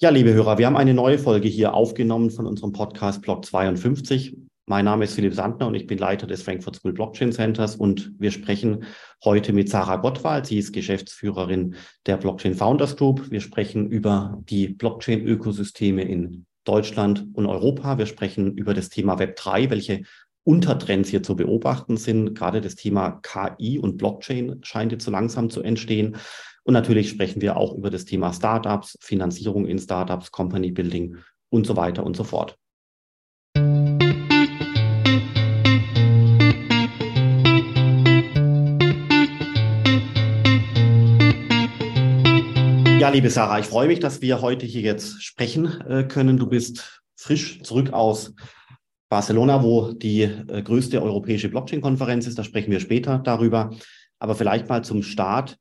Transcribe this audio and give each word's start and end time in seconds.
Ja, 0.00 0.10
liebe 0.10 0.32
Hörer, 0.32 0.58
wir 0.58 0.66
haben 0.66 0.76
eine 0.76 0.94
neue 0.94 1.18
Folge 1.18 1.48
hier 1.48 1.74
aufgenommen 1.74 2.30
von 2.30 2.46
unserem 2.46 2.70
Podcast 2.70 3.20
Blog 3.20 3.44
52. 3.44 4.36
Mein 4.66 4.84
Name 4.84 5.02
ist 5.02 5.14
Philipp 5.14 5.34
Sandner 5.34 5.66
und 5.66 5.74
ich 5.74 5.88
bin 5.88 5.98
Leiter 5.98 6.28
des 6.28 6.44
Frankfurt 6.44 6.76
School 6.76 6.92
Blockchain 6.92 7.32
Centers 7.32 7.74
und 7.74 8.12
wir 8.16 8.30
sprechen 8.30 8.84
heute 9.24 9.52
mit 9.52 9.68
Sarah 9.68 9.96
Gottwald. 9.96 10.46
Sie 10.46 10.56
ist 10.56 10.72
Geschäftsführerin 10.72 11.74
der 12.06 12.16
Blockchain 12.16 12.54
Founders 12.54 12.96
Group. 12.96 13.28
Wir 13.32 13.40
sprechen 13.40 13.90
über 13.90 14.38
die 14.48 14.68
Blockchain-Ökosysteme 14.68 16.02
in 16.02 16.46
Deutschland 16.62 17.26
und 17.32 17.46
Europa. 17.46 17.98
Wir 17.98 18.06
sprechen 18.06 18.56
über 18.56 18.74
das 18.74 18.90
Thema 18.90 19.16
Web3, 19.16 19.68
welche 19.68 20.02
Untertrends 20.44 21.08
hier 21.08 21.24
zu 21.24 21.34
beobachten 21.34 21.96
sind. 21.96 22.36
Gerade 22.36 22.60
das 22.60 22.76
Thema 22.76 23.20
KI 23.22 23.80
und 23.80 23.96
Blockchain 23.96 24.60
scheint 24.62 24.92
jetzt 24.92 25.04
so 25.04 25.10
langsam 25.10 25.50
zu 25.50 25.60
entstehen. 25.60 26.18
Und 26.68 26.74
natürlich 26.74 27.08
sprechen 27.08 27.40
wir 27.40 27.56
auch 27.56 27.74
über 27.74 27.88
das 27.88 28.04
Thema 28.04 28.30
Startups, 28.30 28.98
Finanzierung 29.00 29.66
in 29.66 29.78
Startups, 29.78 30.30
Company 30.30 30.70
Building 30.70 31.16
und 31.48 31.66
so 31.66 31.76
weiter 31.76 32.04
und 32.04 32.14
so 32.14 32.24
fort. 32.24 32.58
Ja, 43.00 43.08
liebe 43.08 43.30
Sarah, 43.30 43.60
ich 43.60 43.64
freue 43.64 43.88
mich, 43.88 44.00
dass 44.00 44.20
wir 44.20 44.42
heute 44.42 44.66
hier 44.66 44.82
jetzt 44.82 45.22
sprechen 45.22 45.80
äh, 45.88 46.04
können. 46.04 46.36
Du 46.36 46.48
bist 46.48 47.00
frisch 47.16 47.62
zurück 47.62 47.94
aus 47.94 48.34
Barcelona, 49.08 49.62
wo 49.62 49.92
die 49.92 50.24
äh, 50.24 50.62
größte 50.62 51.02
europäische 51.02 51.48
Blockchain-Konferenz 51.48 52.26
ist. 52.26 52.38
Da 52.38 52.44
sprechen 52.44 52.70
wir 52.70 52.80
später 52.80 53.20
darüber. 53.20 53.70
Aber 54.18 54.34
vielleicht 54.34 54.68
mal 54.68 54.84
zum 54.84 55.02
Start. 55.02 55.56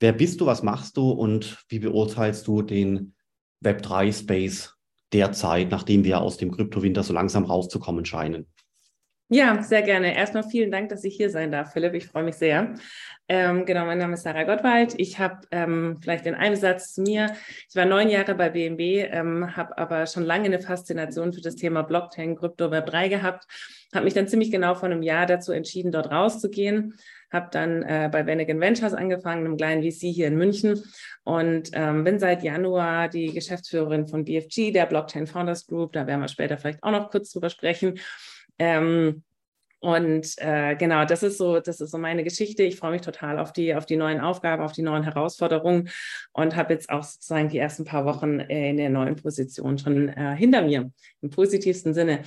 Wer 0.00 0.14
bist 0.14 0.40
du, 0.40 0.46
was 0.46 0.62
machst 0.62 0.96
du 0.96 1.10
und 1.10 1.62
wie 1.68 1.78
beurteilst 1.78 2.46
du 2.46 2.62
den 2.62 3.14
Web3-Space 3.62 4.74
derzeit, 5.12 5.70
nachdem 5.70 6.04
wir 6.04 6.22
aus 6.22 6.38
dem 6.38 6.50
Kryptowinter 6.50 7.02
so 7.02 7.12
langsam 7.12 7.44
rauszukommen 7.44 8.06
scheinen? 8.06 8.46
Ja, 9.32 9.62
sehr 9.62 9.82
gerne. 9.82 10.16
Erstmal 10.16 10.42
vielen 10.42 10.72
Dank, 10.72 10.88
dass 10.88 11.04
ich 11.04 11.14
hier 11.14 11.30
sein 11.30 11.52
darf, 11.52 11.72
Philipp. 11.72 11.94
Ich 11.94 12.08
freue 12.08 12.24
mich 12.24 12.34
sehr. 12.34 12.74
Ähm, 13.28 13.64
genau, 13.64 13.84
mein 13.86 13.98
Name 13.98 14.14
ist 14.14 14.24
Sarah 14.24 14.42
Gottwald. 14.42 14.94
Ich 14.98 15.20
habe 15.20 15.42
ähm, 15.52 15.98
vielleicht 16.02 16.26
in 16.26 16.34
einem 16.34 16.56
Satz 16.56 16.94
zu 16.94 17.02
mir. 17.02 17.32
Ich 17.68 17.76
war 17.76 17.84
neun 17.84 18.08
Jahre 18.08 18.34
bei 18.34 18.50
BMW, 18.50 19.02
ähm, 19.02 19.56
habe 19.56 19.78
aber 19.78 20.06
schon 20.06 20.24
lange 20.24 20.46
eine 20.46 20.58
Faszination 20.58 21.32
für 21.32 21.42
das 21.42 21.54
Thema 21.54 21.82
Blockchain, 21.82 22.34
Krypto, 22.34 22.72
Web 22.72 22.86
3 22.86 23.06
gehabt. 23.06 23.46
Habe 23.94 24.04
mich 24.04 24.14
dann 24.14 24.26
ziemlich 24.26 24.50
genau 24.50 24.74
vor 24.74 24.88
einem 24.88 25.04
Jahr 25.04 25.26
dazu 25.26 25.52
entschieden, 25.52 25.92
dort 25.92 26.10
rauszugehen 26.10 26.94
habe 27.32 27.48
dann 27.52 27.82
äh, 27.82 28.08
bei 28.10 28.26
Vanagon 28.26 28.60
Ventures 28.60 28.94
angefangen, 28.94 29.46
einem 29.46 29.56
kleinen 29.56 29.82
VC 29.82 30.12
hier 30.12 30.26
in 30.26 30.36
München 30.36 30.82
und 31.24 31.70
ähm, 31.72 32.04
bin 32.04 32.18
seit 32.18 32.42
Januar 32.42 33.08
die 33.08 33.32
Geschäftsführerin 33.32 34.08
von 34.08 34.24
BFG, 34.24 34.72
der 34.72 34.86
Blockchain 34.86 35.26
Founders 35.26 35.66
Group. 35.66 35.92
Da 35.92 36.06
werden 36.06 36.20
wir 36.20 36.28
später 36.28 36.58
vielleicht 36.58 36.82
auch 36.82 36.90
noch 36.90 37.10
kurz 37.10 37.30
drüber 37.32 37.50
sprechen. 37.50 37.98
Ähm, 38.60 39.24
und 39.80 40.34
äh, 40.36 40.76
genau, 40.76 41.06
das 41.06 41.22
ist 41.22 41.38
so, 41.38 41.58
das 41.58 41.80
ist 41.80 41.90
so 41.90 41.96
meine 41.96 42.22
Geschichte. 42.22 42.62
Ich 42.62 42.76
freue 42.76 42.92
mich 42.92 43.00
total 43.00 43.38
auf 43.38 43.54
die, 43.54 43.74
auf 43.74 43.86
die 43.86 43.96
neuen 43.96 44.20
Aufgaben, 44.20 44.62
auf 44.62 44.72
die 44.72 44.82
neuen 44.82 45.02
Herausforderungen 45.02 45.88
und 46.32 46.54
habe 46.54 46.74
jetzt 46.74 46.90
auch 46.90 47.02
sozusagen 47.02 47.48
die 47.48 47.56
ersten 47.56 47.86
paar 47.86 48.04
Wochen 48.04 48.40
äh, 48.40 48.68
in 48.70 48.76
der 48.76 48.90
neuen 48.90 49.16
Position 49.16 49.78
schon 49.78 50.10
äh, 50.10 50.36
hinter 50.36 50.60
mir, 50.62 50.92
im 51.22 51.30
positivsten 51.30 51.94
Sinne. 51.94 52.20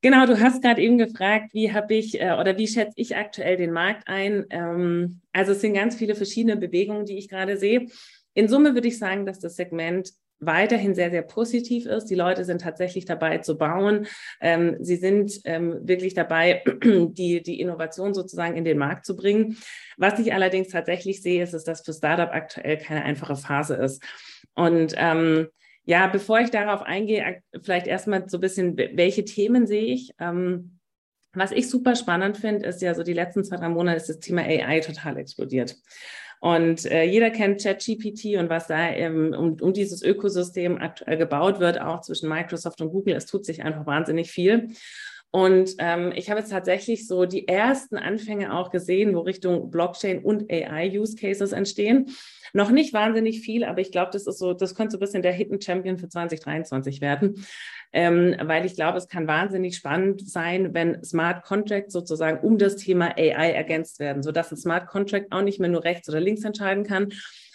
Genau, 0.00 0.26
du 0.26 0.40
hast 0.40 0.60
gerade 0.60 0.82
eben 0.82 0.98
gefragt, 0.98 1.54
wie 1.54 1.72
habe 1.72 1.94
ich 1.94 2.20
äh, 2.20 2.32
oder 2.32 2.58
wie 2.58 2.66
schätze 2.66 2.94
ich 2.96 3.14
aktuell 3.16 3.56
den 3.56 3.70
Markt 3.70 4.08
ein? 4.08 4.46
Ähm, 4.50 5.20
also 5.32 5.52
es 5.52 5.60
sind 5.60 5.74
ganz 5.74 5.94
viele 5.94 6.16
verschiedene 6.16 6.56
Bewegungen, 6.56 7.06
die 7.06 7.16
ich 7.16 7.28
gerade 7.28 7.56
sehe. 7.56 7.86
In 8.34 8.48
Summe 8.48 8.74
würde 8.74 8.88
ich 8.88 8.98
sagen, 8.98 9.24
dass 9.24 9.38
das 9.38 9.54
Segment 9.54 10.10
weiterhin 10.44 10.94
sehr, 10.94 11.10
sehr 11.10 11.22
positiv 11.22 11.86
ist. 11.86 12.06
Die 12.06 12.14
Leute 12.14 12.44
sind 12.44 12.60
tatsächlich 12.60 13.04
dabei 13.04 13.38
zu 13.38 13.56
bauen. 13.56 14.06
Ähm, 14.40 14.76
sie 14.80 14.96
sind 14.96 15.40
ähm, 15.44 15.78
wirklich 15.82 16.14
dabei, 16.14 16.62
die, 16.84 17.42
die 17.42 17.60
Innovation 17.60 18.12
sozusagen 18.12 18.56
in 18.56 18.64
den 18.64 18.78
Markt 18.78 19.06
zu 19.06 19.16
bringen. 19.16 19.56
Was 19.96 20.18
ich 20.18 20.34
allerdings 20.34 20.68
tatsächlich 20.68 21.22
sehe, 21.22 21.42
ist, 21.42 21.54
ist 21.54 21.68
dass 21.68 21.82
für 21.82 21.92
Startup 21.92 22.30
aktuell 22.30 22.76
keine 22.76 23.04
einfache 23.04 23.36
Phase 23.36 23.74
ist. 23.74 24.02
Und 24.54 24.94
ähm, 24.96 25.48
ja, 25.84 26.06
bevor 26.06 26.40
ich 26.40 26.50
darauf 26.50 26.82
eingehe, 26.82 27.42
vielleicht 27.62 27.86
erstmal 27.86 28.28
so 28.28 28.38
ein 28.38 28.40
bisschen, 28.40 28.76
welche 28.76 29.24
Themen 29.24 29.66
sehe 29.66 29.94
ich? 29.94 30.12
Ähm, 30.20 30.78
was 31.34 31.50
ich 31.50 31.70
super 31.70 31.96
spannend 31.96 32.36
finde, 32.36 32.66
ist 32.66 32.82
ja 32.82 32.94
so 32.94 33.02
die 33.02 33.14
letzten 33.14 33.44
zwei, 33.44 33.56
drei 33.56 33.68
Monate 33.68 33.96
ist 33.96 34.08
das 34.08 34.18
Thema 34.18 34.42
AI 34.42 34.80
total 34.80 35.16
explodiert. 35.16 35.76
Und 36.42 36.86
äh, 36.86 37.04
jeder 37.04 37.30
kennt 37.30 37.62
ChatGPT 37.62 38.36
und 38.36 38.50
was 38.50 38.66
da 38.66 38.90
ähm, 38.90 39.32
um, 39.32 39.56
um 39.60 39.72
dieses 39.72 40.02
Ökosystem 40.02 40.76
aktuell 40.76 41.16
gebaut 41.16 41.60
wird, 41.60 41.80
auch 41.80 42.00
zwischen 42.00 42.28
Microsoft 42.28 42.80
und 42.80 42.90
Google. 42.90 43.14
Es 43.14 43.26
tut 43.26 43.46
sich 43.46 43.62
einfach 43.62 43.86
wahnsinnig 43.86 44.32
viel. 44.32 44.70
Und 45.30 45.76
ähm, 45.78 46.12
ich 46.16 46.30
habe 46.30 46.40
jetzt 46.40 46.50
tatsächlich 46.50 47.06
so 47.06 47.26
die 47.26 47.46
ersten 47.46 47.96
Anfänge 47.96 48.52
auch 48.54 48.72
gesehen, 48.72 49.14
wo 49.14 49.20
Richtung 49.20 49.70
Blockchain 49.70 50.24
und 50.24 50.50
AI-Use 50.50 51.14
Cases 51.14 51.52
entstehen. 51.52 52.10
Noch 52.52 52.72
nicht 52.72 52.92
wahnsinnig 52.92 53.40
viel, 53.40 53.62
aber 53.62 53.80
ich 53.80 53.92
glaube, 53.92 54.10
das 54.12 54.26
ist 54.26 54.38
so, 54.38 54.52
das 54.52 54.74
könnte 54.74 54.90
so 54.90 54.96
ein 54.98 55.00
bisschen 55.00 55.22
der 55.22 55.32
Hidden 55.32 55.60
Champion 55.60 55.96
für 55.96 56.08
2023 56.08 57.00
werden. 57.00 57.46
Ähm, 57.92 58.34
weil 58.42 58.64
ich 58.64 58.74
glaube, 58.74 58.98
es 58.98 59.08
kann 59.08 59.26
wahnsinnig 59.26 59.76
spannend 59.76 60.28
sein, 60.28 60.72
wenn 60.72 61.04
Smart 61.04 61.44
Contracts 61.44 61.92
sozusagen 61.92 62.40
um 62.46 62.58
das 62.58 62.76
Thema 62.76 63.16
AI 63.16 63.52
ergänzt 63.52 63.98
werden, 63.98 64.22
sodass 64.22 64.50
ein 64.50 64.56
Smart 64.56 64.86
Contract 64.86 65.30
auch 65.30 65.42
nicht 65.42 65.60
mehr 65.60 65.68
nur 65.68 65.84
rechts 65.84 66.08
oder 66.08 66.20
links 66.20 66.44
entscheiden 66.44 66.84
kann, 66.84 67.08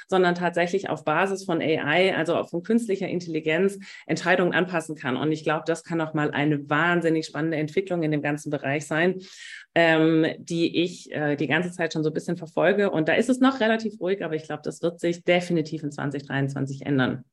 sondern 0.07 0.35
tatsächlich 0.35 0.89
auf 0.89 1.03
Basis 1.03 1.43
von 1.43 1.61
AI, 1.61 2.15
also 2.15 2.41
von 2.45 2.63
künstlicher 2.63 3.07
Intelligenz, 3.07 3.77
Entscheidungen 4.05 4.53
anpassen 4.53 4.95
kann. 4.95 5.17
Und 5.17 5.31
ich 5.31 5.43
glaube, 5.43 5.63
das 5.65 5.83
kann 5.83 6.01
auch 6.01 6.13
mal 6.13 6.31
eine 6.31 6.69
wahnsinnig 6.69 7.25
spannende 7.25 7.57
Entwicklung 7.57 8.03
in 8.03 8.11
dem 8.11 8.21
ganzen 8.21 8.49
Bereich 8.49 8.85
sein, 8.87 9.15
ähm, 9.75 10.25
die 10.39 10.83
ich 10.83 11.11
äh, 11.11 11.35
die 11.35 11.47
ganze 11.47 11.71
Zeit 11.71 11.93
schon 11.93 12.03
so 12.03 12.09
ein 12.09 12.13
bisschen 12.13 12.37
verfolge. 12.37 12.89
Und 12.89 13.09
da 13.09 13.13
ist 13.13 13.29
es 13.29 13.39
noch 13.39 13.59
relativ 13.59 13.99
ruhig, 13.99 14.23
aber 14.23 14.35
ich 14.35 14.43
glaube, 14.43 14.61
das 14.63 14.81
wird 14.81 14.99
sich 14.99 15.23
definitiv 15.23 15.83
in 15.83 15.91
2023 15.91 16.85
ändern. 16.85 17.25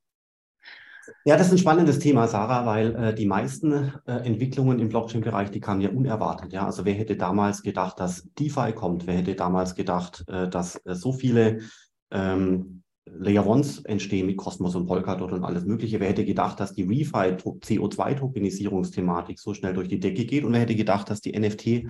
Ja, 1.24 1.36
das 1.36 1.48
ist 1.48 1.52
ein 1.52 1.58
spannendes 1.58 1.98
Thema, 1.98 2.28
Sarah, 2.28 2.66
weil 2.66 2.94
äh, 2.94 3.14
die 3.14 3.26
meisten 3.26 3.92
äh, 4.06 4.12
Entwicklungen 4.24 4.78
im 4.78 4.88
Blockchain-Bereich, 4.88 5.50
die 5.50 5.60
kamen 5.60 5.80
ja 5.80 5.90
unerwartet. 5.90 6.52
Ja, 6.52 6.66
also 6.66 6.84
wer 6.84 6.94
hätte 6.94 7.16
damals 7.16 7.62
gedacht, 7.62 8.00
dass 8.00 8.28
DeFi 8.38 8.72
kommt? 8.72 9.06
Wer 9.06 9.14
hätte 9.14 9.34
damals 9.34 9.74
gedacht, 9.74 10.24
äh, 10.28 10.48
dass 10.48 10.76
äh, 10.84 10.94
so 10.94 11.12
viele 11.12 11.60
ähm, 12.10 12.82
Layer 13.06 13.46
Ones 13.46 13.84
entstehen 13.84 14.26
mit 14.26 14.38
Cosmos 14.38 14.74
und 14.74 14.86
Polkadot 14.86 15.32
und 15.32 15.44
alles 15.44 15.64
Mögliche. 15.64 16.00
Wer 16.00 16.08
hätte 16.08 16.24
gedacht, 16.24 16.58
dass 16.58 16.72
die 16.72 16.84
ReFi 16.84 17.36
CO2-Tokenisierungsthematik 17.36 19.38
so 19.38 19.52
schnell 19.52 19.74
durch 19.74 19.88
die 19.88 20.00
Decke 20.00 20.24
geht? 20.24 20.44
Und 20.44 20.54
wer 20.54 20.60
hätte 20.60 20.74
gedacht, 20.74 21.10
dass 21.10 21.20
die 21.20 21.38
NFT 21.38 21.86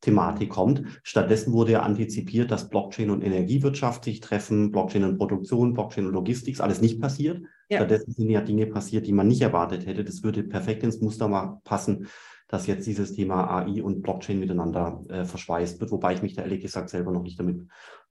Thematik 0.00 0.50
kommt. 0.50 0.82
Stattdessen 1.02 1.52
wurde 1.52 1.72
ja 1.72 1.82
antizipiert, 1.82 2.50
dass 2.50 2.68
Blockchain 2.68 3.10
und 3.10 3.22
Energiewirtschaft 3.22 4.04
sich 4.04 4.20
treffen, 4.20 4.70
Blockchain 4.70 5.04
und 5.04 5.18
Produktion, 5.18 5.74
Blockchain 5.74 6.06
und 6.06 6.12
Logistik, 6.12 6.60
alles 6.60 6.80
nicht 6.80 7.00
passiert. 7.00 7.42
Ja. 7.68 7.78
Stattdessen 7.78 8.12
sind 8.12 8.30
ja 8.30 8.40
Dinge 8.40 8.66
passiert, 8.66 9.06
die 9.06 9.12
man 9.12 9.28
nicht 9.28 9.42
erwartet 9.42 9.86
hätte. 9.86 10.04
Das 10.04 10.22
würde 10.22 10.42
perfekt 10.42 10.82
ins 10.82 11.00
Muster 11.00 11.28
mal 11.28 11.60
passen, 11.64 12.08
dass 12.48 12.66
jetzt 12.66 12.86
dieses 12.86 13.12
Thema 13.12 13.50
AI 13.50 13.82
und 13.82 14.02
Blockchain 14.02 14.40
miteinander 14.40 15.02
äh, 15.08 15.24
verschweißt 15.24 15.80
wird, 15.80 15.90
wobei 15.90 16.14
ich 16.14 16.22
mich 16.22 16.34
da 16.34 16.42
ehrlich 16.42 16.62
gesagt 16.62 16.88
selber 16.88 17.12
noch 17.12 17.22
nicht 17.22 17.38
damit 17.38 17.66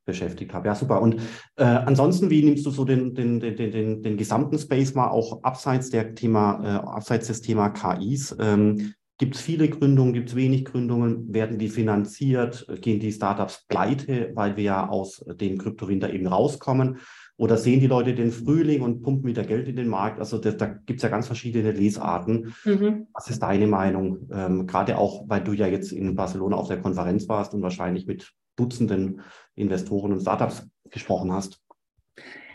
beschäftigt 0.06 0.53
habe. 0.53 0.68
Ja, 0.68 0.75
super. 0.75 1.01
Und 1.01 1.16
äh, 1.57 1.63
ansonsten, 1.63 2.29
wie 2.29 2.44
nimmst 2.44 2.66
du 2.66 2.72
so 2.72 2.85
den, 2.85 3.13
den, 3.13 3.40
den, 3.40 3.56
den, 3.56 4.01
den 4.01 4.18
gesamten 4.18 4.57
Space 4.57 4.94
mal 4.94 5.09
auch 5.09 5.44
abseits 5.44 5.89
der 5.89 6.16
Thema, 6.16 6.63
äh, 6.63 6.88
abseits 6.88 7.28
des 7.28 7.41
Thema 7.41 7.69
KIs? 7.69 8.35
Ähm, 8.39 8.94
Gibt 9.19 9.35
es 9.35 9.41
viele 9.41 9.68
Gründungen, 9.68 10.13
gibt 10.13 10.29
es 10.29 10.35
wenig 10.35 10.66
Gründungen? 10.66 11.34
Werden 11.34 11.57
die 11.57 11.69
finanziert? 11.69 12.68
Gehen 12.81 13.00
die 13.00 13.12
Startups 13.12 13.66
pleite, 13.68 14.31
weil 14.35 14.56
wir 14.57 14.63
ja 14.63 14.89
aus 14.89 15.25
dem 15.39 15.57
Kryptowinter 15.57 16.13
eben 16.13 16.28
rauskommen? 16.28 17.00
Oder 17.38 17.58
sehen 17.58 17.80
die 17.80 17.88
Leute 17.88 18.16
den 18.16 18.31
Frühling 18.31 18.81
und 18.81 19.03
pumpen 19.03 19.30
wieder 19.30 19.44
Geld 19.44 19.68
in 19.68 19.75
den 19.75 19.88
Markt? 19.88 20.20
Also 20.20 20.40
das, 20.40 20.58
da 20.58 20.66
gibt 20.66 20.98
es 20.98 21.03
ja 21.03 21.09
ganz 21.09 21.28
verschiedene 21.28 21.72
Lesarten. 21.72 22.56
Mhm. 22.66 23.07
Was 23.13 23.30
ist 23.30 23.44
deine 23.44 23.68
Meinung? 23.68 24.28
Ähm, 24.31 24.66
Gerade 24.66 24.98
auch, 24.98 25.30
weil 25.30 25.44
du 25.44 25.54
ja 25.54 25.68
jetzt 25.68 25.92
in 25.92 26.16
Barcelona 26.16 26.56
auf 26.56 26.68
der 26.68 26.81
Konferenz 26.81 27.30
warst 27.30 27.54
und 27.54 27.62
wahrscheinlich 27.62 28.07
mit 28.07 28.34
Dutzenden 28.56 29.22
Investoren 29.54 30.13
und 30.13 30.22
Startups 30.22 30.68
gesprochen 30.89 31.31
hast. 31.31 31.62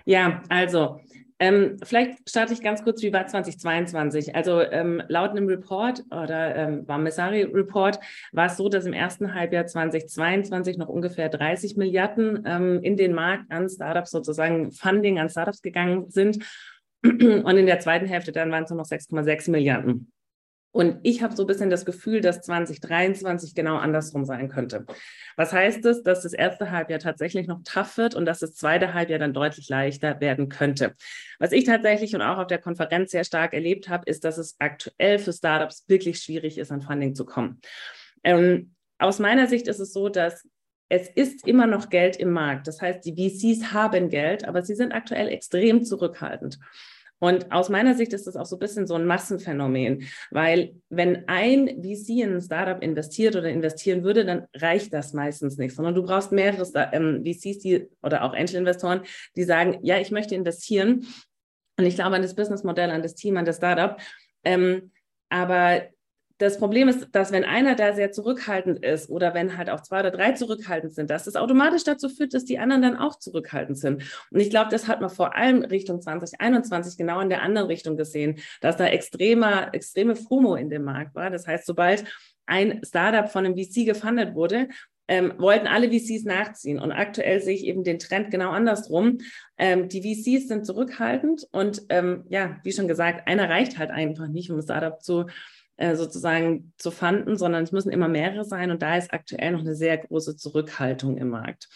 Ja, 0.04 0.42
also 0.48 0.98
ähm, 1.42 1.76
vielleicht 1.82 2.30
starte 2.30 2.52
ich 2.52 2.62
ganz 2.62 2.84
kurz, 2.84 3.02
wie 3.02 3.12
war 3.12 3.26
2022? 3.26 4.36
Also 4.36 4.60
ähm, 4.60 5.02
laut 5.08 5.30
einem 5.30 5.48
Report 5.48 6.04
oder 6.12 6.54
ähm, 6.54 6.86
war 6.86 6.98
Messari 6.98 7.42
Report 7.42 7.98
war 8.30 8.46
es 8.46 8.56
so, 8.56 8.68
dass 8.68 8.86
im 8.86 8.92
ersten 8.92 9.34
Halbjahr 9.34 9.66
2022 9.66 10.78
noch 10.78 10.88
ungefähr 10.88 11.28
30 11.28 11.76
Milliarden 11.76 12.44
ähm, 12.46 12.78
in 12.82 12.96
den 12.96 13.12
Markt 13.12 13.50
an 13.50 13.68
Startups 13.68 14.12
sozusagen 14.12 14.70
Funding 14.70 15.18
an 15.18 15.30
Startups 15.30 15.62
gegangen 15.62 16.08
sind. 16.10 16.38
Und 17.02 17.56
in 17.56 17.66
der 17.66 17.80
zweiten 17.80 18.06
Hälfte 18.06 18.30
dann 18.30 18.52
waren 18.52 18.62
es 18.62 18.70
nur 18.70 18.78
noch 18.78 18.86
6,6 18.86 19.50
Milliarden. 19.50 20.12
Und 20.72 21.00
ich 21.02 21.22
habe 21.22 21.36
so 21.36 21.44
ein 21.44 21.46
bisschen 21.46 21.68
das 21.68 21.84
Gefühl, 21.84 22.22
dass 22.22 22.40
2023 22.40 23.54
genau 23.54 23.76
andersrum 23.76 24.24
sein 24.24 24.48
könnte. 24.48 24.86
Was 25.36 25.52
heißt 25.52 25.84
es, 25.84 26.02
dass 26.02 26.22
das 26.22 26.32
erste 26.32 26.70
Halbjahr 26.70 26.98
tatsächlich 26.98 27.46
noch 27.46 27.60
tough 27.62 27.98
wird 27.98 28.14
und 28.14 28.24
dass 28.24 28.40
das 28.40 28.54
zweite 28.54 28.94
Halbjahr 28.94 29.18
dann 29.18 29.34
deutlich 29.34 29.68
leichter 29.68 30.20
werden 30.20 30.48
könnte? 30.48 30.94
Was 31.38 31.52
ich 31.52 31.64
tatsächlich 31.64 32.14
und 32.14 32.22
auch 32.22 32.38
auf 32.38 32.46
der 32.46 32.58
Konferenz 32.58 33.10
sehr 33.10 33.24
stark 33.24 33.52
erlebt 33.52 33.90
habe, 33.90 34.04
ist, 34.06 34.24
dass 34.24 34.38
es 34.38 34.56
aktuell 34.58 35.18
für 35.18 35.32
Startups 35.32 35.84
wirklich 35.88 36.20
schwierig 36.20 36.56
ist, 36.56 36.72
an 36.72 36.80
Funding 36.80 37.14
zu 37.14 37.26
kommen. 37.26 37.60
Ähm, 38.24 38.74
aus 38.98 39.18
meiner 39.18 39.48
Sicht 39.48 39.68
ist 39.68 39.78
es 39.80 39.92
so, 39.92 40.08
dass 40.08 40.48
es 40.88 41.08
ist 41.08 41.46
immer 41.46 41.66
noch 41.66 41.88
Geld 41.88 42.16
im 42.16 42.32
Markt. 42.32 42.66
Das 42.66 42.82
heißt, 42.82 43.04
die 43.04 43.14
VCs 43.14 43.72
haben 43.72 44.10
Geld, 44.10 44.46
aber 44.46 44.62
sie 44.62 44.74
sind 44.74 44.92
aktuell 44.92 45.28
extrem 45.28 45.84
zurückhaltend. 45.84 46.58
Und 47.22 47.52
aus 47.52 47.68
meiner 47.68 47.94
Sicht 47.94 48.12
ist 48.14 48.26
das 48.26 48.34
auch 48.34 48.46
so 48.46 48.56
ein 48.56 48.58
bisschen 48.58 48.88
so 48.88 48.96
ein 48.96 49.06
Massenphänomen, 49.06 50.08
weil 50.32 50.74
wenn 50.88 51.28
ein 51.28 51.68
VC 51.80 52.20
in 52.20 52.34
ein 52.34 52.40
Startup 52.40 52.82
investiert 52.82 53.36
oder 53.36 53.48
investieren 53.48 54.02
würde, 54.02 54.24
dann 54.24 54.48
reicht 54.56 54.92
das 54.92 55.12
meistens 55.12 55.56
nicht, 55.56 55.76
sondern 55.76 55.94
du 55.94 56.02
brauchst 56.02 56.32
mehrere 56.32 56.66
ähm, 56.92 57.24
VCs 57.24 57.60
die, 57.60 57.88
oder 58.02 58.24
auch 58.24 58.34
Angel-Investoren, 58.34 59.02
die 59.36 59.44
sagen, 59.44 59.78
ja, 59.82 60.00
ich 60.00 60.10
möchte 60.10 60.34
investieren. 60.34 61.06
Und 61.78 61.86
ich 61.86 61.94
glaube 61.94 62.16
an 62.16 62.22
das 62.22 62.34
Businessmodell, 62.34 62.90
an 62.90 63.02
das 63.02 63.14
Team, 63.14 63.36
an 63.36 63.44
das 63.44 63.58
Startup. 63.58 64.00
Ähm, 64.42 64.90
aber 65.28 65.82
das 66.42 66.58
Problem 66.58 66.88
ist, 66.88 67.08
dass 67.12 67.30
wenn 67.30 67.44
einer 67.44 67.76
da 67.76 67.94
sehr 67.94 68.10
zurückhaltend 68.10 68.84
ist 68.84 69.08
oder 69.08 69.32
wenn 69.32 69.56
halt 69.56 69.70
auch 69.70 69.80
zwei 69.80 70.00
oder 70.00 70.10
drei 70.10 70.32
zurückhaltend 70.32 70.92
sind, 70.92 71.08
dass 71.08 71.24
das 71.24 71.36
automatisch 71.36 71.84
dazu 71.84 72.08
führt, 72.08 72.34
dass 72.34 72.44
die 72.44 72.58
anderen 72.58 72.82
dann 72.82 72.96
auch 72.96 73.18
zurückhaltend 73.18 73.78
sind. 73.78 74.02
Und 74.30 74.40
ich 74.40 74.50
glaube, 74.50 74.70
das 74.70 74.88
hat 74.88 75.00
man 75.00 75.10
vor 75.10 75.36
allem 75.36 75.62
Richtung 75.62 76.02
2021 76.02 76.98
genau 76.98 77.20
in 77.20 77.28
der 77.28 77.42
anderen 77.42 77.68
Richtung 77.68 77.96
gesehen, 77.96 78.40
dass 78.60 78.76
da 78.76 78.86
extremer, 78.86 79.72
extreme 79.72 80.16
FOMO 80.16 80.56
in 80.56 80.68
dem 80.68 80.82
Markt 80.82 81.14
war. 81.14 81.30
Das 81.30 81.46
heißt, 81.46 81.64
sobald 81.64 82.04
ein 82.46 82.80
Startup 82.84 83.30
von 83.30 83.46
einem 83.46 83.56
VC 83.56 83.86
gefundet 83.86 84.34
wurde, 84.34 84.68
ähm, 85.08 85.34
wollten 85.38 85.66
alle 85.66 85.90
VCs 85.90 86.24
nachziehen. 86.24 86.78
Und 86.78 86.90
aktuell 86.90 87.40
sehe 87.40 87.54
ich 87.54 87.66
eben 87.66 87.84
den 87.84 87.98
Trend 87.98 88.30
genau 88.30 88.50
andersrum. 88.50 89.18
Ähm, 89.58 89.88
die 89.88 90.00
VCs 90.02 90.48
sind 90.48 90.66
zurückhaltend 90.66 91.46
und 91.52 91.82
ähm, 91.88 92.24
ja, 92.28 92.56
wie 92.64 92.72
schon 92.72 92.88
gesagt, 92.88 93.28
einer 93.28 93.48
reicht 93.48 93.78
halt 93.78 93.90
einfach 93.90 94.28
nicht, 94.28 94.50
um 94.50 94.58
ein 94.58 94.62
Startup 94.62 95.00
zu 95.02 95.26
äh, 95.76 95.96
sozusagen 95.96 96.72
zu 96.76 96.90
fanden, 96.90 97.36
sondern 97.36 97.64
es 97.64 97.72
müssen 97.72 97.90
immer 97.90 98.08
mehrere 98.08 98.44
sein. 98.44 98.70
Und 98.70 98.82
da 98.82 98.96
ist 98.96 99.12
aktuell 99.12 99.52
noch 99.52 99.60
eine 99.60 99.74
sehr 99.74 99.98
große 99.98 100.36
Zurückhaltung 100.36 101.18
im 101.18 101.28
Markt. 101.28 101.68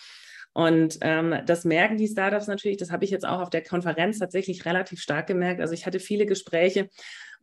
Und 0.52 0.98
ähm, 1.02 1.34
das 1.44 1.64
merken 1.66 1.98
die 1.98 2.08
Startups 2.08 2.46
natürlich, 2.46 2.78
das 2.78 2.90
habe 2.90 3.04
ich 3.04 3.10
jetzt 3.10 3.26
auch 3.26 3.40
auf 3.40 3.50
der 3.50 3.62
Konferenz 3.62 4.18
tatsächlich 4.18 4.64
relativ 4.64 5.00
stark 5.00 5.26
gemerkt. 5.26 5.60
Also 5.60 5.74
ich 5.74 5.84
hatte 5.84 6.00
viele 6.00 6.24
Gespräche, 6.24 6.88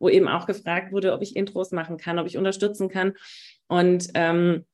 wo 0.00 0.08
eben 0.08 0.26
auch 0.26 0.46
gefragt 0.46 0.92
wurde, 0.92 1.12
ob 1.12 1.22
ich 1.22 1.36
Intros 1.36 1.70
machen 1.70 1.96
kann, 1.96 2.18
ob 2.18 2.26
ich 2.26 2.36
unterstützen 2.36 2.88
kann. 2.88 3.12
Und 3.68 4.08
ähm, 4.14 4.64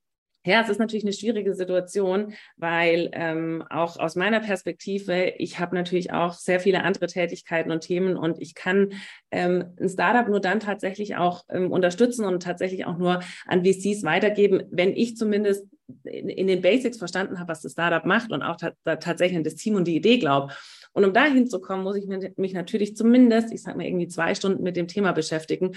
ja, 0.44 0.62
es 0.62 0.70
ist 0.70 0.78
natürlich 0.78 1.04
eine 1.04 1.12
schwierige 1.12 1.54
Situation, 1.54 2.32
weil 2.56 3.10
ähm, 3.12 3.62
auch 3.68 3.98
aus 3.98 4.16
meiner 4.16 4.40
Perspektive, 4.40 5.34
ich 5.36 5.58
habe 5.58 5.74
natürlich 5.74 6.12
auch 6.12 6.32
sehr 6.32 6.60
viele 6.60 6.82
andere 6.82 7.08
Tätigkeiten 7.08 7.70
und 7.70 7.82
Themen 7.82 8.16
und 8.16 8.40
ich 8.40 8.54
kann 8.54 8.92
ähm, 9.30 9.74
ein 9.78 9.88
Startup 9.90 10.26
nur 10.28 10.40
dann 10.40 10.60
tatsächlich 10.60 11.16
auch 11.16 11.44
ähm, 11.50 11.70
unterstützen 11.70 12.24
und 12.24 12.42
tatsächlich 12.42 12.86
auch 12.86 12.96
nur 12.96 13.20
an 13.46 13.64
VCs 13.64 14.02
weitergeben, 14.02 14.62
wenn 14.70 14.96
ich 14.96 15.16
zumindest 15.16 15.66
in, 16.04 16.30
in 16.30 16.46
den 16.46 16.62
Basics 16.62 16.96
verstanden 16.96 17.38
habe, 17.38 17.50
was 17.50 17.60
das 17.60 17.72
Startup 17.72 18.06
macht 18.06 18.32
und 18.32 18.42
auch 18.42 18.56
ta 18.56 18.72
tatsächlich 18.84 19.36
an 19.36 19.44
das 19.44 19.56
Team 19.56 19.74
und 19.74 19.86
die 19.86 19.96
Idee 19.96 20.18
glaube. 20.18 20.54
Und 20.92 21.04
um 21.04 21.12
dahin 21.12 21.46
zu 21.48 21.60
kommen, 21.60 21.84
muss 21.84 21.96
ich 21.96 22.06
mich 22.36 22.52
natürlich 22.54 22.96
zumindest, 22.96 23.52
ich 23.52 23.62
sage 23.62 23.76
mal 23.76 23.86
irgendwie 23.86 24.08
zwei 24.08 24.34
Stunden 24.34 24.62
mit 24.62 24.76
dem 24.76 24.88
Thema 24.88 25.12
beschäftigen 25.12 25.72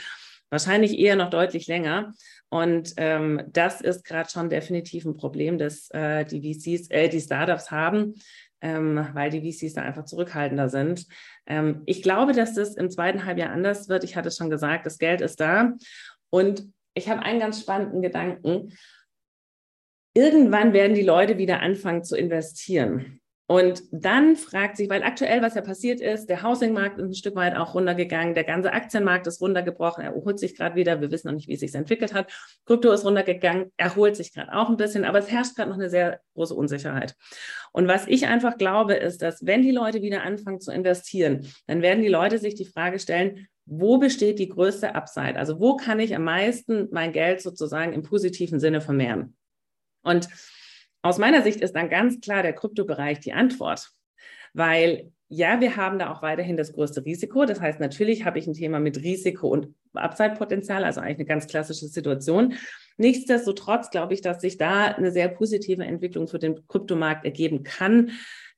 wahrscheinlich 0.54 1.00
eher 1.00 1.16
noch 1.16 1.32
deutlich 1.32 1.68
länger. 1.68 2.14
Und 2.50 2.94
ähm, 2.98 3.42
das 3.48 3.82
ist 3.82 4.06
gerade 4.06 4.30
schon 4.30 4.50
definitiv 4.50 5.04
ein 5.04 5.18
Problem, 5.18 5.58
das 5.58 5.90
äh, 5.90 6.24
die 6.24 6.54
VCs, 6.54 6.92
äh, 6.92 7.10
die 7.10 7.20
Startups 7.20 7.72
haben, 7.72 8.14
ähm, 8.62 9.08
weil 9.14 9.32
die 9.32 9.52
VCs 9.52 9.74
da 9.74 9.82
einfach 9.82 10.06
zurückhaltender 10.06 10.70
sind. 10.70 11.08
Ähm, 11.48 11.82
ich 11.88 12.04
glaube, 12.04 12.34
dass 12.34 12.54
das 12.54 12.76
im 12.76 12.92
zweiten 12.92 13.26
Halbjahr 13.26 13.50
anders 13.50 13.90
wird. 13.90 14.04
Ich 14.04 14.16
hatte 14.16 14.30
schon 14.30 14.52
gesagt, 14.52 14.86
das 14.86 15.00
Geld 15.00 15.22
ist 15.22 15.40
da. 15.40 15.74
Und 16.30 16.72
ich 16.94 17.10
habe 17.10 17.24
einen 17.24 17.40
ganz 17.40 17.60
spannenden 17.60 18.04
Gedanken. 18.04 18.78
Irgendwann 20.14 20.74
werden 20.74 20.94
die 20.94 21.02
Leute 21.02 21.40
wieder 21.40 21.62
anfangen 21.62 22.04
zu 22.04 22.16
investieren. 22.16 23.23
Und 23.46 23.84
dann 23.92 24.38
fragt 24.38 24.78
sich, 24.78 24.90
weil 24.90 25.04
aktuell, 25.04 25.42
was 25.42 25.56
ja 25.56 25.62
passiert 25.62 26.00
ist, 26.00 26.28
der 26.28 26.44
Housingmarkt 26.44 26.98
ist 26.98 27.04
ein 27.04 27.14
Stück 27.14 27.36
weit 27.36 27.58
auch 27.58 27.76
runtergegangen, 27.76 28.36
der 28.36 28.46
ganze 28.46 28.72
Aktienmarkt 28.72 29.28
ist 29.28 29.42
runtergebrochen, 29.42 30.04
er 30.04 30.14
erholt 30.14 30.40
sich 30.40 30.56
gerade 30.56 30.76
wieder, 30.76 31.02
wir 31.02 31.12
wissen 31.12 31.28
noch 31.28 31.36
nicht, 31.36 31.50
wie 31.50 31.54
es 31.54 31.60
sich 31.60 31.76
entwickelt 31.76 32.14
hat. 32.14 32.32
Krypto 32.66 32.92
ist 32.92 33.04
runtergegangen, 33.04 33.72
erholt 33.76 34.16
sich 34.16 34.34
gerade 34.34 34.54
auch 34.54 34.70
ein 34.70 34.78
bisschen, 34.78 35.04
aber 35.04 35.20
es 35.20 35.30
herrscht 35.30 35.56
gerade 35.56 35.70
noch 35.70 35.78
eine 35.78 35.90
sehr 35.90 36.22
große 36.36 36.56
Unsicherheit. 36.56 37.16
Und 37.74 37.88
was 37.90 38.08
ich 38.08 38.28
einfach 38.28 38.58
glaube, 38.58 38.94
ist, 38.94 39.22
dass 39.22 39.46
wenn 39.46 39.62
die 39.62 39.72
Leute 39.72 40.02
wieder 40.02 40.24
anfangen 40.24 40.62
zu 40.62 40.72
investieren, 40.72 41.46
dann 41.68 41.82
werden 41.82 42.02
die 42.02 42.10
Leute 42.10 42.38
sich 42.40 42.56
die 42.56 42.66
Frage 42.66 42.98
stellen, 42.98 43.48
wo 43.66 43.98
besteht 43.98 44.40
die 44.40 44.50
größte 44.50 44.96
Upside? 44.96 45.36
Also 45.38 45.60
wo 45.60 45.76
kann 45.76 46.00
ich 46.00 46.16
am 46.16 46.24
meisten 46.24 46.88
mein 46.92 47.12
Geld 47.12 47.42
sozusagen 47.42 47.94
im 47.94 48.04
positiven 48.04 48.60
Sinne 48.60 48.80
vermehren? 48.80 49.36
Und 50.04 50.28
aus 51.04 51.20
meiner 51.20 51.44
Sicht 51.44 51.62
ist 51.62 51.76
dann 51.76 51.90
ganz 51.90 52.22
klar 52.22 52.42
der 52.42 52.54
Kryptobereich 52.54 53.20
die 53.20 53.34
Antwort, 53.34 53.92
weil 54.54 55.12
ja, 55.28 55.60
wir 55.60 55.76
haben 55.76 55.98
da 55.98 56.12
auch 56.12 56.22
weiterhin 56.22 56.58
das 56.58 56.74
größte 56.74 57.06
Risiko. 57.06 57.46
Das 57.46 57.60
heißt, 57.60 57.80
natürlich 57.80 58.24
habe 58.24 58.38
ich 58.38 58.46
ein 58.46 58.54
Thema 58.54 58.80
mit 58.80 58.98
Risiko 59.02 59.48
und 59.48 59.74
Upside-Potenzial, 59.94 60.84
also 60.84 61.02
eigentlich 61.02 61.18
eine 61.18 61.26
ganz 61.26 61.48
klassische 61.48 61.88
Situation. 61.88 62.54
Nichtsdestotrotz 62.98 63.90
glaube 63.90 64.14
ich, 64.14 64.22
dass 64.22 64.42
sich 64.42 64.58
da 64.58 64.86
eine 64.86 65.12
sehr 65.12 65.30
positive 65.30 65.84
Entwicklung 65.84 66.28
für 66.28 66.38
den 66.38 66.68
Kryptomarkt 66.68 67.26
ergeben 67.26 67.64
kann, 67.64 68.12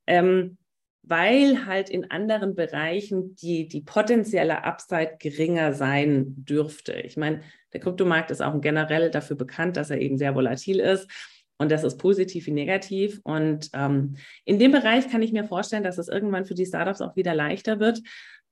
ähm, 0.05 0.57
weil 1.01 1.65
halt 1.65 1.89
in 1.89 2.11
anderen 2.11 2.55
Bereichen 2.55 3.35
die, 3.35 3.67
die 3.67 3.81
potenzielle 3.81 4.65
Upside 4.65 5.15
geringer 5.19 5.73
sein 5.73 6.33
dürfte. 6.35 6.93
Ich 6.93 7.15
meine, 7.15 7.41
der 7.71 7.79
Kryptomarkt 7.79 8.31
ist 8.31 8.41
auch 8.41 8.59
generell 8.59 9.11
dafür 9.11 9.37
bekannt, 9.37 9.77
dass 9.77 9.91
er 9.91 10.01
eben 10.01 10.17
sehr 10.17 10.35
volatil 10.35 10.79
ist. 10.79 11.09
Und 11.57 11.71
das 11.71 11.83
ist 11.83 11.97
positiv 11.97 12.47
wie 12.47 12.51
negativ. 12.51 13.21
Und 13.23 13.69
ähm, 13.73 14.17
in 14.43 14.59
dem 14.59 14.71
Bereich 14.71 15.09
kann 15.09 15.21
ich 15.21 15.31
mir 15.31 15.45
vorstellen, 15.45 15.83
dass 15.83 15.97
es 15.97 16.07
irgendwann 16.07 16.45
für 16.45 16.55
die 16.55 16.65
Startups 16.65 17.01
auch 17.01 17.15
wieder 17.15 17.33
leichter 17.33 17.79
wird. 17.79 18.01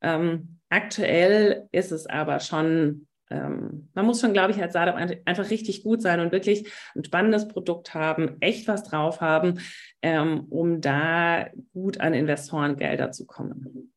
Ähm, 0.02 0.60
aktuell 0.70 1.68
ist 1.72 1.92
es 1.92 2.06
aber 2.06 2.40
schon, 2.40 3.08
ähm, 3.30 3.90
man 3.94 4.06
muss 4.06 4.22
schon, 4.22 4.34
glaube 4.34 4.52
ich, 4.52 4.62
als 4.62 4.74
Startup 4.74 4.96
einfach 4.96 5.50
richtig 5.50 5.84
gut 5.84 6.02
sein 6.02 6.20
und 6.20 6.32
wirklich 6.32 6.72
ein 6.96 7.04
spannendes 7.04 7.48
Produkt 7.48 7.94
haben, 7.94 8.38
echt 8.40 8.68
was 8.68 8.84
drauf 8.84 9.22
haben, 9.22 9.60
ähm, 10.02 10.46
um 10.50 10.82
da 10.82 11.48
gut 11.74 12.00
an 12.00 12.14
Investorengelder 12.14 13.12
zu 13.12 13.26
kommen. 13.26 13.94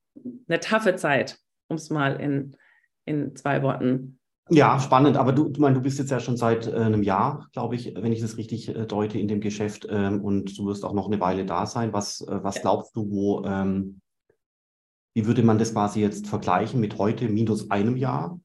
Eine 0.49 0.61
taffe 0.61 0.97
Zeit, 0.97 1.39
um 1.69 1.77
es 1.77 1.91
mal 1.91 2.21
in, 2.21 2.57
in 3.05 3.37
zwei 3.37 3.63
Worten 3.63 4.19
ja, 4.49 4.79
spannend, 4.79 5.17
aber 5.17 5.33
du, 5.33 5.49
du, 5.49 5.61
mein, 5.61 5.75
du 5.75 5.81
bist 5.81 5.99
jetzt 5.99 6.11
ja 6.11 6.21
schon 6.21 6.37
seit 6.37 6.67
äh, 6.69 6.77
einem 6.77 7.03
Jahr, 7.03 7.49
glaube 7.53 7.75
ich, 7.75 7.95
wenn 7.97 8.13
ich 8.13 8.21
das 8.21 8.37
richtig 8.37 8.69
äh, 8.69 8.87
deute, 8.87 9.19
in 9.19 9.29
dem 9.29 9.41
Geschäft 9.41 9.87
ähm, 9.91 10.23
und 10.23 10.57
du 10.57 10.67
wirst 10.67 10.85
auch 10.85 10.93
noch 10.93 11.07
eine 11.07 11.21
Weile 11.21 11.45
da 11.45 11.67
sein. 11.67 11.93
Was, 11.93 12.21
äh, 12.21 12.43
was 12.43 12.61
glaubst 12.61 12.95
du, 12.95 13.11
wo, 13.11 13.45
ähm, 13.45 14.01
wie 15.15 15.27
würde 15.27 15.43
man 15.43 15.59
das 15.59 15.73
quasi 15.73 16.01
jetzt 16.01 16.29
vergleichen 16.29 16.81
mit 16.81 16.99
heute 16.99 17.29
minus 17.29 17.71
einem 17.71 17.97
Jahr? 17.97 18.39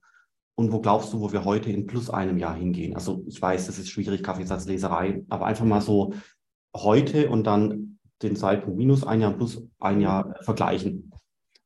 Und 0.55 0.71
wo 0.71 0.79
glaubst 0.79 1.13
du, 1.13 1.19
wo 1.19 1.31
wir 1.31 1.45
heute 1.45 1.71
in 1.71 1.85
plus 1.85 2.09
einem 2.09 2.37
Jahr 2.37 2.55
hingehen? 2.55 2.95
Also 2.95 3.23
ich 3.27 3.41
weiß, 3.41 3.67
das 3.67 3.77
ist 3.77 3.89
schwierig, 3.89 4.23
Kaffeesatzleserei, 4.23 5.23
aber 5.29 5.45
einfach 5.45 5.65
mal 5.65 5.81
so 5.81 6.13
heute 6.75 7.29
und 7.29 7.45
dann 7.45 7.99
den 8.21 8.35
Zeitpunkt 8.35 8.77
minus 8.77 9.05
ein 9.05 9.21
Jahr 9.21 9.33
plus 9.33 9.61
ein 9.79 10.01
Jahr 10.01 10.35
äh, 10.35 10.43
vergleichen. 10.43 11.11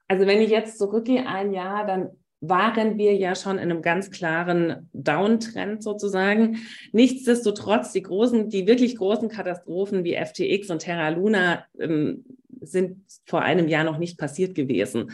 Also 0.08 0.26
wenn 0.28 0.42
ich 0.42 0.50
jetzt 0.50 0.78
zurückgehe 0.78 1.26
ein 1.26 1.52
Jahr, 1.54 1.86
dann 1.86 2.10
waren 2.50 2.98
wir 2.98 3.16
ja 3.16 3.36
schon 3.36 3.58
in 3.58 3.72
einem 3.72 3.82
ganz 3.82 4.12
klaren 4.12 4.90
Downtrend 4.94 5.84
sozusagen. 5.84 6.60
Nichtsdestotrotz, 6.92 7.92
die 7.92 8.02
großen, 8.02 8.50
die 8.50 8.68
wirklich 8.68 8.98
großen 8.98 9.30
Katastrophen 9.30 10.04
wie 10.04 10.16
FTX 10.16 10.70
und 10.70 10.80
Terra 10.80 11.10
Luna 11.10 11.66
ähm, 11.80 12.26
sind 12.62 12.98
vor 13.26 13.42
einem 13.42 13.68
Jahr 13.68 13.84
noch 13.84 13.98
nicht 13.98 14.18
passiert 14.18 14.56
gewesen. 14.56 15.12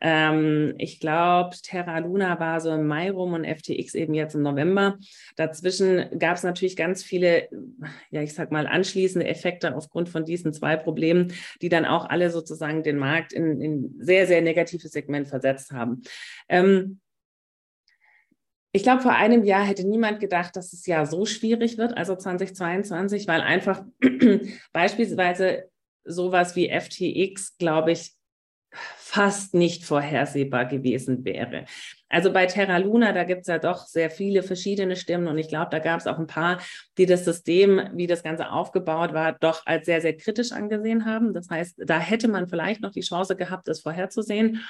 Ähm, 0.00 0.74
ich 0.78 1.00
glaube, 1.00 1.56
Terra 1.62 1.98
Luna 1.98 2.40
war 2.40 2.60
so 2.60 2.70
im 2.70 2.86
Mai 2.86 3.10
rum 3.10 3.34
und 3.34 3.44
FTX 3.44 3.94
eben 3.94 4.14
jetzt 4.14 4.34
im 4.34 4.42
November. 4.42 4.98
Dazwischen 5.36 6.18
gab 6.18 6.36
es 6.36 6.42
natürlich 6.42 6.76
ganz 6.76 7.02
viele, 7.02 7.48
ja, 8.10 8.22
ich 8.22 8.34
sag 8.34 8.50
mal, 8.50 8.66
anschließende 8.66 9.26
Effekte 9.26 9.76
aufgrund 9.76 10.08
von 10.08 10.24
diesen 10.24 10.52
zwei 10.52 10.76
Problemen, 10.76 11.32
die 11.60 11.68
dann 11.68 11.84
auch 11.84 12.08
alle 12.08 12.30
sozusagen 12.30 12.82
den 12.82 12.98
Markt 12.98 13.32
in, 13.32 13.60
in 13.60 13.94
sehr, 13.98 14.26
sehr 14.26 14.40
negatives 14.40 14.90
Segment 14.92 15.28
versetzt 15.28 15.72
haben. 15.72 16.02
Ähm, 16.48 17.00
ich 18.72 18.84
glaube, 18.84 19.02
vor 19.02 19.12
einem 19.12 19.44
Jahr 19.44 19.64
hätte 19.64 19.86
niemand 19.86 20.20
gedacht, 20.20 20.54
dass 20.54 20.72
es 20.72 20.86
ja 20.86 21.04
so 21.04 21.26
schwierig 21.26 21.76
wird, 21.76 21.96
also 21.96 22.14
2022, 22.14 23.26
weil 23.26 23.40
einfach 23.40 23.84
beispielsweise 24.72 25.68
sowas 26.04 26.54
wie 26.54 26.70
FTX, 26.70 27.58
glaube 27.58 27.92
ich, 27.92 28.14
fast 28.72 29.54
nicht 29.54 29.84
vorhersehbar 29.84 30.66
gewesen 30.66 31.24
wäre. 31.24 31.64
Also 32.08 32.32
bei 32.32 32.46
Terra 32.46 32.76
Luna, 32.78 33.12
da 33.12 33.24
gibt 33.24 33.42
es 33.42 33.46
ja 33.46 33.58
doch 33.58 33.86
sehr 33.86 34.10
viele 34.10 34.42
verschiedene 34.42 34.96
Stimmen 34.96 35.28
und 35.28 35.38
ich 35.38 35.48
glaube, 35.48 35.68
da 35.70 35.78
gab 35.78 36.00
es 36.00 36.06
auch 36.06 36.18
ein 36.18 36.26
paar, 36.26 36.60
die 36.98 37.06
das 37.06 37.24
System, 37.24 37.90
wie 37.94 38.06
das 38.06 38.22
Ganze 38.22 38.50
aufgebaut 38.50 39.12
war, 39.12 39.32
doch 39.32 39.66
als 39.66 39.86
sehr, 39.86 40.00
sehr 40.00 40.16
kritisch 40.16 40.52
angesehen 40.52 41.04
haben. 41.04 41.34
Das 41.34 41.48
heißt, 41.50 41.82
da 41.86 41.98
hätte 41.98 42.28
man 42.28 42.48
vielleicht 42.48 42.80
noch 42.80 42.92
die 42.92 43.00
Chance 43.00 43.36
gehabt, 43.36 43.68
das 43.68 43.80
vorherzusehen. 43.80 44.60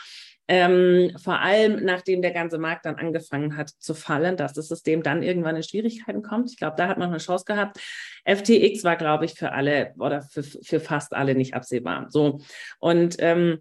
Ähm, 0.48 1.12
vor 1.16 1.38
allem, 1.38 1.84
nachdem 1.84 2.22
der 2.22 2.32
ganze 2.32 2.58
Markt 2.58 2.84
dann 2.84 2.96
angefangen 2.96 3.56
hat 3.56 3.70
zu 3.70 3.94
fallen, 3.94 4.36
dass 4.36 4.52
das 4.52 4.66
System 4.66 5.04
dann 5.04 5.22
irgendwann 5.22 5.54
in 5.54 5.62
Schwierigkeiten 5.62 6.22
kommt. 6.22 6.50
Ich 6.50 6.56
glaube, 6.56 6.74
da 6.76 6.88
hat 6.88 6.98
man 6.98 7.10
eine 7.10 7.18
Chance 7.18 7.44
gehabt. 7.44 7.78
FTX 8.24 8.82
war, 8.82 8.96
glaube 8.96 9.26
ich, 9.26 9.34
für 9.34 9.52
alle 9.52 9.94
oder 9.98 10.22
für, 10.22 10.42
für 10.42 10.80
fast 10.80 11.12
alle 11.12 11.36
nicht 11.36 11.54
absehbar. 11.54 12.06
So. 12.08 12.40
Und 12.80 13.14
ähm, 13.20 13.60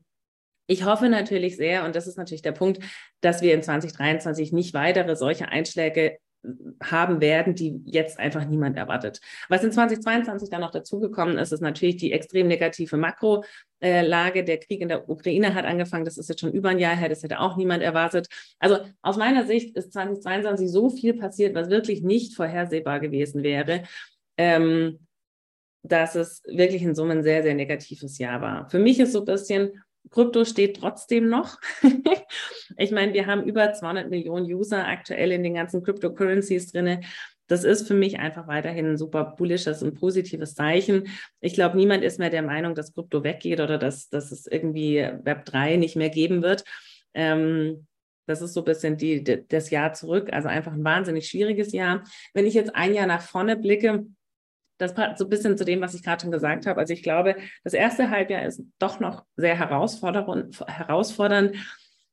ich 0.70 0.86
hoffe 0.86 1.10
natürlich 1.10 1.58
sehr, 1.58 1.84
und 1.84 1.96
das 1.96 2.06
ist 2.06 2.18
natürlich 2.18 2.44
der 2.44 2.52
Punkt, 2.52 2.80
dass 3.22 3.42
wir 3.42 3.56
in 3.56 3.64
2023 3.64 4.54
nicht 4.54 4.76
weitere 4.76 5.16
solche 5.16 5.48
Einschläge 5.50 6.20
haben 6.82 7.22
werden, 7.22 7.56
die 7.56 7.82
jetzt 7.86 8.20
einfach 8.20 8.46
niemand 8.46 8.78
erwartet. 8.78 9.20
Was 9.50 9.64
in 9.64 9.72
2022 9.72 10.50
dann 10.52 10.62
noch 10.62 10.70
dazugekommen 10.70 11.40
ist, 11.40 11.52
ist 11.52 11.62
natürlich 11.62 11.98
die 11.98 12.14
extrem 12.14 12.48
negative 12.48 12.98
Makrolage. 12.98 14.44
Der 14.44 14.60
Krieg 14.60 14.82
in 14.82 14.90
der 14.90 15.10
Ukraine 15.10 15.56
hat 15.56 15.66
angefangen, 15.66 16.06
das 16.06 16.20
ist 16.20 16.30
jetzt 16.30 16.40
schon 16.40 16.54
über 16.54 16.70
ein 16.70 16.80
Jahr 16.80 16.96
her, 16.96 17.10
das 17.10 17.24
hätte 17.24 17.40
auch 17.40 17.58
niemand 17.58 17.82
erwartet. 17.82 18.28
Also 18.60 18.78
aus 19.02 19.18
meiner 19.18 19.48
Sicht 19.48 19.76
ist 19.76 19.92
2022 19.92 20.72
so 20.72 20.92
viel 20.92 21.16
passiert, 21.16 21.56
was 21.56 21.72
wirklich 21.72 22.04
nicht 22.04 22.36
vorhersehbar 22.36 23.00
gewesen 23.00 23.42
wäre. 23.42 23.84
Ähm, 24.38 25.00
dass 25.82 26.16
es 26.16 26.44
wirklich 26.46 26.84
in 26.84 26.94
Summe 26.94 27.14
ein 27.14 27.24
sehr, 27.24 27.42
sehr 27.42 27.56
negatives 27.56 28.18
Jahr 28.18 28.42
war. 28.42 28.70
Für 28.70 28.80
mich 28.80 29.00
ist 29.00 29.14
so 29.14 29.20
ein 29.20 29.26
bisschen, 29.26 29.82
Krypto 30.12 30.46
steht 30.46 30.78
trotzdem 30.78 31.30
noch. 31.30 31.58
ich 32.78 32.92
meine, 32.92 33.14
wir 33.14 33.28
haben 33.28 33.44
über 33.44 33.74
200 33.74 34.10
Millionen 34.10 34.46
User 34.46 34.88
aktuell 34.88 35.32
in 35.32 35.44
den 35.44 35.54
ganzen 35.54 35.84
Cryptocurrencies 35.84 36.72
drin. 36.72 37.04
Das 37.48 37.64
ist 37.64 37.88
für 37.88 37.96
mich 37.96 38.20
einfach 38.20 38.48
weiterhin 38.48 38.86
ein 38.86 38.98
super 38.98 39.36
bullisches 39.38 39.82
und 39.82 40.00
positives 40.00 40.54
Zeichen. 40.54 41.08
Ich 41.42 41.54
glaube, 41.54 41.78
niemand 41.78 42.04
ist 42.04 42.20
mehr 42.20 42.30
der 42.30 42.44
Meinung, 42.44 42.76
dass 42.76 42.94
Krypto 42.94 43.24
weggeht 43.24 43.60
oder 43.60 43.78
dass, 43.78 44.10
dass 44.10 44.32
es 44.32 44.46
irgendwie 44.46 44.98
Web 45.24 45.46
3 45.46 45.78
nicht 45.78 45.96
mehr 45.96 46.10
geben 46.10 46.44
wird. 46.44 46.64
Ähm, 47.16 47.88
das 48.28 48.44
ist 48.44 48.54
so 48.54 48.62
ein 48.62 48.66
bisschen 48.66 48.98
die, 48.98 49.24
das 49.24 49.72
Jahr 49.72 49.94
zurück. 49.94 50.32
Also 50.32 50.48
einfach 50.48 50.74
ein 50.74 50.84
wahnsinnig 50.84 51.28
schwieriges 51.28 51.72
Jahr. 51.72 52.04
Wenn 52.36 52.46
ich 52.46 52.54
jetzt 52.54 52.76
ein 52.76 52.94
Jahr 52.94 53.08
nach 53.08 53.24
vorne 53.24 53.58
blicke, 53.58 54.06
das 54.80 54.96
passt 54.96 55.20
so 55.20 55.26
ein 55.26 55.30
bisschen 55.30 55.58
zu 55.58 55.66
dem, 55.66 55.82
was 55.82 55.94
ich 55.94 56.04
gerade 56.04 56.22
schon 56.22 56.32
gesagt 56.32 56.66
habe. 56.66 56.80
Also 56.80 56.94
ich 56.94 57.04
glaube, 57.04 57.36
das 57.64 57.74
erste 57.74 58.10
Halbjahr 58.10 58.46
ist 58.46 58.64
doch 58.80 59.00
noch 59.00 59.26
sehr 59.36 59.60
herausfordernd. 59.60 61.56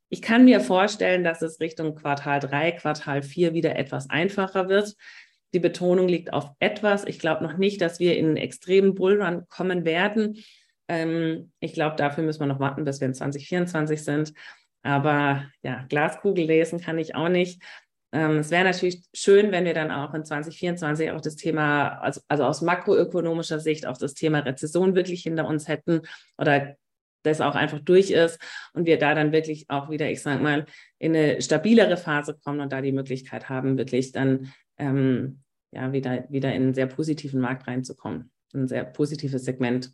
Ich 0.08 0.20
kann 0.20 0.44
mir 0.44 0.60
vorstellen, 0.60 1.24
dass 1.24 1.42
es 1.42 1.60
Richtung 1.60 1.94
Quartal 1.94 2.40
3, 2.40 2.72
Quartal 2.72 3.22
4 3.22 3.54
wieder 3.54 3.76
etwas 3.76 4.10
einfacher 4.10 4.68
wird. 4.68 4.94
Die 5.54 5.60
Betonung 5.60 6.08
liegt 6.08 6.32
auf 6.32 6.50
etwas. 6.58 7.04
Ich 7.04 7.18
glaube 7.18 7.44
noch 7.44 7.56
nicht, 7.56 7.80
dass 7.80 8.00
wir 8.00 8.16
in 8.16 8.26
einen 8.26 8.36
extremen 8.36 8.94
Bullrun 8.94 9.46
kommen 9.48 9.84
werden. 9.84 10.42
Ähm, 10.88 11.52
ich 11.60 11.72
glaube, 11.72 11.96
dafür 11.96 12.24
müssen 12.24 12.40
wir 12.40 12.46
noch 12.46 12.60
warten, 12.60 12.84
bis 12.84 13.00
wir 13.00 13.06
in 13.06 13.14
2024 13.14 14.04
sind. 14.04 14.32
Aber 14.82 15.44
ja, 15.62 15.84
Glaskugel 15.88 16.44
lesen 16.44 16.80
kann 16.80 16.98
ich 16.98 17.14
auch 17.14 17.28
nicht. 17.28 17.62
Ähm, 18.16 18.38
es 18.38 18.50
wäre 18.50 18.64
natürlich 18.64 19.02
schön, 19.12 19.52
wenn 19.52 19.66
wir 19.66 19.74
dann 19.74 19.90
auch 19.90 20.14
in 20.14 20.24
2024 20.24 21.10
auch 21.10 21.20
das 21.20 21.36
Thema, 21.36 21.98
also, 21.98 22.22
also 22.28 22.44
aus 22.44 22.62
makroökonomischer 22.62 23.60
Sicht 23.60 23.86
auch 23.86 23.98
das 23.98 24.14
Thema 24.14 24.38
Rezession 24.38 24.94
wirklich 24.94 25.24
hinter 25.24 25.46
uns 25.46 25.68
hätten 25.68 26.00
oder 26.38 26.76
das 27.24 27.42
auch 27.42 27.54
einfach 27.54 27.80
durch 27.80 28.10
ist 28.10 28.40
und 28.72 28.86
wir 28.86 28.98
da 28.98 29.14
dann 29.14 29.32
wirklich 29.32 29.68
auch 29.68 29.90
wieder, 29.90 30.10
ich 30.10 30.22
sage 30.22 30.42
mal, 30.42 30.64
in 30.98 31.14
eine 31.14 31.42
stabilere 31.42 31.98
Phase 31.98 32.38
kommen 32.42 32.60
und 32.60 32.72
da 32.72 32.80
die 32.80 32.92
Möglichkeit 32.92 33.50
haben, 33.50 33.76
wirklich 33.76 34.12
dann 34.12 34.50
ähm, 34.78 35.42
ja 35.70 35.92
wieder, 35.92 36.24
wieder 36.30 36.54
in 36.54 36.62
einen 36.62 36.74
sehr 36.74 36.86
positiven 36.86 37.42
Markt 37.42 37.66
reinzukommen, 37.66 38.30
ein 38.54 38.66
sehr 38.66 38.84
positives 38.84 39.44
Segment. 39.44 39.92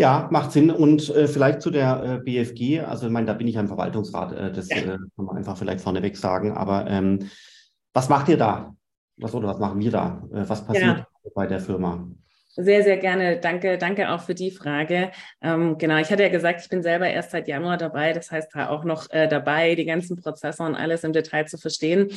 Ja, 0.00 0.28
macht 0.30 0.52
Sinn. 0.52 0.70
Und 0.70 1.08
äh, 1.10 1.26
vielleicht 1.26 1.60
zu 1.60 1.70
der 1.70 2.02
äh, 2.02 2.18
BFG, 2.18 2.80
also 2.80 3.06
ich 3.06 3.12
meine, 3.12 3.26
da 3.26 3.32
bin 3.32 3.48
ich 3.48 3.56
ja 3.56 3.60
im 3.60 3.68
Verwaltungsrat, 3.68 4.32
äh, 4.32 4.52
das. 4.52 4.70
Äh, 4.70 4.82
kann 4.84 5.08
man 5.16 5.36
einfach 5.36 5.56
vielleicht 5.56 5.80
vorneweg 5.80 6.16
sagen. 6.16 6.52
Aber 6.52 6.86
ähm, 6.88 7.28
was 7.92 8.08
macht 8.08 8.28
ihr 8.28 8.36
da? 8.36 8.74
Was 9.16 9.34
oder 9.34 9.48
was 9.48 9.58
machen 9.58 9.80
wir 9.80 9.90
da? 9.90 10.22
Äh, 10.32 10.48
was 10.48 10.64
passiert 10.64 10.98
ja. 10.98 11.06
bei 11.34 11.46
der 11.46 11.58
Firma? 11.58 12.06
Sehr, 12.60 12.82
sehr 12.82 12.96
gerne. 12.96 13.38
Danke, 13.38 13.78
danke 13.78 14.10
auch 14.10 14.20
für 14.20 14.34
die 14.34 14.50
Frage. 14.50 15.10
Ähm, 15.40 15.78
genau, 15.78 15.96
ich 15.98 16.10
hatte 16.10 16.22
ja 16.22 16.28
gesagt, 16.28 16.60
ich 16.60 16.68
bin 16.68 16.82
selber 16.82 17.08
erst 17.08 17.30
seit 17.30 17.46
Januar 17.46 17.76
dabei, 17.76 18.12
das 18.12 18.30
heißt 18.30 18.50
da 18.54 18.68
auch 18.68 18.84
noch 18.84 19.10
äh, 19.10 19.28
dabei, 19.28 19.74
die 19.74 19.84
ganzen 19.84 20.16
Prozesse 20.16 20.62
und 20.62 20.74
alles 20.74 21.04
im 21.04 21.12
Detail 21.12 21.46
zu 21.46 21.56
verstehen. 21.56 22.08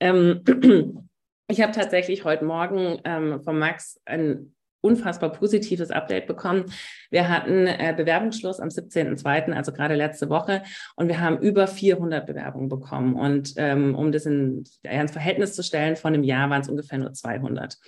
Ähm, 0.00 0.42
ich 1.48 1.60
habe 1.60 1.72
tatsächlich 1.72 2.24
heute 2.24 2.44
Morgen 2.44 3.00
ähm, 3.04 3.42
von 3.42 3.58
Max 3.58 4.00
ein 4.06 4.54
unfassbar 4.82 5.32
positives 5.32 5.90
Update 5.90 6.26
bekommen. 6.26 6.66
Wir 7.10 7.28
hatten 7.30 7.66
äh, 7.66 7.94
Bewerbungsschluss 7.96 8.60
am 8.60 8.68
17.02., 8.68 9.52
also 9.52 9.72
gerade 9.72 9.94
letzte 9.94 10.28
Woche, 10.28 10.62
und 10.96 11.08
wir 11.08 11.20
haben 11.20 11.38
über 11.38 11.66
400 11.66 12.26
Bewerbungen 12.26 12.68
bekommen. 12.68 13.14
Und 13.14 13.54
ähm, 13.56 13.94
um 13.94 14.12
das 14.12 14.26
in, 14.26 14.64
ins 14.82 15.12
Verhältnis 15.12 15.54
zu 15.54 15.62
stellen, 15.62 15.96
von 15.96 16.12
einem 16.12 16.24
Jahr 16.24 16.50
waren 16.50 16.60
es 16.60 16.68
ungefähr 16.68 16.98
nur 16.98 17.12
200. 17.14 17.78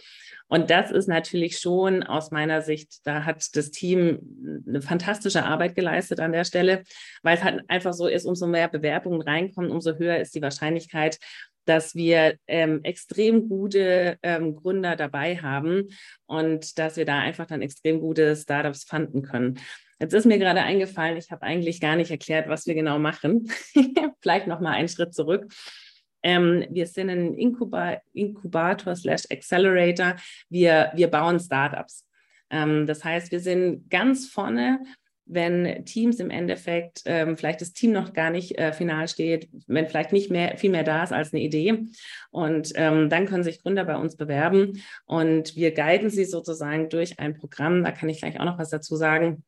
Und 0.47 0.71
das 0.71 0.91
ist 0.91 1.09
natürlich 1.09 1.59
schon 1.59 2.03
aus 2.03 2.31
meiner 2.31 2.61
Sicht, 2.61 3.07
da 3.07 3.25
hat 3.25 3.57
das 3.57 3.71
Team 3.71 4.63
eine 4.69 4.83
fantastische 4.83 5.45
Arbeit 5.45 5.75
geleistet 5.75 6.21
an 6.21 6.33
der 6.33 6.45
Stelle, 6.45 6.85
weil 7.23 7.37
es 7.37 7.43
halt 7.43 7.65
einfach 7.69 7.95
so 7.95 8.07
ist, 8.07 8.27
umso 8.27 8.47
mehr 8.47 8.69
Bewerbungen 8.69 9.23
reinkommen, 9.23 9.71
umso 9.71 9.97
höher 9.97 10.19
ist 10.19 10.35
die 10.35 10.43
Wahrscheinlichkeit, 10.43 11.19
dass 11.65 11.95
wir 11.95 12.37
ähm, 12.47 12.81
extrem 12.83 13.49
gute 13.49 14.19
ähm, 14.23 14.57
Gründer 14.57 14.97
dabei 14.97 15.37
haben 15.37 15.89
und 16.27 16.79
dass 16.79 16.97
wir 16.97 17.05
da 17.05 17.19
einfach 17.19 17.47
dann 17.47 17.63
extrem 17.63 18.01
gute 18.01 18.37
Startups 18.37 18.85
fanden 18.85 19.23
können. 19.23 19.59
Jetzt 20.01 20.13
ist 20.13 20.27
mir 20.27 20.39
gerade 20.39 20.61
eingefallen, 20.61 21.17
ich 21.17 21.31
habe 21.31 21.43
eigentlich 21.43 21.81
gar 21.81 21.97
nicht 21.97 22.11
erklärt, 22.11 22.49
was 22.49 22.67
wir 22.67 22.75
genau 22.75 22.99
machen. 22.99 23.51
Vielleicht 24.21 24.47
noch 24.47 24.61
mal 24.61 24.73
einen 24.73 24.89
Schritt 24.89 25.15
zurück. 25.15 25.53
Ähm, 26.23 26.67
wir 26.71 26.87
sind 26.87 27.11
ein 27.11 27.35
Inkuba 27.35 27.99
Inkubator 28.13 28.97
slash 28.97 29.25
Accelerator. 29.31 30.17
Wir, 30.49 30.91
wir 30.95 31.09
bauen 31.09 31.39
Startups. 31.39 32.07
Ähm, 32.51 32.87
das 32.87 33.05
heißt, 33.05 33.31
wir 33.31 33.41
sind 33.41 33.89
ganz 33.91 34.27
vorne 34.27 34.81
wenn 35.27 35.85
Teams 35.85 36.21
im 36.21 36.31
Endeffekt 36.31 37.03
ähm, 37.07 37.37
vielleicht 37.37 37.61
das 37.61 37.73
Team 37.73 37.93
noch 37.93 38.13
gar 38.13 38.31
nicht 38.31 38.59
äh, 38.59 38.73
final 38.73 39.09
steht, 39.09 39.49
wenn 39.67 39.89
vielleicht 39.89 40.13
nicht 40.13 40.31
mehr 40.31 40.59
viel 40.59 40.71
mehr 40.71 40.85
da 40.85 41.03
ist 41.03 41.13
als 41.13 41.33
eine 41.33 41.43
Idee. 41.43 41.87
Und 42.31 42.73
ähm, 42.75 43.09
dann 43.09 43.27
können 43.27 43.45
sich 43.45 43.63
Gründer 43.63 43.85
bei 43.85 43.97
uns 43.97 44.17
bewerben 44.17 44.83
und 45.07 45.57
wir 45.57 45.73
guiden 45.73 46.11
sie 46.11 46.25
sozusagen 46.25 46.89
durch 46.89 47.19
ein 47.19 47.35
Programm. 47.35 47.85
Da 47.85 47.93
kann 47.93 48.09
ich 48.09 48.19
gleich 48.19 48.39
auch 48.39 48.45
noch 48.45 48.59
was 48.59 48.71
dazu 48.71 48.97
sagen. 48.97 49.45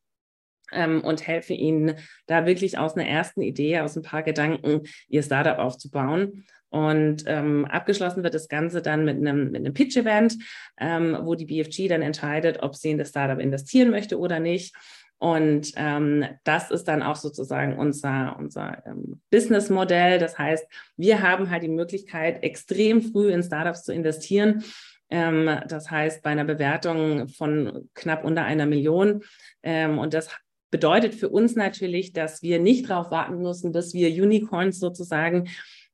Ähm, 0.73 1.01
und 1.01 1.25
helfe 1.25 1.53
ihnen 1.53 1.95
da 2.25 2.45
wirklich 2.45 2.77
aus 2.77 2.95
einer 2.95 3.07
ersten 3.07 3.41
Idee, 3.41 3.79
aus 3.79 3.95
ein 3.95 4.01
paar 4.01 4.21
Gedanken, 4.21 4.81
ihr 5.07 5.23
Startup 5.23 5.59
aufzubauen. 5.59 6.43
Und 6.69 7.23
ähm, 7.27 7.65
abgeschlossen 7.65 8.23
wird 8.23 8.33
das 8.33 8.49
Ganze 8.49 8.81
dann 8.81 9.05
mit 9.05 9.17
einem, 9.17 9.51
mit 9.51 9.61
einem 9.61 9.73
Pitch-Event, 9.73 10.37
ähm, 10.77 11.17
wo 11.21 11.35
die 11.35 11.45
BFG 11.45 11.87
dann 11.87 12.01
entscheidet, 12.01 12.61
ob 12.61 12.75
sie 12.75 12.91
in 12.91 12.97
das 12.97 13.09
Startup 13.09 13.39
investieren 13.39 13.89
möchte 13.89 14.19
oder 14.19 14.39
nicht. 14.39 14.75
Und 15.19 15.71
ähm, 15.77 16.25
das 16.43 16.69
ist 16.69 16.87
dann 16.87 17.01
auch 17.01 17.15
sozusagen 17.15 17.77
unser, 17.77 18.35
unser 18.37 18.83
ähm, 18.85 19.19
Businessmodell. 19.31 20.19
Das 20.19 20.37
heißt, 20.37 20.65
wir 20.95 21.21
haben 21.21 21.49
halt 21.49 21.63
die 21.63 21.69
Möglichkeit, 21.69 22.43
extrem 22.43 23.01
früh 23.01 23.31
in 23.31 23.41
Startups 23.41 23.83
zu 23.83 23.93
investieren. 23.93 24.63
Ähm, 25.09 25.49
das 25.67 25.89
heißt, 25.89 26.21
bei 26.21 26.29
einer 26.29 26.43
Bewertung 26.43 27.29
von 27.29 27.89
knapp 27.95 28.25
unter 28.25 28.43
einer 28.43 28.67
Million. 28.67 29.23
Ähm, 29.63 29.97
und 29.97 30.13
das 30.13 30.29
bedeutet 30.69 31.15
für 31.15 31.29
uns 31.29 31.55
natürlich, 31.55 32.13
dass 32.13 32.43
wir 32.43 32.59
nicht 32.59 32.89
darauf 32.89 33.09
warten 33.09 33.41
müssen, 33.41 33.71
bis 33.71 33.93
wir 33.93 34.09
Unicorns 34.09 34.79
sozusagen 34.79 35.49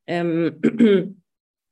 ähm, 0.06 0.60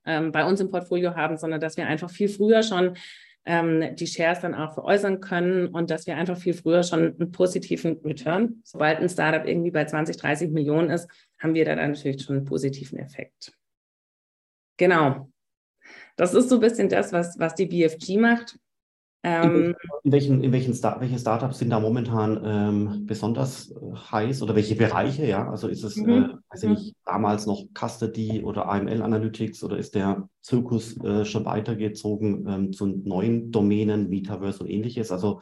ähm, 0.07 0.33
bei 0.33 0.45
uns 0.45 0.61
im 0.61 0.71
Portfolio 0.71 1.15
haben, 1.17 1.37
sondern 1.37 1.61
dass 1.61 1.77
wir 1.77 1.87
einfach 1.87 2.11
viel 2.11 2.29
früher 2.29 2.63
schon 2.63 2.97
ähm, 3.45 3.97
die 3.97 4.07
Shares 4.07 4.41
dann 4.41 4.55
auch 4.55 4.75
veräußern 4.75 5.21
können 5.21 5.69
und 5.69 5.91
dass 5.91 6.07
wir 6.07 6.17
einfach 6.17 6.39
viel 6.39 6.55
früher 6.55 6.83
schon 6.83 7.17
einen 7.19 7.33
positiven 7.33 7.99
Return, 8.05 8.61
sobald 8.65 9.01
ein 9.01 9.09
Startup 9.09 9.47
irgendwie 9.47 9.71
bei 9.71 9.85
20, 9.85 10.17
30 10.17 10.51
Millionen 10.51 10.91
ist, 10.91 11.09
haben 11.39 11.55
wir 11.55 11.65
dann 11.65 11.79
natürlich 11.79 12.23
schon 12.23 12.37
einen 12.37 12.45
positiven 12.45 12.99
Effekt. 12.99 13.53
Genau. 14.77 15.29
Das 16.17 16.35
ist 16.35 16.49
so 16.49 16.57
ein 16.57 16.61
bisschen 16.61 16.89
das, 16.89 17.13
was, 17.13 17.39
was 17.39 17.55
die 17.55 17.67
BFG 17.67 18.19
macht. 18.19 18.59
Ähm, 19.25 19.77
in 20.03 20.13
welchen, 20.13 20.43
in 20.43 20.51
welchen 20.51 20.75
Star 20.75 21.01
welche 21.01 21.19
Startups 21.19 21.59
sind 21.59 21.71
da 21.71 21.79
momentan 21.79 22.41
ähm, 22.45 23.07
besonders 23.07 23.71
äh, 23.71 23.75
heiß 24.11 24.43
oder 24.43 24.57
welche 24.57 24.75
Bereiche? 24.75 25.25
Ja, 25.25 25.49
also 25.49 25.69
ist 25.69 25.85
es, 25.85 25.97
mhm. 25.97 26.11
äh, 26.11 26.29
weiß 26.51 26.63
ich 26.65 26.69
mhm. 26.69 26.75
nicht, 26.75 26.97
damals 27.05 27.47
noch 27.47 27.65
Custody 27.73 28.43
oder 28.43 28.69
AML 28.69 29.01
Analytics 29.01 29.63
oder 29.63 29.77
ist 29.79 29.95
der 29.95 30.29
Zirkus 30.41 30.97
äh, 31.05 31.25
schon 31.25 31.45
weitergezogen 31.45 32.47
ähm, 32.49 32.73
zu 32.73 32.87
neuen 32.87 33.53
Domänen, 33.53 34.09
Metaverse 34.09 34.65
und 34.65 34.71
ähnliches? 34.71 35.13
Also 35.13 35.41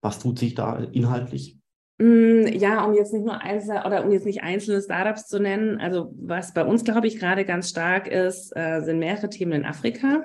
was 0.00 0.18
tut 0.18 0.38
sich 0.38 0.54
da 0.54 0.76
inhaltlich? 0.76 1.58
Mm, 1.98 2.46
ja, 2.46 2.84
um 2.84 2.94
jetzt 2.94 3.12
nicht 3.12 3.24
nur 3.24 3.40
einzelne 3.40 3.84
oder 3.84 4.04
um 4.04 4.12
jetzt 4.12 4.24
nicht 4.24 4.42
einzelne 4.42 4.80
Startups 4.80 5.26
zu 5.26 5.40
nennen. 5.40 5.78
Also 5.78 6.14
was 6.16 6.54
bei 6.54 6.64
uns, 6.64 6.84
glaube 6.84 7.08
ich, 7.08 7.18
gerade 7.18 7.44
ganz 7.44 7.68
stark 7.68 8.06
ist, 8.06 8.56
äh, 8.56 8.80
sind 8.80 9.00
mehrere 9.00 9.28
Themen 9.28 9.52
in 9.52 9.64
Afrika. 9.64 10.22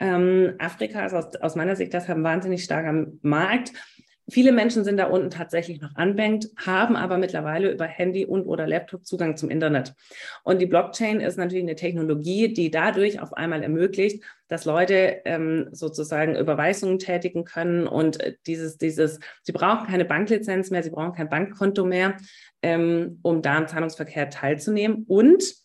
Ähm, 0.00 0.54
Afrika 0.58 1.04
ist 1.06 1.14
aus, 1.14 1.36
aus 1.36 1.56
meiner 1.56 1.76
Sicht 1.76 1.92
deshalb 1.92 2.18
ein 2.18 2.24
wahnsinnig 2.24 2.64
starker 2.64 3.06
Markt. 3.22 3.72
Viele 4.30 4.52
Menschen 4.52 4.84
sind 4.84 4.96
da 4.96 5.06
unten 5.06 5.28
tatsächlich 5.28 5.82
noch 5.82 5.98
unbanked, 5.98 6.48
haben 6.56 6.96
aber 6.96 7.18
mittlerweile 7.18 7.70
über 7.70 7.84
Handy 7.84 8.24
und 8.24 8.46
oder 8.46 8.66
Laptop 8.66 9.04
Zugang 9.04 9.36
zum 9.36 9.50
Internet. 9.50 9.92
Und 10.44 10.60
die 10.62 10.66
Blockchain 10.66 11.20
ist 11.20 11.36
natürlich 11.36 11.64
eine 11.64 11.74
Technologie, 11.74 12.52
die 12.52 12.70
dadurch 12.70 13.20
auf 13.20 13.34
einmal 13.34 13.62
ermöglicht, 13.62 14.24
dass 14.48 14.64
Leute 14.64 15.20
ähm, 15.26 15.68
sozusagen 15.72 16.36
Überweisungen 16.36 16.98
tätigen 16.98 17.44
können 17.44 17.86
und 17.86 18.18
äh, 18.20 18.34
dieses, 18.46 18.78
dieses, 18.78 19.20
sie 19.42 19.52
brauchen 19.52 19.86
keine 19.86 20.06
Banklizenz 20.06 20.70
mehr, 20.70 20.82
sie 20.82 20.90
brauchen 20.90 21.12
kein 21.12 21.28
Bankkonto 21.28 21.84
mehr, 21.84 22.16
ähm, 22.62 23.18
um 23.22 23.42
da 23.42 23.58
am 23.58 23.68
Zahlungsverkehr 23.68 24.30
teilzunehmen. 24.30 25.04
Und 25.06 25.63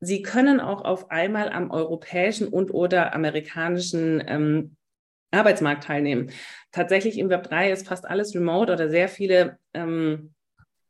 sie 0.00 0.22
können 0.22 0.60
auch 0.60 0.82
auf 0.82 1.10
einmal 1.10 1.50
am 1.50 1.70
europäischen 1.70 2.48
und 2.48 2.72
oder 2.72 3.14
amerikanischen 3.14 4.22
ähm, 4.26 4.76
Arbeitsmarkt 5.30 5.84
teilnehmen. 5.84 6.30
Tatsächlich 6.72 7.18
im 7.18 7.28
Web 7.28 7.44
3 7.44 7.70
ist 7.70 7.86
fast 7.86 8.04
alles 8.04 8.34
remote 8.34 8.72
oder 8.72 8.88
sehr 8.88 9.08
viele 9.08 9.58
ähm, 9.74 10.34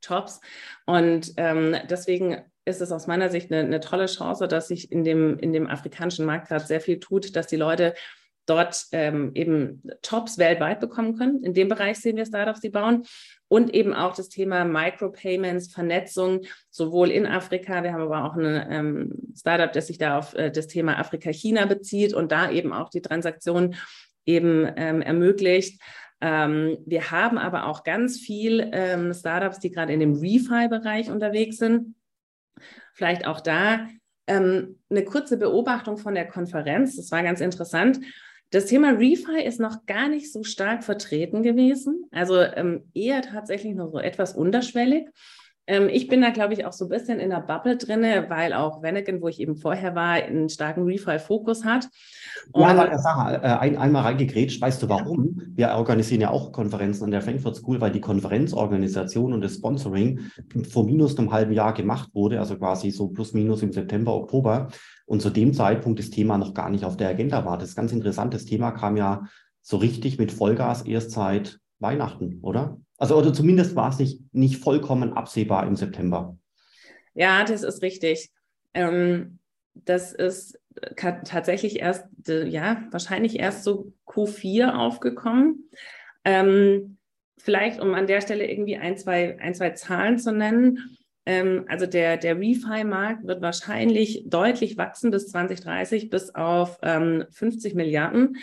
Jobs. 0.02 0.40
Und 0.86 1.32
ähm, 1.36 1.76
deswegen 1.88 2.42
ist 2.64 2.80
es 2.80 2.92
aus 2.92 3.06
meiner 3.06 3.28
Sicht 3.28 3.52
eine, 3.52 3.62
eine, 3.62 3.80
tolle 3.80 4.06
Chance, 4.06 4.48
dass 4.48 4.68
sich 4.68 4.90
in 4.90 5.04
dem, 5.04 5.38
in 5.38 5.52
dem 5.52 5.66
afrikanischen 5.66 6.24
Markt 6.24 6.48
gerade 6.48 6.64
sehr 6.64 6.80
viel 6.80 7.00
tut, 7.00 7.36
dass 7.36 7.46
die 7.46 7.56
Leute 7.56 7.94
dort 8.46 8.86
ähm, 8.92 9.32
eben 9.34 9.82
Jobs 10.02 10.38
weltweit 10.38 10.80
bekommen 10.80 11.16
können. 11.16 11.44
In 11.44 11.54
dem 11.54 11.68
Bereich 11.68 11.98
sehen 11.98 12.16
wir 12.16 12.26
Startups, 12.26 12.60
die 12.60 12.70
bauen. 12.70 13.04
Und 13.50 13.75
eben 13.75 13.92
auch 13.92 14.14
das 14.14 14.28
Thema 14.28 14.64
Micropayments, 14.64 15.73
Vernetzung, 15.73 16.42
sowohl 16.71 17.11
in 17.11 17.26
Afrika, 17.26 17.83
wir 17.83 17.92
haben 17.92 18.02
aber 18.02 18.25
auch 18.25 18.37
ein 18.37 18.66
ähm, 18.71 19.35
Startup, 19.37 19.73
das 19.73 19.88
sich 19.88 19.99
da 19.99 20.19
auf 20.19 20.35
äh, 20.35 20.52
das 20.52 20.69
Thema 20.69 21.00
Afrika-China 21.00 21.66
bezieht 21.66 22.14
und 22.14 22.30
da 22.30 22.49
eben 22.49 22.73
auch 22.73 22.90
die 22.90 23.02
Transaktionen 23.02 23.75
eben 24.25 24.71
ähm, 24.76 25.02
ermöglicht. 25.02 25.83
Ähm, 26.21 26.78
wir 26.87 27.11
haben 27.11 27.38
aber 27.38 27.66
auch 27.66 27.83
ganz 27.83 28.21
viel 28.21 28.71
ähm, 28.73 29.12
Startups, 29.12 29.59
die 29.59 29.73
gerade 29.73 29.92
in 29.92 29.99
dem 29.99 30.14
Refi-Bereich 30.14 31.11
unterwegs 31.11 31.57
sind. 31.57 31.97
Vielleicht 32.95 33.26
auch 33.26 33.40
da 33.40 33.88
ähm, 34.28 34.78
eine 34.90 35.04
kurze 35.04 35.37
Beobachtung 35.37 35.99
von 35.99 36.14
der 36.14 36.28
Konferenz. 36.28 36.95
Das 36.95 37.11
war 37.11 37.25
ganz 37.25 37.40
interessant. 37.40 37.99
Das 38.50 38.66
Thema 38.66 38.90
Refi 38.90 39.42
ist 39.45 39.61
noch 39.61 39.87
gar 39.87 40.09
nicht 40.09 40.33
so 40.33 40.42
stark 40.42 40.83
vertreten 40.83 41.42
gewesen, 41.42 42.07
also 42.11 42.40
ähm, 42.40 42.90
eher 42.95 43.23
tatsächlich 43.23 43.75
noch 43.75 43.88
so 43.88 43.99
etwas 43.99 44.35
unterschwellig. 44.35 45.09
Ähm, 45.71 45.88
ich 45.88 46.09
bin 46.09 46.21
da, 46.21 46.30
glaube 46.30 46.54
ich, 46.54 46.64
auch 46.64 46.73
so 46.73 46.87
ein 46.87 46.88
bisschen 46.88 47.21
in 47.21 47.30
der 47.30 47.40
Bubble 47.40 47.76
drin, 47.76 48.02
weil 48.28 48.52
auch 48.54 48.83
Vanagon, 48.83 49.23
wo 49.23 49.28
ich 49.28 49.38
eben 49.38 49.54
vorher 49.54 49.95
war, 49.95 50.14
einen 50.14 50.49
starken 50.49 50.83
Refi-Fokus 50.83 51.64
hat. 51.64 51.88
Und 52.50 52.62
ja, 52.62 52.69
aber 52.69 52.99
Sarah, 52.99 53.35
äh, 53.35 53.59
ein, 53.61 53.76
einmal 53.76 54.02
reingegrätscht, 54.02 54.61
weißt 54.61 54.83
du 54.83 54.88
warum? 54.88 55.40
Wir 55.54 55.69
organisieren 55.71 56.23
ja 56.23 56.30
auch 56.30 56.50
Konferenzen 56.50 57.04
an 57.04 57.12
der 57.12 57.23
Frankfurt 57.23 57.54
School, 57.54 57.80
weil 57.80 57.92
die 57.92 58.00
Konferenzorganisation 58.00 59.33
und 59.33 59.42
das 59.42 59.54
Sponsoring 59.54 60.19
vor 60.69 60.85
minus 60.85 61.16
einem 61.16 61.30
halben 61.30 61.52
Jahr 61.52 61.73
gemacht 61.73 62.11
wurde, 62.14 62.40
also 62.40 62.57
quasi 62.57 62.90
so 62.90 63.07
plus 63.07 63.33
minus 63.33 63.62
im 63.62 63.73
September, 63.73 64.12
Oktober. 64.12 64.71
Und 65.10 65.20
zu 65.20 65.30
dem 65.30 65.52
Zeitpunkt 65.52 65.98
das 65.98 66.10
Thema 66.10 66.38
noch 66.38 66.54
gar 66.54 66.70
nicht 66.70 66.84
auf 66.84 66.96
der 66.96 67.08
Agenda 67.08 67.44
war. 67.44 67.58
Das 67.58 67.70
ist 67.70 67.74
ganz 67.74 67.90
interessantes 67.90 68.44
Thema 68.46 68.70
kam 68.70 68.96
ja 68.96 69.26
so 69.60 69.78
richtig 69.78 70.18
mit 70.18 70.30
Vollgas 70.30 70.82
erst 70.82 71.10
seit 71.10 71.58
Weihnachten, 71.80 72.38
oder? 72.42 72.80
Also, 72.96 73.16
oder 73.16 73.32
zumindest 73.32 73.74
war 73.74 73.88
es 73.88 73.98
nicht, 73.98 74.22
nicht 74.32 74.62
vollkommen 74.62 75.12
absehbar 75.12 75.66
im 75.66 75.74
September. 75.74 76.38
Ja, 77.14 77.42
das 77.42 77.64
ist 77.64 77.82
richtig. 77.82 78.30
Ähm, 78.72 79.40
das 79.74 80.12
ist 80.12 80.60
tatsächlich 80.94 81.80
erst, 81.80 82.06
ja, 82.28 82.84
wahrscheinlich 82.92 83.36
erst 83.36 83.64
so 83.64 83.92
Q4 84.06 84.74
aufgekommen. 84.74 85.70
Ähm, 86.24 86.98
vielleicht, 87.36 87.80
um 87.80 87.94
an 87.94 88.06
der 88.06 88.20
Stelle 88.20 88.48
irgendwie 88.48 88.76
ein, 88.76 88.96
zwei, 88.96 89.40
ein, 89.40 89.56
zwei 89.56 89.70
Zahlen 89.70 90.20
zu 90.20 90.30
nennen. 90.30 91.00
Ähm, 91.30 91.64
also 91.68 91.87
der, 91.87 92.16
der 92.16 92.37
Refi-Markt 92.37 93.25
wird 93.25 93.40
wahrscheinlich 93.40 94.25
deutlich 94.26 94.76
wachsen 94.76 95.12
bis 95.12 95.28
2030 95.28 96.10
bis 96.10 96.34
auf 96.34 96.78
ähm, 96.82 97.25
50 97.30 97.75
Milliarden 97.75 98.36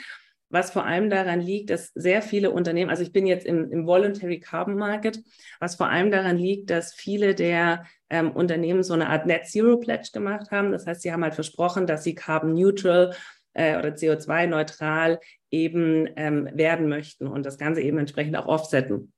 was 0.49 0.71
vor 0.71 0.85
allem 0.85 1.09
daran 1.09 1.41
liegt, 1.41 1.69
dass 1.69 1.91
sehr 1.93 2.21
viele 2.21 2.51
Unternehmen, 2.51 2.89
also 2.89 3.03
ich 3.03 3.11
bin 3.11 3.27
jetzt 3.27 3.45
im, 3.45 3.69
im 3.69 3.85
Voluntary 3.85 4.39
Carbon 4.39 4.75
Market, 4.75 5.21
was 5.59 5.75
vor 5.75 5.89
allem 5.89 6.09
daran 6.09 6.37
liegt, 6.37 6.69
dass 6.69 6.93
viele 6.93 7.35
der 7.35 7.85
ähm, 8.09 8.31
Unternehmen 8.31 8.83
so 8.83 8.93
eine 8.93 9.09
Art 9.09 9.25
Net 9.25 9.45
Zero 9.47 9.77
Pledge 9.77 10.11
gemacht 10.13 10.51
haben. 10.51 10.71
Das 10.71 10.87
heißt, 10.87 11.01
sie 11.01 11.11
haben 11.11 11.23
halt 11.23 11.35
versprochen, 11.35 11.85
dass 11.85 12.03
sie 12.03 12.15
carbon 12.15 12.53
neutral 12.53 13.13
äh, 13.55 13.77
oder 13.77 13.89
CO2-neutral 13.89 15.19
eben 15.51 16.07
ähm, 16.15 16.49
werden 16.53 16.87
möchten 16.87 17.27
und 17.27 17.45
das 17.45 17.57
Ganze 17.57 17.81
eben 17.81 17.97
entsprechend 17.97 18.37
auch 18.37 18.47
offsetten. 18.47 19.11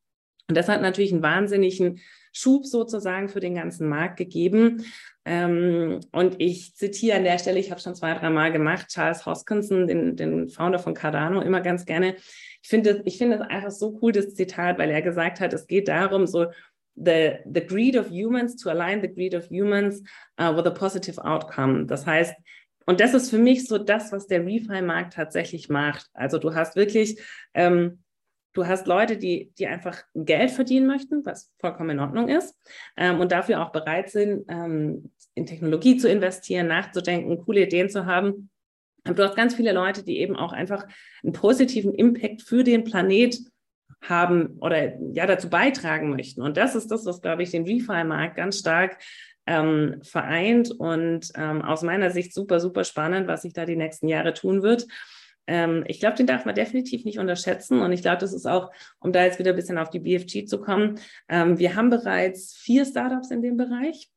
Und 0.47 0.57
das 0.57 0.67
hat 0.67 0.81
natürlich 0.81 1.13
einen 1.13 1.21
wahnsinnigen 1.21 1.99
Schub 2.31 2.65
sozusagen 2.65 3.29
für 3.29 3.39
den 3.39 3.55
ganzen 3.55 3.87
Markt 3.87 4.17
gegeben. 4.17 4.85
Ähm, 5.25 5.99
und 6.11 6.35
ich 6.39 6.75
zitiere 6.75 7.17
an 7.17 7.23
der 7.23 7.37
Stelle, 7.37 7.59
ich 7.59 7.71
habe 7.71 7.81
schon 7.81 7.95
zwei, 7.95 8.13
drei 8.13 8.29
Mal 8.29 8.51
gemacht, 8.51 8.87
Charles 8.89 9.25
Hoskinson, 9.25 9.87
den, 9.87 10.15
den 10.15 10.49
Founder 10.49 10.79
von 10.79 10.93
Cardano, 10.93 11.41
immer 11.41 11.61
ganz 11.61 11.85
gerne. 11.85 12.15
Ich 12.61 12.69
finde 12.69 13.01
ich 13.05 13.17
finde 13.17 13.37
es 13.37 13.41
einfach 13.41 13.71
so 13.71 13.99
cool, 14.01 14.11
das 14.11 14.33
Zitat, 14.33 14.77
weil 14.77 14.89
er 14.89 15.01
gesagt 15.01 15.39
hat, 15.39 15.53
es 15.53 15.67
geht 15.67 15.87
darum, 15.87 16.25
so 16.27 16.47
the, 16.95 17.37
the 17.45 17.61
greed 17.61 17.95
of 17.95 18.09
humans, 18.09 18.55
to 18.55 18.69
align 18.69 19.01
the 19.01 19.07
greed 19.07 19.33
of 19.33 19.49
humans 19.49 20.01
uh, 20.39 20.55
with 20.55 20.65
a 20.65 20.71
positive 20.71 21.19
outcome. 21.23 21.85
Das 21.85 22.05
heißt, 22.05 22.33
und 22.85 22.99
das 22.99 23.13
ist 23.13 23.29
für 23.29 23.37
mich 23.37 23.67
so 23.67 23.77
das, 23.77 24.11
was 24.11 24.25
der 24.25 24.45
Refi-Markt 24.45 25.13
tatsächlich 25.13 25.69
macht. 25.69 26.07
Also 26.13 26.39
du 26.39 26.55
hast 26.55 26.75
wirklich 26.75 27.21
ähm, 27.53 27.99
Du 28.53 28.65
hast 28.65 28.87
Leute, 28.87 29.17
die, 29.17 29.51
die 29.57 29.67
einfach 29.67 30.01
Geld 30.15 30.51
verdienen 30.51 30.87
möchten, 30.87 31.25
was 31.25 31.51
vollkommen 31.59 31.91
in 31.91 31.99
Ordnung 31.99 32.29
ist, 32.29 32.55
ähm, 32.97 33.19
und 33.19 33.31
dafür 33.31 33.61
auch 33.61 33.71
bereit 33.71 34.09
sind, 34.09 34.45
ähm, 34.49 35.11
in 35.35 35.45
Technologie 35.45 35.97
zu 35.97 36.09
investieren, 36.09 36.67
nachzudenken, 36.67 37.43
coole 37.45 37.63
Ideen 37.63 37.89
zu 37.89 38.05
haben. 38.05 38.49
Du 39.03 39.23
hast 39.23 39.35
ganz 39.35 39.55
viele 39.55 39.71
Leute, 39.71 40.03
die 40.03 40.19
eben 40.19 40.35
auch 40.35 40.51
einfach 40.51 40.85
einen 41.23 41.33
positiven 41.33 41.93
Impact 41.93 42.41
für 42.41 42.63
den 42.63 42.83
Planet 42.83 43.39
haben 44.01 44.57
oder 44.59 44.93
ja 45.13 45.25
dazu 45.25 45.49
beitragen 45.49 46.09
möchten. 46.09 46.41
Und 46.41 46.57
das 46.57 46.75
ist 46.75 46.89
das, 46.91 47.05
was, 47.05 47.21
glaube 47.21 47.43
ich, 47.43 47.51
den 47.51 47.65
Refi-Markt 47.65 48.35
ganz 48.35 48.59
stark 48.59 48.97
ähm, 49.45 49.99
vereint 50.03 50.71
und 50.71 51.31
ähm, 51.35 51.61
aus 51.61 51.81
meiner 51.81 52.11
Sicht 52.11 52.33
super, 52.33 52.59
super 52.59 52.83
spannend, 52.83 53.27
was 53.27 53.41
sich 53.41 53.53
da 53.53 53.65
die 53.65 53.75
nächsten 53.75 54.07
Jahre 54.07 54.33
tun 54.33 54.61
wird. 54.61 54.85
Ähm, 55.47 55.83
ich 55.87 55.99
glaube, 55.99 56.15
den 56.15 56.27
darf 56.27 56.45
man 56.45 56.55
definitiv 56.55 57.05
nicht 57.05 57.19
unterschätzen. 57.19 57.81
Und 57.81 57.91
ich 57.91 58.01
glaube, 58.01 58.19
das 58.19 58.33
ist 58.33 58.45
auch, 58.45 58.71
um 58.99 59.11
da 59.11 59.23
jetzt 59.23 59.39
wieder 59.39 59.51
ein 59.51 59.55
bisschen 59.55 59.77
auf 59.77 59.89
die 59.89 59.99
BFG 59.99 60.45
zu 60.45 60.61
kommen, 60.61 60.99
ähm, 61.27 61.57
wir 61.59 61.75
haben 61.75 61.89
bereits 61.89 62.53
vier 62.55 62.85
Startups 62.85 63.31
in 63.31 63.41
dem 63.41 63.57
Bereich. 63.57 64.09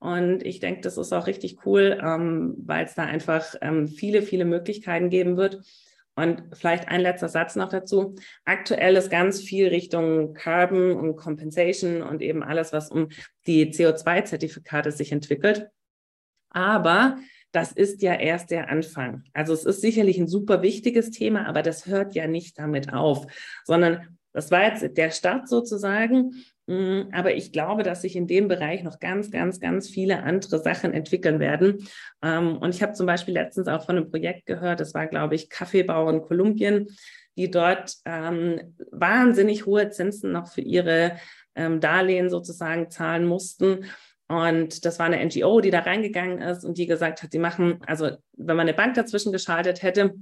Und 0.00 0.44
ich 0.44 0.60
denke, 0.60 0.80
das 0.82 0.96
ist 0.96 1.12
auch 1.12 1.26
richtig 1.26 1.66
cool, 1.66 1.98
ähm, 2.02 2.54
weil 2.64 2.84
es 2.84 2.94
da 2.94 3.02
einfach 3.02 3.54
ähm, 3.60 3.88
viele, 3.88 4.22
viele 4.22 4.44
Möglichkeiten 4.44 5.10
geben 5.10 5.36
wird. 5.36 5.60
Und 6.14 6.42
vielleicht 6.52 6.88
ein 6.88 7.00
letzter 7.00 7.28
Satz 7.28 7.54
noch 7.54 7.68
dazu. 7.68 8.16
Aktuell 8.44 8.96
ist 8.96 9.08
ganz 9.08 9.40
viel 9.40 9.68
Richtung 9.68 10.34
Carbon 10.34 10.96
und 10.96 11.14
Compensation 11.14 12.02
und 12.02 12.22
eben 12.22 12.42
alles, 12.42 12.72
was 12.72 12.90
um 12.90 13.08
die 13.46 13.72
CO2-Zertifikate 13.72 14.90
sich 14.90 15.12
entwickelt. 15.12 15.68
Aber 16.50 17.18
das 17.52 17.72
ist 17.72 18.02
ja 18.02 18.14
erst 18.14 18.50
der 18.50 18.68
Anfang. 18.68 19.24
Also 19.32 19.52
es 19.52 19.64
ist 19.64 19.80
sicherlich 19.80 20.18
ein 20.18 20.28
super 20.28 20.62
wichtiges 20.62 21.10
Thema, 21.10 21.46
aber 21.46 21.62
das 21.62 21.86
hört 21.86 22.14
ja 22.14 22.26
nicht 22.26 22.58
damit 22.58 22.92
auf, 22.92 23.26
sondern 23.64 24.18
das 24.32 24.50
war 24.50 24.64
jetzt 24.64 24.96
der 24.96 25.10
Start 25.10 25.48
sozusagen. 25.48 26.34
Mm, 26.66 27.08
aber 27.12 27.34
ich 27.34 27.50
glaube, 27.50 27.82
dass 27.82 28.02
sich 28.02 28.14
in 28.14 28.26
dem 28.26 28.46
Bereich 28.46 28.82
noch 28.82 29.00
ganz, 29.00 29.30
ganz, 29.30 29.58
ganz 29.58 29.88
viele 29.88 30.22
andere 30.22 30.58
Sachen 30.58 30.92
entwickeln 30.92 31.40
werden. 31.40 31.88
Ähm, 32.22 32.58
und 32.58 32.74
ich 32.74 32.82
habe 32.82 32.92
zum 32.92 33.06
Beispiel 33.06 33.34
letztens 33.34 33.68
auch 33.68 33.86
von 33.86 33.96
einem 33.96 34.10
Projekt 34.10 34.44
gehört, 34.46 34.80
das 34.80 34.92
war, 34.92 35.06
glaube 35.06 35.34
ich, 35.34 35.48
Kaffeebau 35.48 36.10
in 36.10 36.20
Kolumbien, 36.20 36.88
die 37.38 37.50
dort 37.50 37.94
ähm, 38.04 38.76
wahnsinnig 38.90 39.64
hohe 39.64 39.88
Zinsen 39.88 40.32
noch 40.32 40.52
für 40.52 40.60
ihre 40.60 41.16
ähm, 41.54 41.80
Darlehen 41.80 42.28
sozusagen 42.28 42.90
zahlen 42.90 43.24
mussten. 43.24 43.86
Und 44.28 44.84
das 44.84 44.98
war 44.98 45.06
eine 45.06 45.24
NGO, 45.24 45.60
die 45.60 45.70
da 45.70 45.80
reingegangen 45.80 46.40
ist 46.42 46.64
und 46.64 46.76
die 46.76 46.86
gesagt 46.86 47.22
hat, 47.22 47.32
sie 47.32 47.38
machen, 47.38 47.80
also 47.86 48.10
wenn 48.36 48.56
man 48.56 48.68
eine 48.68 48.74
Bank 48.74 48.94
dazwischen 48.94 49.32
geschaltet 49.32 49.82
hätte, 49.82 50.14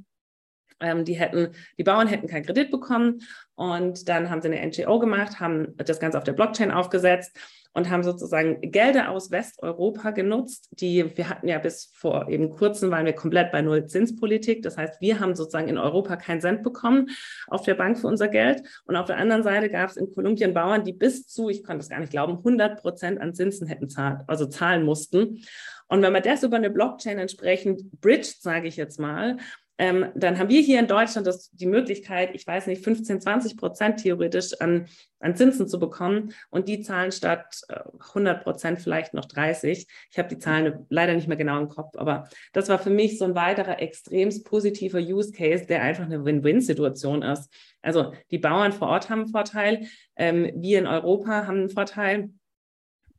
ähm, 0.81 1.05
die 1.05 1.15
hätten, 1.15 1.55
die 1.79 1.85
Bauern 1.85 2.07
hätten 2.07 2.29
keinen 2.29 2.45
Kredit 2.45 2.71
bekommen. 2.71 3.23
Und 3.55 4.09
dann 4.09 4.31
haben 4.31 4.43
sie 4.43 4.49
eine 4.49 4.65
NGO 4.65 4.99
gemacht, 4.99 5.41
haben 5.41 5.77
das 5.77 5.99
Ganze 5.99 6.19
auf 6.19 6.25
der 6.25 6.35
Blockchain 6.35 6.71
aufgesetzt 6.71 7.37
und 7.77 7.91
haben 7.91 8.03
sozusagen 8.03 8.59
Gelder 8.63 9.11
aus 9.11 9.31
Westeuropa 9.31 10.11
genutzt, 10.11 10.71
die 10.71 11.15
wir 11.15 11.29
hatten 11.29 11.47
ja 11.47 11.59
bis 11.59 11.93
vor 11.95 12.27
eben 12.31 12.49
kurzem 12.49 12.91
waren 12.91 13.05
wir 13.05 13.13
komplett 13.13 13.53
bei 13.53 13.61
Null 13.61 13.85
Zinspolitik. 13.85 14.63
Das 14.63 14.79
heißt, 14.79 15.03
wir 15.03 15.21
haben 15.21 15.35
sozusagen 15.35 15.69
in 15.69 15.77
Europa 15.77 16.17
keinen 16.17 16.41
Cent 16.41 16.63
bekommen 16.63 17.11
auf 17.49 17.65
der 17.65 17.75
Bank 17.75 17.99
für 17.99 18.07
unser 18.07 18.29
Geld. 18.29 18.63
Und 18.87 18.97
auf 18.97 19.05
der 19.05 19.19
anderen 19.19 19.43
Seite 19.43 19.69
gab 19.69 19.91
es 19.91 19.99
in 19.99 20.11
Kolumbien 20.11 20.55
Bauern, 20.55 20.85
die 20.85 20.95
bis 20.95 21.27
zu, 21.27 21.51
ich 21.51 21.63
konnte 21.65 21.83
es 21.83 21.91
gar 21.91 22.01
nicht 22.01 22.13
glauben, 22.13 22.39
100 22.39 22.81
Prozent 22.81 23.21
an 23.21 23.35
Zinsen 23.35 23.67
hätten 23.67 23.91
zahlen, 23.91 24.23
also 24.27 24.47
zahlen 24.47 24.83
mussten. 24.83 25.43
Und 25.87 26.01
wenn 26.01 26.15
man 26.15 26.23
das 26.23 26.43
über 26.45 26.57
eine 26.57 26.71
Blockchain 26.71 27.19
entsprechend 27.19 28.01
bridgt, 28.01 28.41
sage 28.41 28.69
ich 28.69 28.77
jetzt 28.77 28.99
mal, 28.99 29.37
ähm, 29.79 30.07
dann 30.15 30.39
haben 30.39 30.49
wir 30.49 30.61
hier 30.61 30.81
in 30.81 30.87
Deutschland 30.87 31.27
das, 31.27 31.51
die 31.51 31.67
Möglichkeit, 31.67 32.35
ich 32.35 32.47
weiß 32.47 32.67
nicht, 32.67 32.83
15, 32.83 33.21
20 33.21 33.57
Prozent 33.59 34.01
theoretisch 34.01 34.59
an, 34.61 34.87
an 35.21 35.37
Zinsen 35.37 35.69
zu 35.69 35.79
bekommen 35.79 36.33
und 36.51 36.69
die 36.69 36.81
zahlen 36.81 37.13
statt 37.13 37.61
100 37.69 38.39
äh, 38.39 38.43
Prozent 38.43 38.81
vielleicht 38.81 39.13
noch 39.13 39.27
30. 39.27 39.87
Ich 40.11 40.19
habe 40.19 40.29
die 40.29 40.39
Zahlen 40.39 40.87
leider 40.89 41.15
nicht 41.15 41.29
mehr 41.29 41.37
genau 41.37 41.59
im 41.61 41.69
Kopf, 41.69 41.97
aber 41.97 42.29
das 42.55 42.71
war 42.71 42.79
für 42.79 42.91
mich 42.91 43.19
so 43.19 43.27
ein 43.27 43.35
weiterer 43.35 43.81
extrem 43.81 44.31
positiver 44.45 44.99
Use 44.99 45.33
Case, 45.33 45.67
der 45.67 45.83
einfach 45.83 46.05
eine 46.05 46.25
Win-Win-Situation 46.25 47.23
ist. 47.23 47.53
Also 47.83 48.13
die 48.31 48.39
Bauern 48.39 48.73
vor 48.73 48.89
Ort 48.89 49.11
haben 49.11 49.23
einen 49.23 49.31
Vorteil, 49.31 49.87
ähm, 50.17 50.51
wir 50.57 50.79
in 50.79 50.87
Europa 50.87 51.47
haben 51.47 51.59
einen 51.59 51.71
Vorteil 51.71 52.31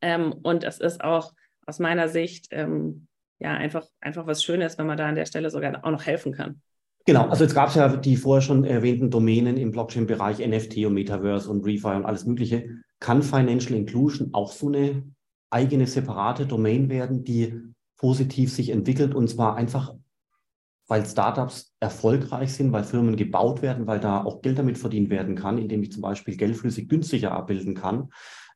ähm, 0.01 0.33
und 0.41 0.63
es 0.63 0.79
ist 0.79 1.03
auch 1.03 1.33
aus 1.67 1.77
meiner 1.77 2.09
Sicht 2.09 2.47
ähm, 2.51 3.07
ja 3.39 3.53
einfach, 3.53 3.85
einfach 4.01 4.25
was 4.27 4.43
Schönes, 4.43 4.77
wenn 4.77 4.87
man 4.87 4.97
da 4.97 5.07
an 5.07 5.15
der 5.15 5.25
Stelle 5.25 5.49
sogar 5.49 5.83
auch 5.83 5.91
noch 5.91 6.05
helfen 6.05 6.33
kann. 6.33 6.61
Genau, 7.05 7.29
also 7.29 7.45
jetzt 7.45 7.53
gab 7.53 7.69
es 7.69 7.75
ja 7.75 7.95
die 7.95 8.17
vorher 8.17 8.41
schon 8.41 8.65
erwähnten 8.65 9.09
Domänen 9.09 9.55
im 9.55 9.71
Blockchain-Bereich, 9.71 10.45
NFT 10.45 10.85
und 10.85 10.93
Metaverse 10.93 11.49
und 11.49 11.65
Refi 11.65 11.87
und 11.87 12.05
alles 12.05 12.25
Mögliche. 12.25 12.69
Kann 12.99 13.23
Financial 13.23 13.77
Inclusion 13.77 14.31
auch 14.33 14.51
so 14.51 14.67
eine 14.67 15.03
eigene 15.49 15.87
separate 15.87 16.45
Domain 16.45 16.89
werden, 16.89 17.23
die 17.23 17.61
positiv 17.95 18.51
sich 18.51 18.71
entwickelt 18.71 19.15
und 19.15 19.29
zwar 19.29 19.55
einfach, 19.55 19.93
weil 20.87 21.05
Startups 21.05 21.73
erfolgreich 21.79 22.53
sind, 22.53 22.73
weil 22.73 22.83
Firmen 22.83 23.15
gebaut 23.15 23.61
werden, 23.61 23.87
weil 23.87 24.01
da 24.01 24.23
auch 24.23 24.41
Geld 24.41 24.59
damit 24.59 24.77
verdient 24.77 25.09
werden 25.09 25.35
kann, 25.35 25.57
indem 25.57 25.83
ich 25.83 25.93
zum 25.93 26.01
Beispiel 26.01 26.35
geldflüssig 26.35 26.89
günstiger 26.89 27.31
abbilden 27.31 27.73
kann, 27.73 28.09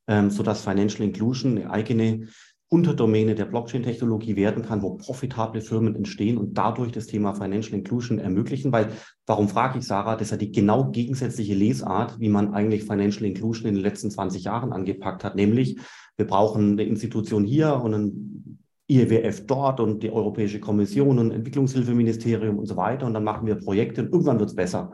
ähm, 0.07 0.29
sodass 0.29 0.61
Financial 0.61 1.07
Inclusion 1.07 1.57
eine 1.57 1.69
eigene 1.71 2.27
Unterdomäne 2.73 3.35
der 3.35 3.45
Blockchain-Technologie 3.45 4.37
werden 4.37 4.63
kann, 4.63 4.81
wo 4.81 4.95
profitable 4.95 5.59
Firmen 5.59 5.93
entstehen 5.93 6.37
und 6.37 6.57
dadurch 6.57 6.93
das 6.93 7.05
Thema 7.05 7.33
Financial 7.33 7.77
Inclusion 7.77 8.17
ermöglichen. 8.17 8.71
Weil, 8.71 8.93
warum 9.25 9.49
frage 9.49 9.79
ich 9.79 9.85
Sarah? 9.85 10.13
Das 10.15 10.27
ist 10.27 10.31
ja 10.31 10.37
die 10.37 10.53
genau 10.53 10.89
gegensätzliche 10.89 11.53
Lesart, 11.53 12.17
wie 12.21 12.29
man 12.29 12.53
eigentlich 12.53 12.83
Financial 12.83 13.25
Inclusion 13.25 13.67
in 13.67 13.75
den 13.75 13.83
letzten 13.83 14.09
20 14.09 14.45
Jahren 14.45 14.71
angepackt 14.71 15.25
hat. 15.25 15.35
Nämlich, 15.35 15.79
wir 16.15 16.25
brauchen 16.25 16.71
eine 16.71 16.83
Institution 16.83 17.43
hier 17.43 17.75
und 17.75 17.93
ein 17.93 18.59
IWF 18.89 19.45
dort 19.47 19.81
und 19.81 20.01
die 20.01 20.11
Europäische 20.11 20.61
Kommission 20.61 21.19
und 21.19 21.31
Entwicklungshilfeministerium 21.31 22.57
und 22.57 22.67
so 22.67 22.77
weiter. 22.77 23.05
Und 23.05 23.13
dann 23.13 23.25
machen 23.25 23.47
wir 23.47 23.55
Projekte 23.55 24.03
und 24.03 24.13
irgendwann 24.13 24.39
wird 24.39 24.49
es 24.49 24.55
besser. 24.55 24.93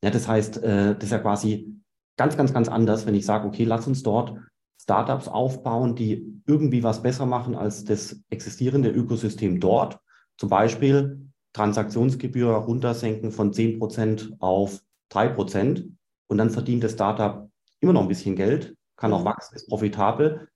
Ja, 0.00 0.10
das 0.10 0.28
heißt, 0.28 0.62
äh, 0.62 0.94
das 0.94 1.02
ist 1.02 1.10
ja 1.10 1.18
quasi 1.18 1.74
ganz, 2.16 2.36
ganz, 2.36 2.52
ganz 2.52 2.68
anders, 2.68 3.04
wenn 3.04 3.16
ich 3.16 3.26
sage, 3.26 3.48
okay, 3.48 3.64
lass 3.64 3.88
uns 3.88 4.04
dort 4.04 4.34
Startups 4.86 5.26
aufbauen, 5.26 5.96
die 5.96 6.40
irgendwie 6.46 6.84
was 6.84 7.02
besser 7.02 7.26
machen 7.26 7.56
als 7.56 7.84
das 7.84 8.20
existierende 8.30 8.88
Ökosystem 8.88 9.58
dort. 9.58 9.98
Zum 10.38 10.48
Beispiel 10.48 11.26
Transaktionsgebühr 11.54 12.52
runtersenken 12.52 13.32
von 13.32 13.52
10% 13.52 14.36
auf 14.38 14.80
3%. 15.10 15.90
Und 16.28 16.38
dann 16.38 16.50
verdient 16.50 16.84
das 16.84 16.92
Startup 16.92 17.50
immer 17.80 17.94
noch 17.94 18.02
ein 18.02 18.08
bisschen 18.08 18.36
Geld, 18.36 18.76
kann 18.96 19.12
auch 19.12 19.24
wachsen, 19.24 19.56
ist 19.56 19.68
profitabel. 19.68 20.48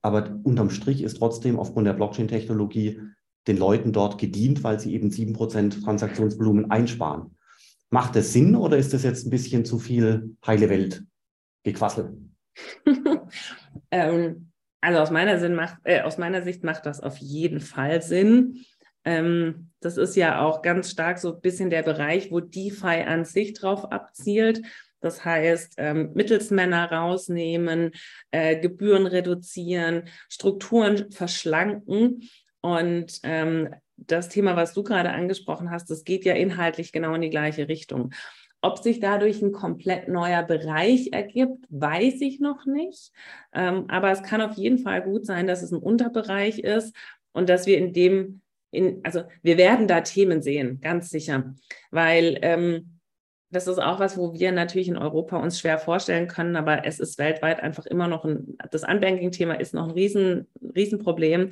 Aber 0.00 0.34
unterm 0.44 0.70
Strich 0.70 1.02
ist 1.02 1.18
trotzdem 1.18 1.58
aufgrund 1.58 1.86
der 1.86 1.92
Blockchain-Technologie 1.92 3.00
den 3.46 3.58
Leuten 3.58 3.92
dort 3.92 4.16
gedient, 4.16 4.64
weil 4.64 4.80
sie 4.80 4.94
eben 4.94 5.10
7% 5.10 5.84
Transaktionsvolumen 5.84 6.70
einsparen. 6.70 7.36
Macht 7.90 8.16
das 8.16 8.32
Sinn 8.32 8.56
oder 8.56 8.78
ist 8.78 8.94
das 8.94 9.02
jetzt 9.02 9.26
ein 9.26 9.30
bisschen 9.30 9.66
zu 9.66 9.78
viel 9.78 10.36
heile 10.46 10.70
Welt 10.70 11.04
gequasselt? 11.64 12.16
ähm, 13.94 14.50
also 14.80 15.00
aus 15.00 15.10
meiner, 15.10 15.38
Sinn 15.38 15.54
macht, 15.54 15.78
äh, 15.84 16.02
aus 16.02 16.18
meiner 16.18 16.42
Sicht 16.42 16.64
macht 16.64 16.84
das 16.84 17.00
auf 17.00 17.16
jeden 17.18 17.60
Fall 17.60 18.02
Sinn. 18.02 18.64
Ähm, 19.04 19.70
das 19.80 19.96
ist 19.96 20.16
ja 20.16 20.40
auch 20.40 20.62
ganz 20.62 20.90
stark 20.90 21.18
so 21.18 21.34
ein 21.34 21.40
bisschen 21.40 21.70
der 21.70 21.82
Bereich, 21.82 22.30
wo 22.30 22.40
DeFi 22.40 23.02
an 23.06 23.24
sich 23.24 23.54
drauf 23.54 23.92
abzielt. 23.92 24.62
Das 25.00 25.24
heißt, 25.24 25.74
ähm, 25.76 26.10
Mittelsmänner 26.14 26.90
rausnehmen, 26.90 27.92
äh, 28.30 28.58
Gebühren 28.58 29.06
reduzieren, 29.06 30.08
Strukturen 30.28 31.10
verschlanken. 31.12 32.28
Und 32.60 33.20
ähm, 33.22 33.74
das 33.96 34.28
Thema, 34.28 34.56
was 34.56 34.72
du 34.72 34.82
gerade 34.82 35.10
angesprochen 35.10 35.70
hast, 35.70 35.90
das 35.90 36.04
geht 36.04 36.24
ja 36.24 36.34
inhaltlich 36.34 36.90
genau 36.90 37.14
in 37.14 37.20
die 37.20 37.30
gleiche 37.30 37.68
Richtung. 37.68 38.12
Ob 38.64 38.78
sich 38.78 38.98
dadurch 38.98 39.42
ein 39.42 39.52
komplett 39.52 40.08
neuer 40.08 40.42
Bereich 40.42 41.12
ergibt, 41.12 41.66
weiß 41.68 42.22
ich 42.22 42.40
noch 42.40 42.64
nicht. 42.64 43.12
Ähm, 43.52 43.84
aber 43.88 44.10
es 44.10 44.22
kann 44.22 44.40
auf 44.40 44.56
jeden 44.56 44.78
Fall 44.78 45.02
gut 45.02 45.26
sein, 45.26 45.46
dass 45.46 45.62
es 45.62 45.70
ein 45.70 45.82
Unterbereich 45.82 46.60
ist 46.60 46.96
und 47.32 47.50
dass 47.50 47.66
wir 47.66 47.76
in 47.76 47.92
dem, 47.92 48.40
in, 48.70 49.00
also 49.02 49.24
wir 49.42 49.58
werden 49.58 49.86
da 49.86 50.00
Themen 50.00 50.40
sehen, 50.40 50.80
ganz 50.80 51.10
sicher, 51.10 51.54
weil 51.90 52.38
ähm, 52.40 52.93
das 53.54 53.66
ist 53.66 53.78
auch 53.78 54.00
was, 54.00 54.18
wo 54.18 54.34
wir 54.34 54.52
natürlich 54.52 54.88
in 54.88 54.98
Europa 54.98 55.36
uns 55.36 55.58
schwer 55.58 55.78
vorstellen 55.78 56.28
können, 56.28 56.56
aber 56.56 56.84
es 56.84 57.00
ist 57.00 57.18
weltweit 57.18 57.60
einfach 57.60 57.86
immer 57.86 58.08
noch 58.08 58.24
ein, 58.24 58.58
das 58.70 58.82
Unbanking-Thema 58.82 59.54
ist 59.54 59.74
noch 59.74 59.84
ein 59.84 59.92
riesen, 59.92 60.48
Riesenproblem. 60.74 61.50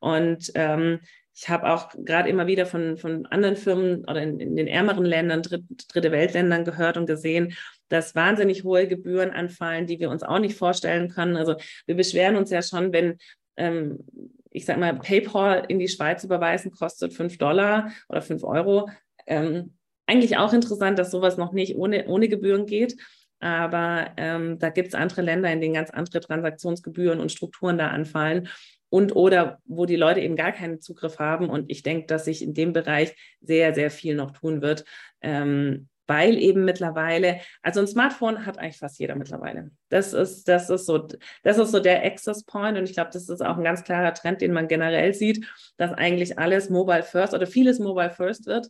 Und 0.00 0.50
ähm, 0.54 1.00
ich 1.34 1.48
habe 1.48 1.70
auch 1.70 1.90
gerade 1.96 2.28
immer 2.28 2.46
wieder 2.46 2.66
von, 2.66 2.96
von 2.96 3.26
anderen 3.26 3.56
Firmen 3.56 4.04
oder 4.04 4.22
in, 4.22 4.40
in 4.40 4.56
den 4.56 4.66
ärmeren 4.66 5.04
Ländern, 5.04 5.42
Dritt, 5.42 5.64
dritte 5.88 6.12
Weltländern 6.12 6.64
gehört 6.64 6.96
und 6.96 7.06
gesehen, 7.06 7.54
dass 7.88 8.14
wahnsinnig 8.14 8.64
hohe 8.64 8.88
Gebühren 8.88 9.30
anfallen, 9.30 9.86
die 9.86 10.00
wir 10.00 10.10
uns 10.10 10.22
auch 10.22 10.38
nicht 10.38 10.56
vorstellen 10.56 11.08
können. 11.08 11.36
Also 11.36 11.56
wir 11.86 11.94
beschweren 11.94 12.36
uns 12.36 12.50
ja 12.50 12.62
schon, 12.62 12.92
wenn 12.92 13.18
ähm, 13.56 14.04
ich 14.50 14.64
sage 14.64 14.80
mal, 14.80 14.96
PayPal 14.96 15.64
in 15.68 15.78
die 15.78 15.88
Schweiz 15.88 16.22
überweisen 16.24 16.70
kostet 16.70 17.12
5 17.12 17.38
Dollar 17.38 17.90
oder 18.08 18.22
5 18.22 18.44
Euro. 18.44 18.88
Ähm, 19.26 19.74
eigentlich 20.06 20.36
auch 20.36 20.52
interessant, 20.52 20.98
dass 20.98 21.10
sowas 21.10 21.36
noch 21.36 21.52
nicht 21.52 21.76
ohne, 21.76 22.06
ohne 22.06 22.28
Gebühren 22.28 22.66
geht. 22.66 22.96
Aber 23.40 24.12
ähm, 24.16 24.58
da 24.58 24.70
gibt 24.70 24.88
es 24.88 24.94
andere 24.94 25.22
Länder, 25.22 25.52
in 25.52 25.60
denen 25.60 25.74
ganz 25.74 25.90
andere 25.90 26.20
Transaktionsgebühren 26.20 27.20
und 27.20 27.32
Strukturen 27.32 27.76
da 27.76 27.88
anfallen 27.88 28.48
und 28.88 29.16
oder 29.16 29.58
wo 29.64 29.86
die 29.86 29.96
Leute 29.96 30.20
eben 30.20 30.36
gar 30.36 30.52
keinen 30.52 30.80
Zugriff 30.80 31.18
haben. 31.18 31.50
Und 31.50 31.70
ich 31.70 31.82
denke, 31.82 32.06
dass 32.06 32.26
sich 32.26 32.42
in 32.42 32.54
dem 32.54 32.72
Bereich 32.72 33.14
sehr, 33.40 33.74
sehr 33.74 33.90
viel 33.90 34.14
noch 34.14 34.30
tun 34.30 34.62
wird. 34.62 34.84
Ähm, 35.20 35.88
weil 36.06 36.38
eben 36.38 36.64
mittlerweile, 36.64 37.40
also 37.62 37.80
ein 37.80 37.86
Smartphone 37.86 38.44
hat 38.44 38.58
eigentlich 38.58 38.78
fast 38.78 38.98
jeder 38.98 39.16
mittlerweile. 39.16 39.70
Das 39.88 40.12
ist, 40.12 40.46
das 40.48 40.70
ist 40.70 40.86
so, 40.86 41.08
das 41.42 41.58
ist 41.58 41.72
so 41.72 41.80
der 41.80 42.04
Access 42.04 42.44
Point 42.44 42.76
und 42.76 42.84
ich 42.84 42.94
glaube, 42.94 43.10
das 43.12 43.28
ist 43.28 43.40
auch 43.40 43.56
ein 43.56 43.64
ganz 43.64 43.84
klarer 43.84 44.12
Trend, 44.12 44.42
den 44.42 44.52
man 44.52 44.68
generell 44.68 45.14
sieht, 45.14 45.46
dass 45.76 45.92
eigentlich 45.92 46.38
alles 46.38 46.68
Mobile 46.70 47.02
First 47.02 47.34
oder 47.34 47.46
vieles 47.46 47.78
Mobile 47.78 48.10
First 48.10 48.46
wird. 48.46 48.68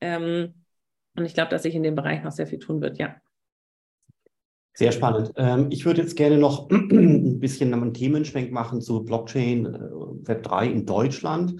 Ähm, 0.00 0.61
und 1.16 1.24
ich 1.24 1.34
glaube, 1.34 1.50
dass 1.50 1.62
sich 1.62 1.74
in 1.74 1.82
dem 1.82 1.94
Bereich 1.94 2.22
noch 2.22 2.32
sehr 2.32 2.46
viel 2.46 2.58
tun 2.58 2.80
wird, 2.80 2.98
ja. 2.98 3.16
Sehr 4.74 4.92
spannend. 4.92 5.32
Ähm, 5.36 5.66
ich 5.70 5.84
würde 5.84 6.00
jetzt 6.00 6.16
gerne 6.16 6.38
noch 6.38 6.70
ein 6.70 7.40
bisschen 7.40 7.74
einen 7.74 7.92
Themenschwenk 7.92 8.52
machen 8.52 8.80
zu 8.80 9.04
Blockchain 9.04 9.66
äh, 9.66 9.78
Web 10.28 10.42
3 10.42 10.66
in 10.68 10.86
Deutschland. 10.86 11.56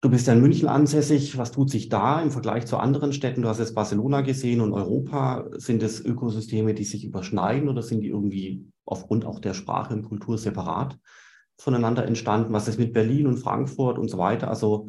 Du 0.00 0.10
bist 0.10 0.26
ja 0.26 0.32
in 0.32 0.40
München 0.40 0.68
ansässig. 0.68 1.38
Was 1.38 1.52
tut 1.52 1.70
sich 1.70 1.88
da 1.88 2.20
im 2.20 2.32
Vergleich 2.32 2.66
zu 2.66 2.76
anderen 2.76 3.12
Städten? 3.12 3.42
Du 3.42 3.48
hast 3.48 3.60
jetzt 3.60 3.76
Barcelona 3.76 4.22
gesehen 4.22 4.60
und 4.60 4.72
Europa. 4.72 5.48
Sind 5.52 5.80
es 5.84 6.04
Ökosysteme, 6.04 6.74
die 6.74 6.82
sich 6.82 7.04
überschneiden 7.04 7.68
oder 7.68 7.82
sind 7.82 8.00
die 8.00 8.08
irgendwie 8.08 8.66
aufgrund 8.84 9.24
auch 9.24 9.38
der 9.38 9.54
Sprache 9.54 9.94
und 9.94 10.02
Kultur 10.02 10.38
separat 10.38 10.98
voneinander 11.56 12.04
entstanden? 12.04 12.52
Was 12.52 12.66
ist 12.66 12.80
mit 12.80 12.92
Berlin 12.92 13.28
und 13.28 13.36
Frankfurt 13.36 13.96
und 13.96 14.08
so 14.08 14.18
weiter? 14.18 14.48
Also 14.48 14.88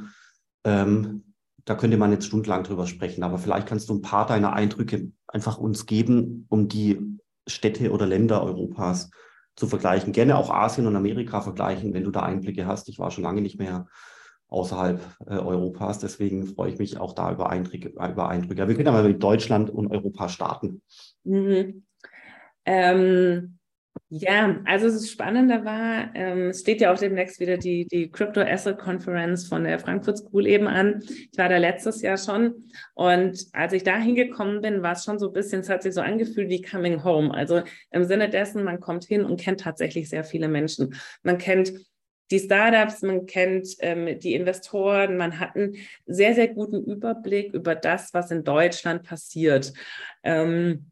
ähm, 0.64 1.33
da 1.66 1.76
könnte 1.76 1.98
man 1.98 2.12
jetzt 2.12 2.26
stundenlang 2.26 2.64
drüber 2.64 2.88
sprechen, 2.88 3.24
aber 3.24 3.38
vielleicht 3.38 3.68
kannst 3.68 3.90
du 3.90 3.96
ein 3.96 4.02
paar 4.02 4.26
deiner 4.26 4.54
Eindrücke 4.54 5.12
einfach 5.28 5.58
uns 5.58 5.86
geben, 5.86 6.46
um 6.50 6.68
die 6.68 7.00
Städte 7.48 7.92
oder 7.92 8.06
Länder 8.06 8.44
Europas 8.44 9.10
zu 9.56 9.68
vergleichen. 9.68 10.14
Gerne 10.14 10.38
auch 10.38 10.50
Asien 10.50 10.88
und 10.88 10.96
Amerika 10.96 11.42
vergleichen, 11.42 11.94
wenn 11.94 12.04
du 12.04 12.12
da 12.12 12.22
Einblicke 12.22 12.66
hast. 12.66 12.90
Ich 12.90 13.00
war 13.00 13.12
schon 13.12 13.24
lange 13.24 13.42
nicht 13.42 13.60
mehr 13.60 13.88
außerhalb 14.48 15.02
äh, 15.26 15.36
Europas, 15.36 16.00
deswegen 16.00 16.46
freue 16.46 16.72
ich 16.72 16.78
mich 16.78 17.00
auch 17.00 17.14
da 17.14 17.32
über 17.32 17.50
Eindrücke. 17.50 17.90
Über 17.90 18.30
Eindrücke. 18.30 18.68
wir 18.68 18.76
können 18.76 18.88
aber 18.88 19.04
mit 19.04 19.22
Deutschland 19.22 19.70
und 19.70 19.88
Europa 19.88 20.30
starten. 20.30 20.82
Mhm. 21.24 21.86
Ähm, 22.66 23.58
Ja, 24.16 24.60
also 24.66 24.88
das 24.88 25.10
Spannende 25.10 25.66
war, 25.66 26.14
ähm, 26.14 26.50
es 26.50 26.60
steht 26.62 26.82
ja 26.82 26.94
auch 26.94 27.00
demnächst 27.00 27.40
wieder 27.40 27.58
die, 27.58 27.88
die 27.88 28.12
Crypto 28.12 28.42
Asset 28.42 28.78
Conference 28.78 29.48
von 29.48 29.64
der 29.64 29.80
Frankfurt 29.80 30.20
School 30.20 30.46
eben 30.46 30.68
an. 30.68 31.02
Ich 31.32 31.38
war 31.38 31.50
da 31.50 31.58
letztes 31.58 32.04
Jahr 32.04 32.18
schon 32.18 32.70
und 32.94 33.48
als 33.54 33.74
ich 33.74 33.84
da 33.84 33.98
hingekommen 33.98 34.62
bin, 34.62 34.84
war 34.84 34.92
es 34.92 35.04
schon 35.04 35.18
so 35.18 35.28
ein 35.28 35.34
bisschen, 35.34 35.62
es 35.62 35.70
hat 35.70 35.82
sich 35.82 35.96
so 35.96 36.02
angefühlt 36.02 36.50
wie 36.50 36.62
Coming 36.62 37.04
Home. 37.04 37.34
Also 37.34 37.64
im 37.90 38.04
Sinne 38.04 38.30
dessen, 38.30 38.64
man 38.64 38.80
kommt 38.80 39.06
hin 39.06 39.26
und 39.26 39.40
kennt 39.40 39.62
tatsächlich 39.62 40.10
sehr 40.10 40.24
viele 40.24 40.48
Menschen. 40.48 40.94
Man 41.24 41.40
kennt 41.40 41.74
die 42.30 42.40
Startups, 42.40 43.02
man 43.02 43.26
kennt 43.26 43.68
ähm, 43.80 44.20
die 44.20 44.36
Investoren, 44.36 45.18
man 45.18 45.40
hat 45.40 45.56
einen 45.56 45.76
sehr, 46.06 46.36
sehr 46.36 46.50
guten 46.50 46.84
Überblick 46.84 47.54
über 47.54 47.74
das, 47.74 48.14
was 48.14 48.30
in 48.30 48.44
Deutschland 48.44 49.04
passiert. 49.04 49.74
Ähm, 50.24 50.92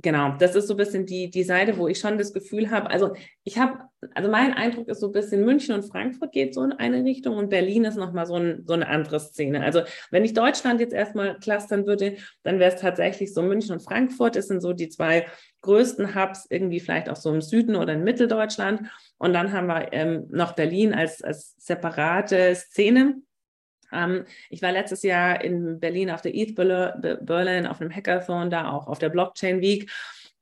genau, 0.00 0.36
das 0.38 0.54
ist 0.54 0.68
so 0.68 0.74
ein 0.74 0.76
bisschen 0.76 1.06
die, 1.06 1.30
die 1.30 1.42
Seite, 1.42 1.76
wo 1.76 1.88
ich 1.88 1.98
schon 1.98 2.18
das 2.18 2.32
Gefühl 2.32 2.70
habe, 2.70 2.90
also 2.90 3.14
ich 3.44 3.58
habe, 3.58 3.78
also 4.14 4.30
mein 4.30 4.54
Eindruck 4.54 4.88
ist 4.88 5.00
so 5.00 5.06
ein 5.06 5.12
bisschen 5.12 5.44
München 5.44 5.74
und 5.74 5.82
Frankfurt 5.84 6.32
geht 6.32 6.54
so 6.54 6.62
in 6.62 6.72
eine 6.72 7.04
Richtung 7.04 7.36
und 7.36 7.50
Berlin 7.50 7.84
ist 7.84 7.96
nochmal 7.96 8.26
so, 8.26 8.36
ein, 8.36 8.64
so 8.66 8.74
eine 8.74 8.88
andere 8.88 9.20
Szene. 9.20 9.62
Also 9.62 9.82
wenn 10.10 10.24
ich 10.24 10.34
Deutschland 10.34 10.80
jetzt 10.80 10.94
erstmal 10.94 11.38
clustern 11.38 11.86
würde, 11.86 12.16
dann 12.42 12.58
wäre 12.58 12.72
es 12.74 12.80
tatsächlich 12.80 13.34
so 13.34 13.42
München 13.42 13.72
und 13.72 13.82
Frankfurt, 13.82 14.36
das 14.36 14.48
sind 14.48 14.60
so 14.60 14.72
die 14.72 14.88
zwei 14.88 15.26
größten 15.62 16.14
Hubs, 16.14 16.46
irgendwie 16.50 16.80
vielleicht 16.80 17.08
auch 17.08 17.16
so 17.16 17.32
im 17.32 17.40
Süden 17.40 17.74
oder 17.74 17.94
in 17.94 18.04
Mitteldeutschland. 18.04 18.88
Und 19.18 19.32
dann 19.32 19.52
haben 19.52 19.66
wir 19.66 19.92
ähm, 19.92 20.26
noch 20.30 20.52
Berlin 20.52 20.94
als, 20.94 21.22
als 21.22 21.54
separate 21.58 22.54
Szene. 22.54 23.16
Ähm, 23.92 24.24
ich 24.50 24.62
war 24.62 24.72
letztes 24.72 25.02
Jahr 25.02 25.42
in 25.42 25.80
Berlin 25.80 26.10
auf 26.10 26.22
der 26.22 26.34
ETH 26.34 26.54
Berlin, 26.54 27.66
auf 27.66 27.80
einem 27.80 27.94
Hackathon, 27.94 28.50
da 28.50 28.70
auch 28.70 28.86
auf 28.86 28.98
der 28.98 29.08
Blockchain 29.08 29.60
Week. 29.60 29.90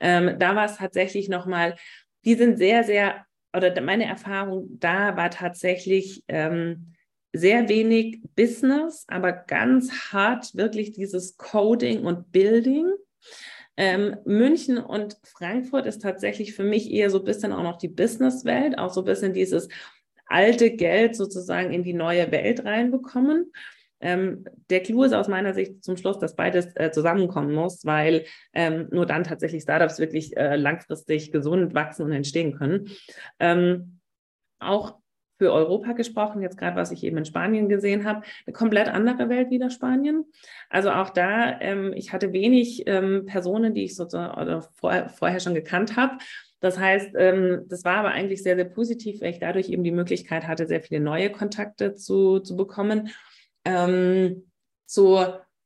Ähm, 0.00 0.38
da 0.38 0.54
war 0.54 0.66
es 0.66 0.76
tatsächlich 0.76 1.28
nochmal, 1.28 1.76
die 2.24 2.34
sind 2.34 2.58
sehr, 2.58 2.84
sehr, 2.84 3.24
oder 3.54 3.80
meine 3.80 4.04
Erfahrung 4.04 4.68
da 4.78 5.16
war 5.16 5.30
tatsächlich 5.30 6.22
ähm, 6.28 6.92
sehr 7.32 7.68
wenig 7.68 8.20
Business, 8.34 9.04
aber 9.08 9.32
ganz 9.32 10.12
hart 10.12 10.54
wirklich 10.54 10.92
dieses 10.92 11.36
Coding 11.36 12.04
und 12.04 12.32
Building. 12.32 12.90
Ähm, 13.78 14.16
München 14.24 14.78
und 14.78 15.18
Frankfurt 15.22 15.84
ist 15.84 16.00
tatsächlich 16.00 16.54
für 16.54 16.64
mich 16.64 16.90
eher 16.90 17.10
so 17.10 17.18
ein 17.18 17.24
bisschen 17.24 17.52
auch 17.52 17.62
noch 17.62 17.76
die 17.76 17.88
Businesswelt, 17.88 18.78
auch 18.78 18.92
so 18.92 19.02
ein 19.02 19.04
bisschen 19.04 19.34
dieses 19.34 19.68
alte 20.26 20.70
Geld 20.72 21.16
sozusagen 21.16 21.72
in 21.72 21.82
die 21.82 21.94
neue 21.94 22.30
Welt 22.32 22.64
reinbekommen. 22.64 23.52
Ähm, 24.00 24.44
der 24.68 24.82
Clou 24.82 25.04
ist 25.04 25.14
aus 25.14 25.28
meiner 25.28 25.54
Sicht 25.54 25.82
zum 25.82 25.96
Schluss, 25.96 26.18
dass 26.18 26.36
beides 26.36 26.76
äh, 26.76 26.90
zusammenkommen 26.90 27.54
muss, 27.54 27.86
weil 27.86 28.24
ähm, 28.52 28.88
nur 28.90 29.06
dann 29.06 29.24
tatsächlich 29.24 29.62
Startups 29.62 29.98
wirklich 29.98 30.36
äh, 30.36 30.56
langfristig 30.56 31.32
gesund 31.32 31.74
wachsen 31.74 32.02
und 32.02 32.12
entstehen 32.12 32.56
können. 32.56 32.90
Ähm, 33.40 34.00
auch 34.58 34.98
für 35.38 35.52
Europa 35.52 35.92
gesprochen, 35.92 36.42
jetzt 36.42 36.58
gerade 36.58 36.76
was 36.76 36.90
ich 36.90 37.04
eben 37.04 37.18
in 37.18 37.24
Spanien 37.24 37.68
gesehen 37.68 38.04
habe, 38.04 38.22
eine 38.46 38.54
komplett 38.54 38.88
andere 38.88 39.28
Welt 39.28 39.50
wieder 39.50 39.70
Spanien. 39.70 40.24
Also 40.70 40.90
auch 40.90 41.10
da, 41.10 41.60
ähm, 41.60 41.92
ich 41.94 42.12
hatte 42.12 42.32
wenig 42.32 42.84
ähm, 42.86 43.26
Personen, 43.26 43.74
die 43.74 43.84
ich 43.84 43.96
sozusagen 43.96 44.40
oder 44.40 44.62
vor, 44.62 45.08
vorher 45.08 45.40
schon 45.40 45.54
gekannt 45.54 45.96
habe. 45.96 46.16
Das 46.66 46.80
heißt, 46.80 47.10
ähm, 47.16 47.64
das 47.68 47.84
war 47.84 47.98
aber 47.98 48.08
eigentlich 48.08 48.42
sehr, 48.42 48.56
sehr 48.56 48.64
positiv, 48.64 49.20
weil 49.20 49.30
ich 49.30 49.38
dadurch 49.38 49.68
eben 49.68 49.84
die 49.84 49.92
Möglichkeit 49.92 50.48
hatte, 50.48 50.66
sehr 50.66 50.82
viele 50.82 50.98
neue 50.98 51.30
Kontakte 51.30 51.94
zu, 51.94 52.40
zu 52.40 52.56
bekommen. 52.56 53.10
Ähm, 53.64 54.50
zu 54.84 55.16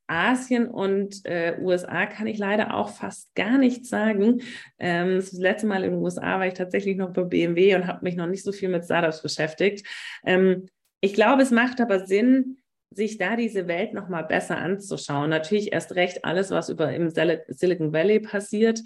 Asien 0.05 0.67
und 0.67 1.25
äh, 1.25 1.57
USA 1.59 2.05
kann 2.05 2.27
ich 2.27 2.37
leider 2.37 2.75
auch 2.75 2.89
fast 2.89 3.33
gar 3.33 3.57
nichts 3.57 3.89
sagen. 3.89 4.43
Ähm, 4.77 5.15
das 5.15 5.31
letzte 5.31 5.65
Mal 5.65 5.83
in 5.83 5.93
den 5.93 6.01
USA 6.01 6.37
war 6.37 6.45
ich 6.45 6.53
tatsächlich 6.53 6.97
noch 6.97 7.13
bei 7.13 7.23
BMW 7.23 7.73
und 7.73 7.87
habe 7.87 8.03
mich 8.03 8.15
noch 8.15 8.27
nicht 8.27 8.43
so 8.43 8.51
viel 8.51 8.69
mit 8.69 8.85
Startups 8.85 9.23
beschäftigt. 9.23 9.87
Ähm, 10.23 10.67
ich 10.99 11.15
glaube, 11.15 11.41
es 11.41 11.49
macht 11.49 11.81
aber 11.81 12.05
Sinn, 12.05 12.57
sich 12.91 13.17
da 13.17 13.35
diese 13.35 13.67
Welt 13.67 13.95
noch 13.95 14.07
mal 14.07 14.21
besser 14.21 14.57
anzuschauen. 14.57 15.31
Natürlich 15.31 15.73
erst 15.73 15.95
recht 15.95 16.25
alles, 16.25 16.51
was 16.51 16.69
über 16.69 16.93
im 16.93 17.09
Silicon 17.09 17.91
Valley 17.91 18.19
passiert. 18.19 18.81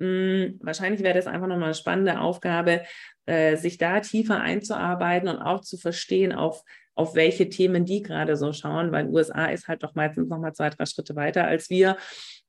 Hm, 0.00 0.58
wahrscheinlich 0.62 1.02
wäre 1.02 1.14
das 1.14 1.26
einfach 1.26 1.46
nochmal 1.46 1.66
eine 1.66 1.74
spannende 1.74 2.20
Aufgabe, 2.20 2.82
äh, 3.26 3.56
sich 3.56 3.78
da 3.78 4.00
tiefer 4.00 4.40
einzuarbeiten 4.40 5.28
und 5.28 5.38
auch 5.38 5.60
zu 5.60 5.76
verstehen, 5.76 6.32
auf 6.32 6.64
auf 7.00 7.14
welche 7.14 7.48
Themen 7.48 7.86
die 7.86 8.02
gerade 8.02 8.36
so 8.36 8.52
schauen, 8.52 8.92
weil 8.92 9.08
USA 9.08 9.46
ist 9.46 9.68
halt 9.68 9.82
doch 9.82 9.94
meistens 9.94 10.28
noch 10.28 10.38
mal 10.38 10.52
zwei, 10.52 10.68
drei 10.68 10.84
Schritte 10.84 11.16
weiter 11.16 11.46
als 11.46 11.70
wir. 11.70 11.96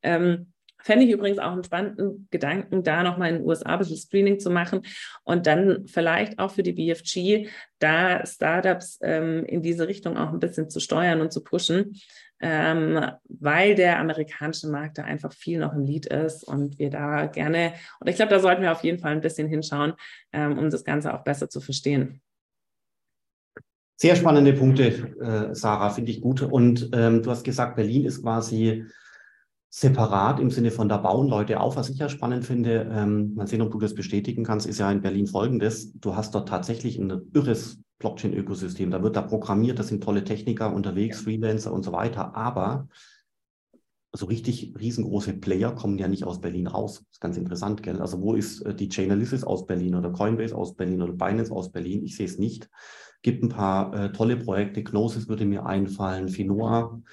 Ähm, 0.04 0.52
Fände 0.84 1.06
ich 1.06 1.12
übrigens 1.12 1.40
auch 1.40 1.52
einen 1.52 1.64
spannenden 1.64 2.28
Gedanken, 2.32 2.84
da 2.84 3.04
nochmal 3.04 3.30
in 3.30 3.36
den 3.38 3.46
USA 3.46 3.74
ein 3.74 3.80
bisschen 3.80 3.98
Screening 3.98 4.40
zu 4.40 4.50
machen 4.50 4.82
und 5.24 5.48
dann 5.48 5.88
vielleicht 5.88 6.40
auch 6.40 6.52
für 6.52 6.64
die 6.64 6.74
BFG 6.74 7.50
da 7.80 8.26
Startups 8.26 9.00
ähm, 9.02 9.46
in 9.46 9.62
diese 9.62 9.88
Richtung 9.88 10.18
auch 10.18 10.32
ein 10.32 10.40
bisschen 10.40 10.70
zu 10.70 10.80
steuern 10.80 11.22
und 11.22 11.32
zu 11.32 11.44
pushen, 11.44 11.96
ähm, 12.40 13.00
weil 13.28 13.76
der 13.76 14.00
amerikanische 14.00 14.68
Markt 14.68 14.98
da 14.98 15.04
einfach 15.04 15.34
viel 15.34 15.60
noch 15.60 15.74
im 15.74 15.84
Lied 15.84 16.08
ist 16.08 16.44
und 16.44 16.80
wir 16.80 16.90
da 16.90 17.28
gerne, 17.28 17.74
und 18.00 18.10
ich 18.10 18.16
glaube, 18.16 18.32
da 18.32 18.40
sollten 18.40 18.62
wir 18.62 18.72
auf 18.72 18.84
jeden 18.84 19.00
Fall 19.00 19.12
ein 19.12 19.22
bisschen 19.22 19.48
hinschauen, 19.48 19.94
ähm, 20.34 20.58
um 20.58 20.70
das 20.70 20.84
Ganze 20.84 21.14
auch 21.14 21.24
besser 21.24 21.50
zu 21.50 21.62
verstehen. 21.62 22.22
Sehr 24.02 24.16
spannende 24.16 24.54
Punkte, 24.54 24.88
äh, 25.22 25.54
Sarah, 25.54 25.92
finde 25.92 26.10
ich 26.10 26.22
gut. 26.22 26.42
Und 26.42 26.90
ähm, 26.92 27.22
du 27.22 27.30
hast 27.30 27.44
gesagt, 27.44 27.76
Berlin 27.76 28.06
ist 28.06 28.24
quasi 28.24 28.86
separat 29.74 30.42
im 30.42 30.52
Sinne 30.52 30.70
von, 30.70 30.90
da 30.90 30.98
bauen 30.98 31.30
Leute 31.30 31.62
auf. 31.62 31.78
Was 31.78 31.90
ich 31.90 31.98
ja 31.98 32.10
spannend 32.10 32.46
finde, 32.46 32.92
ähm, 32.92 33.36
mal 33.36 33.48
sehen, 33.48 33.62
ob 33.62 33.72
du 33.72 33.80
das 33.80 33.96
bestätigen 33.96 34.44
kannst, 34.44 34.68
ist 34.68 34.80
ja 34.80 34.92
in 34.92 35.02
Berlin 35.02 35.28
folgendes. 35.28 35.94
Du 35.94 36.16
hast 36.16 36.36
dort 36.36 36.50
tatsächlich 36.50 37.00
ein 37.00 37.32
irres 37.34 37.82
Blockchain-Ökosystem. 38.00 38.92
Da 38.92 39.02
wird 39.02 39.16
da 39.16 39.22
programmiert, 39.22 39.80
da 39.80 39.84
sind 39.84 40.04
tolle 40.04 40.26
Techniker 40.26 40.74
unterwegs, 40.74 41.20
ja. 41.20 41.24
Freelancer 41.24 41.72
und 41.72 41.84
so 41.84 41.94
weiter. 41.94 42.36
Aber 42.36 42.90
so 44.12 44.26
richtig 44.26 44.74
riesengroße 44.78 45.36
Player 45.36 45.74
kommen 45.74 45.98
ja 45.98 46.10
nicht 46.10 46.26
aus 46.26 46.42
Berlin 46.42 46.68
raus. 46.68 46.96
Das 46.96 47.14
ist 47.14 47.22
ganz 47.22 47.38
interessant, 47.38 47.82
gell? 47.82 48.02
Also 48.02 48.22
wo 48.22 48.36
ist 48.36 48.62
äh, 48.64 48.76
die 48.76 48.90
Chainalysis 48.90 49.46
aus 49.46 49.66
Berlin 49.66 49.96
oder 49.96 50.12
Coinbase 50.12 50.54
aus 50.54 50.76
Berlin 50.76 51.02
oder 51.02 51.14
Binance 51.14 51.54
aus 51.54 51.72
Berlin? 51.72 52.04
Ich 52.04 52.18
sehe 52.18 52.26
es 52.26 52.38
nicht 52.38 52.70
gibt 53.22 53.44
ein 53.44 53.50
paar 53.50 53.94
äh, 53.94 54.12
tolle 54.12 54.38
Projekte. 54.38 54.84
Gnosis 54.84 55.28
würde 55.28 55.46
mir 55.46 55.66
einfallen, 55.66 56.30
Finoa. 56.30 57.02
Äh, 57.04 57.10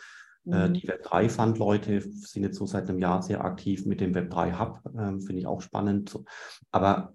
mhm. 0.49 0.75
die 0.75 0.89
Web3-Fund-Leute 0.89 2.01
sind 2.01 2.43
jetzt 2.43 2.59
so 2.59 2.67
seit 2.67 2.89
einem 2.89 2.99
Jahr 2.99 3.23
sehr 3.23 3.45
aktiv 3.45 3.87
mit 3.87 4.01
dem 4.01 4.15
Web3-Hub. 4.15 4.81
Ähm, 4.99 5.21
Finde 5.21 5.41
ich 5.41 5.47
auch 5.47 5.61
spannend. 5.61 6.19
Aber 6.71 7.15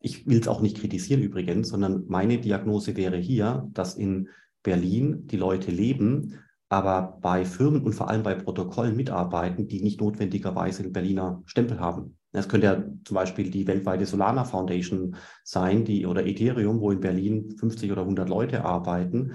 ich 0.00 0.26
will 0.26 0.40
es 0.40 0.48
auch 0.48 0.60
nicht 0.60 0.78
kritisieren 0.78 1.22
übrigens, 1.22 1.68
sondern 1.68 2.04
meine 2.08 2.38
Diagnose 2.38 2.96
wäre 2.96 3.18
hier, 3.18 3.68
dass 3.72 3.94
in 3.94 4.28
Berlin 4.62 5.26
die 5.26 5.36
Leute 5.36 5.70
leben, 5.70 6.38
aber 6.68 7.18
bei 7.20 7.44
Firmen 7.44 7.82
und 7.82 7.94
vor 7.94 8.08
allem 8.08 8.22
bei 8.22 8.34
Protokollen 8.34 8.96
mitarbeiten, 8.96 9.66
die 9.66 9.82
nicht 9.82 10.00
notwendigerweise 10.00 10.82
einen 10.82 10.92
Berliner 10.92 11.42
Stempel 11.44 11.80
haben. 11.80 12.16
Es 12.32 12.48
könnte 12.48 12.66
ja 12.66 12.84
zum 13.04 13.14
Beispiel 13.16 13.50
die 13.50 13.66
weltweite 13.66 14.06
Solana 14.06 14.44
Foundation 14.44 15.16
sein, 15.42 15.84
die 15.84 16.06
oder 16.06 16.24
Ethereum, 16.24 16.80
wo 16.80 16.92
in 16.92 17.00
Berlin 17.00 17.56
50 17.58 17.90
oder 17.90 18.02
100 18.02 18.28
Leute 18.28 18.64
arbeiten. 18.64 19.32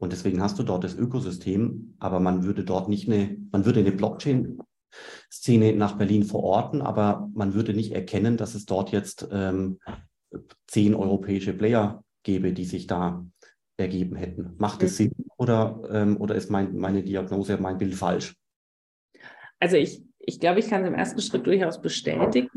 Und 0.00 0.12
deswegen 0.12 0.42
hast 0.42 0.58
du 0.58 0.62
dort 0.62 0.82
das 0.82 0.96
Ökosystem, 0.96 1.94
aber 1.98 2.20
man 2.20 2.42
würde 2.42 2.64
dort 2.64 2.88
nicht 2.88 3.06
eine, 3.06 3.36
man 3.52 3.64
würde 3.64 3.80
eine 3.80 3.92
Blockchain-Szene 3.92 5.74
nach 5.74 5.98
Berlin 5.98 6.24
verorten, 6.24 6.80
aber 6.80 7.28
man 7.34 7.54
würde 7.54 7.74
nicht 7.74 7.92
erkennen, 7.92 8.36
dass 8.36 8.54
es 8.54 8.64
dort 8.64 8.92
jetzt 8.92 9.28
ähm, 9.30 9.78
zehn 10.66 10.94
europäische 10.94 11.52
Player 11.52 12.02
gäbe, 12.22 12.52
die 12.52 12.64
sich 12.64 12.86
da 12.86 13.24
ergeben 13.76 14.16
hätten. 14.16 14.54
Macht 14.58 14.82
es 14.82 14.96
Sinn 14.96 15.12
oder, 15.36 15.80
ähm, 15.90 16.16
oder 16.16 16.34
ist 16.34 16.50
mein, 16.50 16.76
meine 16.76 17.02
Diagnose, 17.02 17.58
mein 17.58 17.78
Bild 17.78 17.94
falsch? 17.94 18.34
Also 19.58 19.76
ich 19.76 20.02
ich 20.20 20.38
glaube, 20.38 20.60
ich 20.60 20.68
kann 20.68 20.82
es 20.82 20.88
im 20.88 20.94
ersten 20.94 21.20
Schritt 21.20 21.46
durchaus 21.46 21.80
bestätigen. 21.80 22.50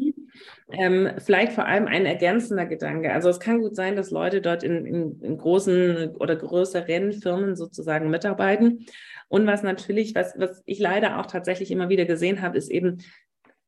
Ähm, 0.72 1.12
vielleicht 1.18 1.52
vor 1.52 1.66
allem 1.66 1.88
ein 1.88 2.06
ergänzender 2.06 2.66
Gedanke. 2.66 3.12
Also 3.12 3.30
es 3.30 3.40
kann 3.40 3.60
gut 3.60 3.76
sein, 3.76 3.96
dass 3.96 4.12
Leute 4.12 4.42
dort 4.42 4.64
in, 4.64 4.86
in, 4.86 5.22
in 5.22 5.38
großen 5.38 6.16
oder 6.16 6.36
größeren 6.36 7.12
Firmen 7.12 7.56
sozusagen 7.56 8.10
mitarbeiten. 8.10 8.86
Und 9.28 9.46
was 9.46 9.64
natürlich, 9.64 10.16
was, 10.16 10.34
was 10.38 10.62
ich 10.66 10.80
leider 10.80 11.20
auch 11.20 11.26
tatsächlich 11.26 11.72
immer 11.72 11.90
wieder 11.90 12.06
gesehen 12.06 12.42
habe, 12.42 12.58
ist 12.58 12.70
eben, 12.70 13.00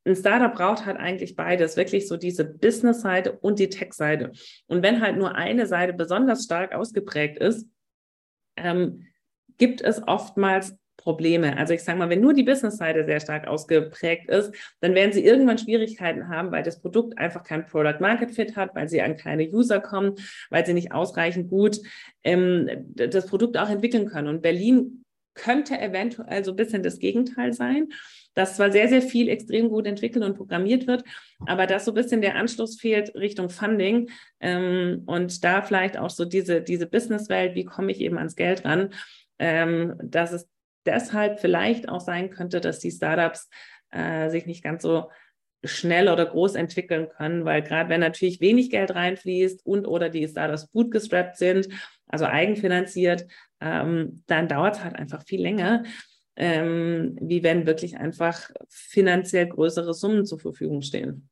ein 0.05 0.15
Startup 0.15 0.53
braucht 0.53 0.85
halt 0.85 0.97
eigentlich 0.97 1.35
beides, 1.35 1.77
wirklich 1.77 2.07
so 2.07 2.15
diese 2.15 2.45
Business-Seite 2.45 3.31
und 3.33 3.57
die 3.57 3.69
Tech-Seite. 3.69 4.31
Und 4.67 4.83
wenn 4.83 5.01
halt 5.01 5.17
nur 5.17 5.35
eine 5.35 5.65
Seite 5.65 5.93
besonders 5.93 6.43
stark 6.43 6.75
ausgeprägt 6.75 7.39
ist, 7.39 7.67
ähm, 8.55 9.07
gibt 9.57 9.81
es 9.81 10.07
oftmals 10.07 10.77
Probleme. 10.97 11.57
Also 11.57 11.73
ich 11.73 11.83
sage 11.83 11.99
mal, 11.99 12.09
wenn 12.09 12.21
nur 12.21 12.33
die 12.33 12.43
Business-Seite 12.43 13.05
sehr 13.05 13.19
stark 13.19 13.47
ausgeprägt 13.47 14.29
ist, 14.29 14.53
dann 14.79 14.95
werden 14.95 15.13
sie 15.13 15.23
irgendwann 15.23 15.57
Schwierigkeiten 15.57 16.29
haben, 16.29 16.51
weil 16.51 16.63
das 16.63 16.81
Produkt 16.81 17.17
einfach 17.17 17.43
kein 17.43 17.65
Product 17.65 17.99
Market 17.99 18.31
Fit 18.31 18.55
hat, 18.55 18.73
weil 18.75 18.89
sie 18.89 19.01
an 19.01 19.17
kleine 19.17 19.49
User 19.49 19.79
kommen, 19.79 20.15
weil 20.49 20.65
sie 20.65 20.73
nicht 20.73 20.91
ausreichend 20.93 21.49
gut 21.49 21.79
ähm, 22.23 22.69
das 22.95 23.27
Produkt 23.27 23.57
auch 23.57 23.69
entwickeln 23.69 24.07
können. 24.07 24.27
Und 24.27 24.41
Berlin 24.41 25.03
könnte 25.35 25.79
eventuell 25.79 26.43
so 26.43 26.51
ein 26.51 26.55
bisschen 26.55 26.81
das 26.81 26.97
Gegenteil 26.99 27.53
sein, 27.53 27.89
dass 28.33 28.55
zwar 28.55 28.71
sehr, 28.71 28.87
sehr 28.87 29.01
viel 29.01 29.29
extrem 29.29 29.69
gut 29.69 29.85
entwickelt 29.85 30.23
und 30.23 30.35
programmiert 30.35 30.87
wird, 30.87 31.03
aber 31.45 31.67
dass 31.67 31.85
so 31.85 31.91
ein 31.91 31.95
bisschen 31.95 32.21
der 32.21 32.35
Anschluss 32.35 32.79
fehlt 32.79 33.13
Richtung 33.15 33.49
Funding 33.49 34.09
ähm, 34.39 35.03
und 35.05 35.43
da 35.43 35.61
vielleicht 35.61 35.97
auch 35.97 36.09
so 36.09 36.25
diese, 36.25 36.61
diese 36.61 36.87
Businesswelt, 36.87 37.55
wie 37.55 37.65
komme 37.65 37.91
ich 37.91 38.01
eben 38.01 38.17
ans 38.17 38.35
Geld 38.35 38.65
ran, 38.65 38.89
ähm, 39.39 39.95
dass 40.01 40.31
es 40.31 40.47
deshalb 40.85 41.39
vielleicht 41.39 41.89
auch 41.89 42.01
sein 42.01 42.29
könnte, 42.29 42.61
dass 42.61 42.79
die 42.79 42.91
Startups 42.91 43.49
äh, 43.91 44.29
sich 44.29 44.45
nicht 44.45 44.63
ganz 44.63 44.83
so 44.83 45.09
schnell 45.63 46.09
oder 46.09 46.25
groß 46.25 46.55
entwickeln 46.55 47.09
können, 47.09 47.45
weil 47.45 47.63
gerade 47.63 47.89
wenn 47.89 47.99
natürlich 47.99 48.39
wenig 48.39 48.69
Geld 48.69 48.93
reinfließt 48.93 49.65
und 49.65 49.87
oder 49.87 50.09
die 50.09 50.27
Startups 50.27 50.67
bootgestrapped 50.67 51.37
sind, 51.37 51.69
also 52.07 52.25
eigenfinanziert, 52.25 53.25
ähm, 53.61 54.23
dann 54.27 54.47
dauert 54.47 54.75
es 54.75 54.83
halt 54.83 54.95
einfach 54.95 55.23
viel 55.23 55.41
länger, 55.41 55.83
ähm, 56.35 57.17
wie 57.19 57.43
wenn 57.43 57.65
wirklich 57.65 57.97
einfach 57.97 58.51
finanziell 58.69 59.47
größere 59.47 59.93
Summen 59.93 60.25
zur 60.25 60.39
Verfügung 60.39 60.81
stehen. 60.81 61.29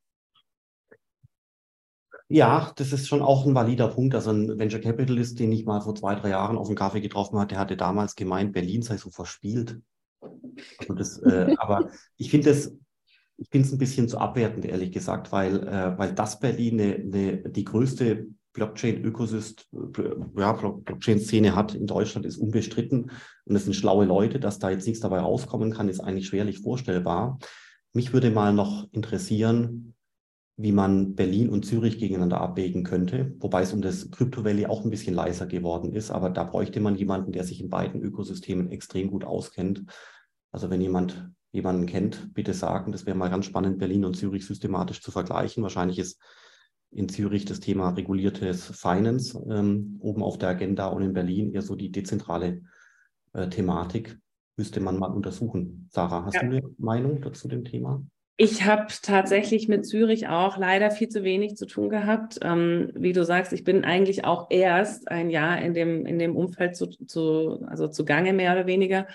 Ja, 2.34 2.72
das 2.78 2.92
ist 2.94 3.08
schon 3.08 3.22
auch 3.22 3.46
ein 3.46 3.54
valider 3.54 3.90
Punkt. 3.90 4.16
Also 4.16 4.32
ein 4.32 4.58
Venture 4.58 4.80
Capitalist, 4.80 5.38
den 5.38 5.52
ich 5.52 5.66
mal 5.66 5.82
vor 5.82 5.94
zwei, 5.94 6.16
drei 6.16 6.30
Jahren 6.30 6.58
auf 6.58 6.66
dem 6.66 6.76
Kaffee 6.76 7.00
getroffen 7.00 7.38
hatte, 7.38 7.60
hatte 7.60 7.78
damals 7.78 8.16
gemeint, 8.16 8.54
Berlin 8.54 8.82
sei 8.82 8.98
so 8.98 9.12
verspielt. 9.12 9.80
Also 10.80 10.96
das, 10.96 11.20
äh, 11.20 11.54
aber 11.60 11.92
ich 12.18 12.32
finde 12.32 12.50
es 12.50 12.76
ich 13.38 13.50
finde 13.52 13.68
es 13.68 13.74
ein 13.74 13.78
bisschen 13.78 14.10
zu 14.10 14.18
abwertend, 14.18 14.66
ehrlich 14.66 14.92
gesagt, 14.92 15.32
weil, 15.32 15.68
äh, 15.68 15.96
weil 15.98 16.14
das 16.14 16.40
Berlin 16.40 16.82
eine, 16.82 16.96
eine, 16.96 17.50
die 17.52 17.66
größte 17.66 18.26
Blockchain-Ökosystem, 18.54 20.32
ja, 20.36 20.54
Blockchain-Szene 20.54 21.56
hat 21.56 21.76
in 21.76 21.86
Deutschland, 21.86 22.26
ist 22.26 22.38
unbestritten. 22.38 23.12
Und 23.46 23.56
es 23.56 23.66
sind 23.66 23.76
schlaue 23.76 24.06
Leute, 24.06 24.40
dass 24.40 24.58
da 24.58 24.72
jetzt 24.72 24.88
nichts 24.88 25.02
dabei 25.02 25.20
rauskommen 25.20 25.72
kann, 25.72 25.88
ist 25.88 26.00
eigentlich 26.00 26.28
schwerlich 26.28 26.60
vorstellbar. 26.60 27.38
Mich 27.94 28.12
würde 28.12 28.32
mal 28.32 28.54
noch 28.54 28.88
interessieren, 28.92 29.93
wie 30.56 30.72
man 30.72 31.16
Berlin 31.16 31.50
und 31.50 31.66
Zürich 31.66 31.98
gegeneinander 31.98 32.42
abwägen 32.42 32.84
könnte, 32.84 33.36
wobei 33.40 33.64
es 33.64 33.74
um 33.74 33.82
das 33.82 34.12
Crypto 34.12 34.46
Valley 34.46 34.68
auch 34.68 34.84
ein 34.84 34.92
bisschen 34.92 35.16
leiser 35.16 35.48
geworden 35.48 35.94
ist. 35.94 36.12
Aber 36.12 36.30
da 36.30 36.44
bräuchte 36.44 36.80
man 36.80 36.96
jemanden, 36.96 37.32
der 37.32 37.44
sich 37.44 37.60
in 37.60 37.70
beiden 37.70 38.02
Ökosystemen 38.02 38.70
extrem 38.70 39.10
gut 39.10 39.24
auskennt. 39.24 39.84
Also 40.52 40.70
wenn 40.70 40.82
jemand 40.82 41.32
jemanden 41.52 41.86
kennt, 41.86 42.34
bitte 42.34 42.54
sagen. 42.54 42.92
Das 42.92 43.06
wäre 43.06 43.18
mal 43.18 43.30
ganz 43.30 43.46
spannend, 43.46 43.80
Berlin 43.80 44.06
und 44.06 44.16
Zürich 44.16 44.46
systematisch 44.46 45.02
zu 45.02 45.12
vergleichen. 45.12 45.64
Wahrscheinlich 45.64 46.00
ist 46.00 46.22
in 46.92 47.10
Zürich 47.10 47.46
das 47.46 47.60
Thema 47.60 47.90
reguliertes 47.90 48.66
Finance 48.66 49.40
ähm, 49.50 49.98
oben 50.00 50.22
auf 50.22 50.38
der 50.38 50.50
Agenda 50.50 50.88
und 50.88 51.02
in 51.02 51.14
Berlin 51.14 51.52
eher 51.52 51.64
so 51.64 51.76
die 51.76 51.92
dezentrale 51.92 52.62
äh, 53.34 53.50
Thematik. 53.50 54.20
Müsste 54.56 54.80
man 54.80 55.00
mal 55.00 55.12
untersuchen. 55.12 55.88
Sarah, 55.92 56.26
hast 56.26 56.36
ja. 56.36 56.42
du 56.42 56.48
eine 56.48 56.62
Meinung 56.78 57.22
dazu 57.22 57.48
dem 57.48 57.66
Thema? 57.66 58.04
Ich 58.36 58.64
habe 58.64 58.88
tatsächlich 59.04 59.68
mit 59.68 59.86
Zürich 59.86 60.28
auch 60.28 60.58
leider 60.58 60.90
viel 60.90 61.08
zu 61.08 61.24
wenig 61.24 61.56
zu 61.56 61.68
tun 61.68 61.90
gehabt. 61.90 62.40
Ähm, 62.42 62.92
wie 62.96 63.14
du 63.14 63.24
sagst, 63.24 63.54
ich 63.54 63.64
bin 63.64 63.86
eigentlich 63.86 64.26
auch 64.26 64.48
erst 64.50 65.12
ein 65.12 65.30
Jahr 65.30 65.62
in 65.62 65.76
dem, 65.76 66.06
in 66.08 66.18
dem 66.18 66.36
Umfeld 66.36 66.76
zu, 66.76 66.88
zu, 66.88 67.64
also 67.68 67.88
zugange, 67.88 68.34
mehr 68.34 68.54
oder 68.54 68.66
weniger. 68.66 69.08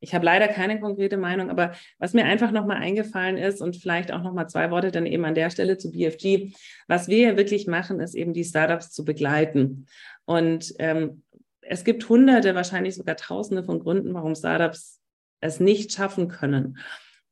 Ich 0.00 0.14
habe 0.14 0.26
leider 0.26 0.46
keine 0.48 0.78
konkrete 0.78 1.16
Meinung, 1.16 1.48
aber 1.48 1.72
was 1.98 2.12
mir 2.12 2.26
einfach 2.26 2.50
nochmal 2.50 2.76
eingefallen 2.76 3.38
ist 3.38 3.62
und 3.62 3.76
vielleicht 3.76 4.12
auch 4.12 4.22
nochmal 4.22 4.48
zwei 4.48 4.70
Worte 4.70 4.90
dann 4.90 5.06
eben 5.06 5.24
an 5.24 5.34
der 5.34 5.48
Stelle 5.48 5.78
zu 5.78 5.90
BFG. 5.90 6.52
Was 6.86 7.08
wir 7.08 7.18
ja 7.18 7.36
wirklich 7.38 7.66
machen, 7.66 8.00
ist 8.00 8.14
eben 8.14 8.34
die 8.34 8.44
Startups 8.44 8.90
zu 8.90 9.06
begleiten. 9.06 9.86
Und 10.26 10.74
ähm, 10.80 11.22
es 11.62 11.82
gibt 11.82 12.06
hunderte, 12.10 12.54
wahrscheinlich 12.54 12.94
sogar 12.94 13.16
tausende 13.16 13.64
von 13.64 13.80
Gründen, 13.80 14.12
warum 14.12 14.34
Startups 14.34 15.00
es 15.40 15.60
nicht 15.60 15.92
schaffen 15.92 16.28
können. 16.28 16.78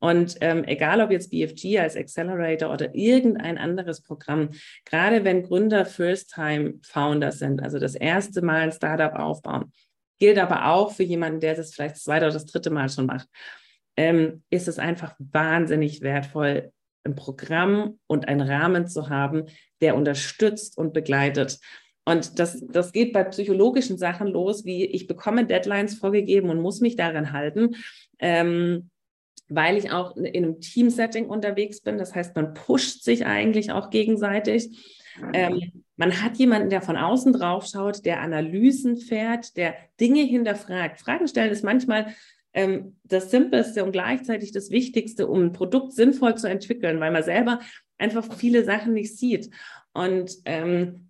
Und 0.05 0.37
ähm, 0.43 0.65
egal 0.65 1.01
ob 1.01 1.11
jetzt 1.11 1.31
BFG 1.31 1.79
als 1.79 1.97
Accelerator 1.97 2.71
oder 2.71 2.95
irgendein 2.95 3.57
anderes 3.57 4.03
Programm, 4.03 4.51
gerade 4.85 5.25
wenn 5.25 5.45
Gründer 5.45 5.87
First-Time-Founder 5.87 7.33
sind, 7.33 7.63
also 7.63 7.79
das 7.79 7.95
erste 7.95 8.43
Mal 8.43 8.61
ein 8.61 8.73
Startup 8.73 9.15
aufbauen, 9.15 9.73
gilt 10.19 10.39
aber 10.39 10.67
auch 10.67 10.93
für 10.93 11.05
jemanden, 11.05 11.41
der 11.41 11.55
das 11.55 11.73
vielleicht 11.73 11.95
das 11.95 12.03
zweite 12.03 12.27
oder 12.27 12.35
das 12.35 12.45
dritte 12.45 12.69
Mal 12.69 12.91
schon 12.91 13.07
macht, 13.07 13.31
ähm, 13.97 14.43
ist 14.51 14.69
es 14.69 14.79
einfach 14.79 15.15
wahnsinnig 15.19 16.03
wertvoll, 16.03 16.71
ein 17.05 17.15
Programm 17.15 17.99
und 18.07 18.29
einen 18.29 18.43
Rahmen 18.43 18.87
zu 18.87 19.09
haben, 19.09 19.45
der 19.81 19.97
unterstützt 19.97 20.77
und 20.77 20.93
begleitet. 20.93 21.61
Und 22.05 22.39
das, 22.39 22.63
das 22.67 22.93
geht 22.93 23.15
bei 23.15 23.25
psychologischen 23.25 23.97
Sachen 23.97 24.27
los, 24.27 24.67
wie 24.67 24.85
ich 24.85 25.07
bekomme 25.07 25.47
Deadlines 25.47 25.95
vorgegeben 25.95 26.51
und 26.51 26.61
muss 26.61 26.83
mich 26.83 26.95
daran 26.95 27.33
halten. 27.33 27.77
Ähm, 28.19 28.91
weil 29.49 29.77
ich 29.77 29.91
auch 29.91 30.17
in 30.17 30.27
einem 30.27 30.61
Team-Setting 30.61 31.27
unterwegs 31.27 31.81
bin. 31.81 31.99
Das 31.99 32.15
heißt, 32.15 32.35
man 32.37 32.55
pusht 32.55 33.03
sich 33.03 33.27
eigentlich 33.27 33.73
auch 33.73 33.91
gegenseitig. 33.91 34.71
Ähm, 35.33 35.85
man 35.97 36.23
hat 36.23 36.37
jemanden, 36.37 36.71
der 36.71 36.83
von 36.83 36.97
außen 36.97 37.33
drauf 37.33 37.67
schaut, 37.67 38.05
der 38.05 38.21
Analysen 38.21 38.97
fährt, 38.97 39.57
der 39.57 39.75
Dinge 40.01 40.23
hinterfragt. 40.23 41.01
Fragen 41.01 41.29
stellen 41.29 41.53
ist 41.53 41.63
manchmal 41.63 42.15
ähm, 42.53 42.97
das 43.05 43.31
Simpelste 43.31 43.85
und 43.85 43.93
gleichzeitig 43.93 44.53
das 44.53 44.71
Wichtigste, 44.71 45.29
um 45.29 45.43
ein 45.43 45.53
Produkt 45.53 45.93
sinnvoll 45.93 46.37
zu 46.37 46.49
entwickeln, 46.49 47.01
weil 47.01 47.13
man 47.13 47.23
selber 47.23 47.61
einfach 47.99 48.33
viele 48.35 48.65
Sachen 48.65 48.95
nicht 48.95 49.17
sieht. 49.17 49.51
Und 49.93 50.37
ähm, 50.45 51.04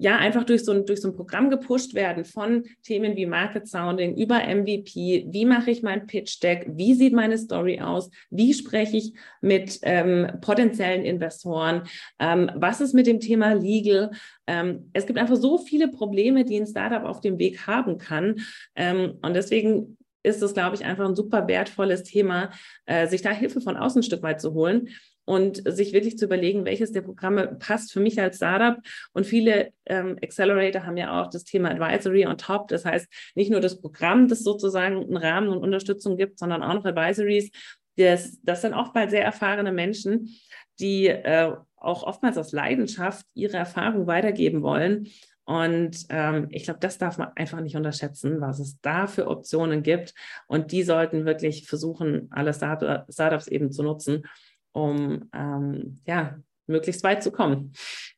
ja, 0.00 0.16
einfach 0.16 0.44
durch 0.44 0.64
so, 0.64 0.72
ein, 0.72 0.86
durch 0.86 1.00
so 1.00 1.08
ein 1.08 1.14
Programm 1.14 1.50
gepusht 1.50 1.94
werden 1.94 2.24
von 2.24 2.64
Themen 2.82 3.16
wie 3.16 3.26
Market 3.26 3.66
Sounding 3.66 4.16
über 4.16 4.36
MVP. 4.36 5.26
Wie 5.28 5.44
mache 5.44 5.70
ich 5.72 5.82
mein 5.82 6.06
Pitch 6.06 6.40
Deck? 6.40 6.66
Wie 6.70 6.94
sieht 6.94 7.12
meine 7.12 7.36
Story 7.36 7.80
aus? 7.80 8.08
Wie 8.30 8.54
spreche 8.54 8.96
ich 8.96 9.12
mit 9.40 9.80
ähm, 9.82 10.28
potenziellen 10.40 11.04
Investoren? 11.04 11.82
Ähm, 12.20 12.50
was 12.54 12.80
ist 12.80 12.94
mit 12.94 13.08
dem 13.08 13.18
Thema 13.18 13.54
Legal? 13.54 14.12
Ähm, 14.46 14.90
es 14.92 15.06
gibt 15.06 15.18
einfach 15.18 15.36
so 15.36 15.58
viele 15.58 15.88
Probleme, 15.88 16.44
die 16.44 16.60
ein 16.60 16.66
Startup 16.66 17.02
auf 17.02 17.20
dem 17.20 17.38
Weg 17.38 17.66
haben 17.66 17.98
kann. 17.98 18.36
Ähm, 18.76 19.18
und 19.22 19.34
deswegen 19.34 19.98
ist 20.22 20.42
es, 20.42 20.54
glaube 20.54 20.76
ich, 20.76 20.84
einfach 20.84 21.08
ein 21.08 21.16
super 21.16 21.48
wertvolles 21.48 22.04
Thema, 22.04 22.50
äh, 22.86 23.08
sich 23.08 23.22
da 23.22 23.30
Hilfe 23.30 23.60
von 23.60 23.76
außen 23.76 24.00
ein 24.00 24.04
Stück 24.04 24.22
weit 24.22 24.40
zu 24.40 24.54
holen 24.54 24.88
und 25.28 25.62
sich 25.66 25.92
wirklich 25.92 26.16
zu 26.16 26.24
überlegen, 26.24 26.64
welches 26.64 26.90
der 26.90 27.02
Programme 27.02 27.48
passt 27.58 27.92
für 27.92 28.00
mich 28.00 28.18
als 28.18 28.36
Startup. 28.36 28.78
Und 29.12 29.26
viele 29.26 29.72
ähm, 29.84 30.16
Accelerator 30.22 30.86
haben 30.86 30.96
ja 30.96 31.20
auch 31.20 31.28
das 31.28 31.44
Thema 31.44 31.70
Advisory 31.70 32.26
on 32.26 32.38
top. 32.38 32.68
Das 32.68 32.86
heißt, 32.86 33.06
nicht 33.34 33.50
nur 33.50 33.60
das 33.60 33.78
Programm, 33.78 34.28
das 34.28 34.42
sozusagen 34.42 34.96
einen 34.96 35.18
Rahmen 35.18 35.48
und 35.48 35.58
Unterstützung 35.58 36.16
gibt, 36.16 36.38
sondern 36.38 36.62
auch 36.62 36.72
noch 36.72 36.86
Advisories. 36.86 37.50
Das, 37.98 38.38
das 38.42 38.62
sind 38.62 38.72
oftmals 38.72 39.10
sehr 39.10 39.22
erfahrene 39.22 39.70
Menschen, 39.70 40.34
die 40.80 41.08
äh, 41.08 41.52
auch 41.76 42.04
oftmals 42.04 42.38
aus 42.38 42.52
Leidenschaft 42.52 43.26
ihre 43.34 43.58
Erfahrung 43.58 44.06
weitergeben 44.06 44.62
wollen. 44.62 45.08
Und 45.44 46.06
ähm, 46.08 46.46
ich 46.50 46.64
glaube, 46.64 46.80
das 46.80 46.96
darf 46.96 47.18
man 47.18 47.32
einfach 47.36 47.60
nicht 47.60 47.76
unterschätzen, 47.76 48.40
was 48.40 48.60
es 48.60 48.80
da 48.80 49.06
für 49.06 49.26
Optionen 49.26 49.82
gibt. 49.82 50.14
Und 50.46 50.72
die 50.72 50.84
sollten 50.84 51.26
wirklich 51.26 51.66
versuchen, 51.66 52.28
alle 52.30 52.54
Startups 52.54 53.48
eben 53.48 53.70
zu 53.70 53.82
nutzen 53.82 54.24
um 54.72 55.28
ähm, 55.32 56.00
ja, 56.06 56.38
möglichst 56.66 57.02
weit 57.02 57.22
zu 57.22 57.30
kommen. 57.30 57.72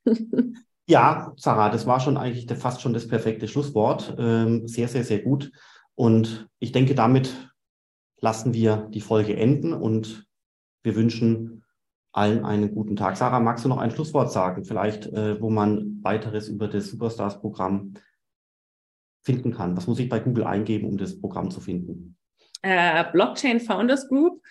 ja, 0.87 1.33
Sarah, 1.37 1.71
das 1.71 1.87
war 1.87 2.01
schon 2.01 2.17
eigentlich 2.17 2.47
fast 2.59 2.81
schon 2.81 2.93
das 2.93 3.09
perfekte 3.09 3.49
Schlusswort. 3.49 4.15
Ähm, 4.19 4.67
sehr, 4.69 4.89
sehr, 4.89 5.05
sehr 5.05 5.21
gut. 5.21 5.53
Und 5.95 6.49
ich 6.59 6.73
denke, 6.73 6.95
damit 6.95 7.53
lassen 8.21 8.55
wir 8.55 8.89
die 8.91 9.01
Folge 9.01 9.37
enden 9.37 9.73
und 9.73 10.27
wir 10.83 10.95
wünschen 10.97 11.65
allen 12.13 12.45
einen 12.45 12.75
guten 12.75 12.97
Tag. 12.97 13.17
Sarah, 13.17 13.41
magst 13.41 13.65
du 13.65 13.69
noch 13.69 13.79
ein 13.79 13.91
Schlusswort 13.91 14.33
sagen? 14.33 14.65
Vielleicht, 14.65 15.07
äh, 15.07 15.41
wo 15.41 15.51
man 15.51 16.01
weiteres 16.03 16.49
über 16.49 16.69
das 16.69 16.91
Superstars-Programm 16.91 17.95
finden 19.23 19.53
kann. 19.53 19.77
Was 19.77 19.87
muss 19.87 19.99
ich 19.99 20.09
bei 20.09 20.19
Google 20.19 20.45
eingeben, 20.45 20.89
um 20.89 20.97
das 20.97 21.21
Programm 21.21 21.51
zu 21.51 21.61
finden? 21.61 22.17
Äh, 22.63 23.05
Blockchain 23.13 23.61
Founders 23.61 24.09
Group 24.09 24.43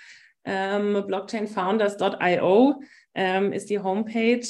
ähm, 0.46 1.04
blockchainfounders.io 1.06 2.82
ähm, 3.14 3.54
ist 3.54 3.70
die 3.70 3.80
Homepage. 3.80 4.48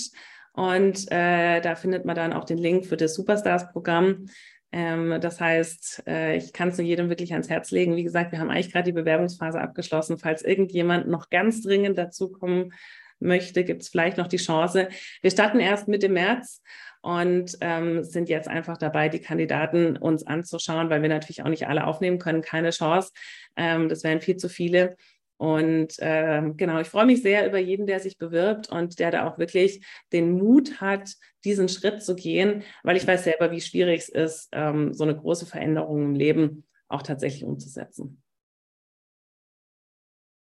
Und 0.54 1.12
äh, 1.12 1.62
da 1.62 1.76
findet 1.76 2.06
man 2.06 2.16
dann 2.16 2.34
auch 2.34 2.44
den 2.44 2.58
Link 2.58 2.86
für 2.86 2.98
das 2.98 3.16
Superstars-Programm. 3.16 4.26
Ähm, 4.72 5.18
das 5.22 5.40
heißt, 5.40 6.04
äh, 6.08 6.38
ich 6.38 6.54
kann 6.54 6.70
es 6.70 6.78
nur 6.78 6.86
jedem 6.86 7.10
wirklich 7.10 7.34
ans 7.34 7.50
Herz 7.50 7.72
legen. 7.72 7.96
Wie 7.96 8.04
gesagt, 8.04 8.32
wir 8.32 8.40
haben 8.40 8.50
eigentlich 8.50 8.72
gerade 8.72 8.86
die 8.86 8.92
Bewerbungsphase 8.92 9.60
abgeschlossen. 9.60 10.18
Falls 10.18 10.44
irgendjemand 10.44 11.08
noch 11.08 11.30
ganz 11.30 11.62
dringend 11.64 11.98
dazukommen 11.98 12.74
möchte, 13.20 13.64
gibt 13.64 13.82
es 13.82 13.90
vielleicht 13.90 14.18
noch 14.18 14.28
die 14.28 14.38
Chance. 14.38 14.90
Wir 15.22 15.32
starten 15.32 15.60
erst 15.60 15.88
Mitte 15.88 16.10
März 16.10 16.62
und 17.02 17.58
ähm, 17.62 18.04
sind 18.04 18.30
jetzt 18.30 18.48
einfach 18.48 18.78
dabei, 18.78 19.10
die 19.10 19.22
Kandidaten 19.22 19.98
uns 19.98 20.26
anzuschauen, 20.26 20.90
weil 20.90 21.02
wir 21.02 21.10
natürlich 21.10 21.44
auch 21.44 21.50
nicht 21.50 21.68
alle 21.68 21.88
aufnehmen 21.88 22.20
können. 22.20 22.42
Keine 22.42 22.72
Chance. 22.72 23.12
Ähm, 23.56 23.90
das 23.90 24.04
wären 24.04 24.22
viel 24.22 24.38
zu 24.38 24.50
viele. 24.50 24.98
Und 25.40 25.96
ähm, 26.00 26.58
genau, 26.58 26.82
ich 26.82 26.90
freue 26.90 27.06
mich 27.06 27.22
sehr 27.22 27.48
über 27.48 27.60
jeden, 27.60 27.88
der 27.88 28.02
sich 28.02 28.18
bewirbt 28.18 28.68
und 28.70 29.00
der 29.00 29.10
da 29.10 29.26
auch 29.26 29.38
wirklich 29.38 29.86
den 30.12 30.34
Mut 30.34 30.82
hat, 30.82 31.16
diesen 31.46 31.70
Schritt 31.70 32.04
zu 32.04 32.16
gehen, 32.16 32.64
weil 32.84 32.98
ich 32.98 33.08
weiß 33.08 33.24
selber, 33.24 33.50
wie 33.50 33.62
schwierig 33.62 34.02
es 34.02 34.10
ist, 34.10 34.50
ähm, 34.52 34.94
so 34.94 35.06
eine 35.06 35.16
große 35.16 35.46
Veränderung 35.46 36.04
im 36.04 36.14
Leben 36.14 36.68
auch 36.90 37.04
tatsächlich 37.04 37.46
umzusetzen. 37.46 38.22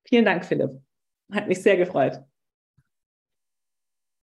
Vielen 0.06 0.26
Dank, 0.26 0.44
Philipp. 0.44 0.72
Hat 1.32 1.48
mich 1.48 1.62
sehr 1.62 1.78
gefreut. 1.78 2.20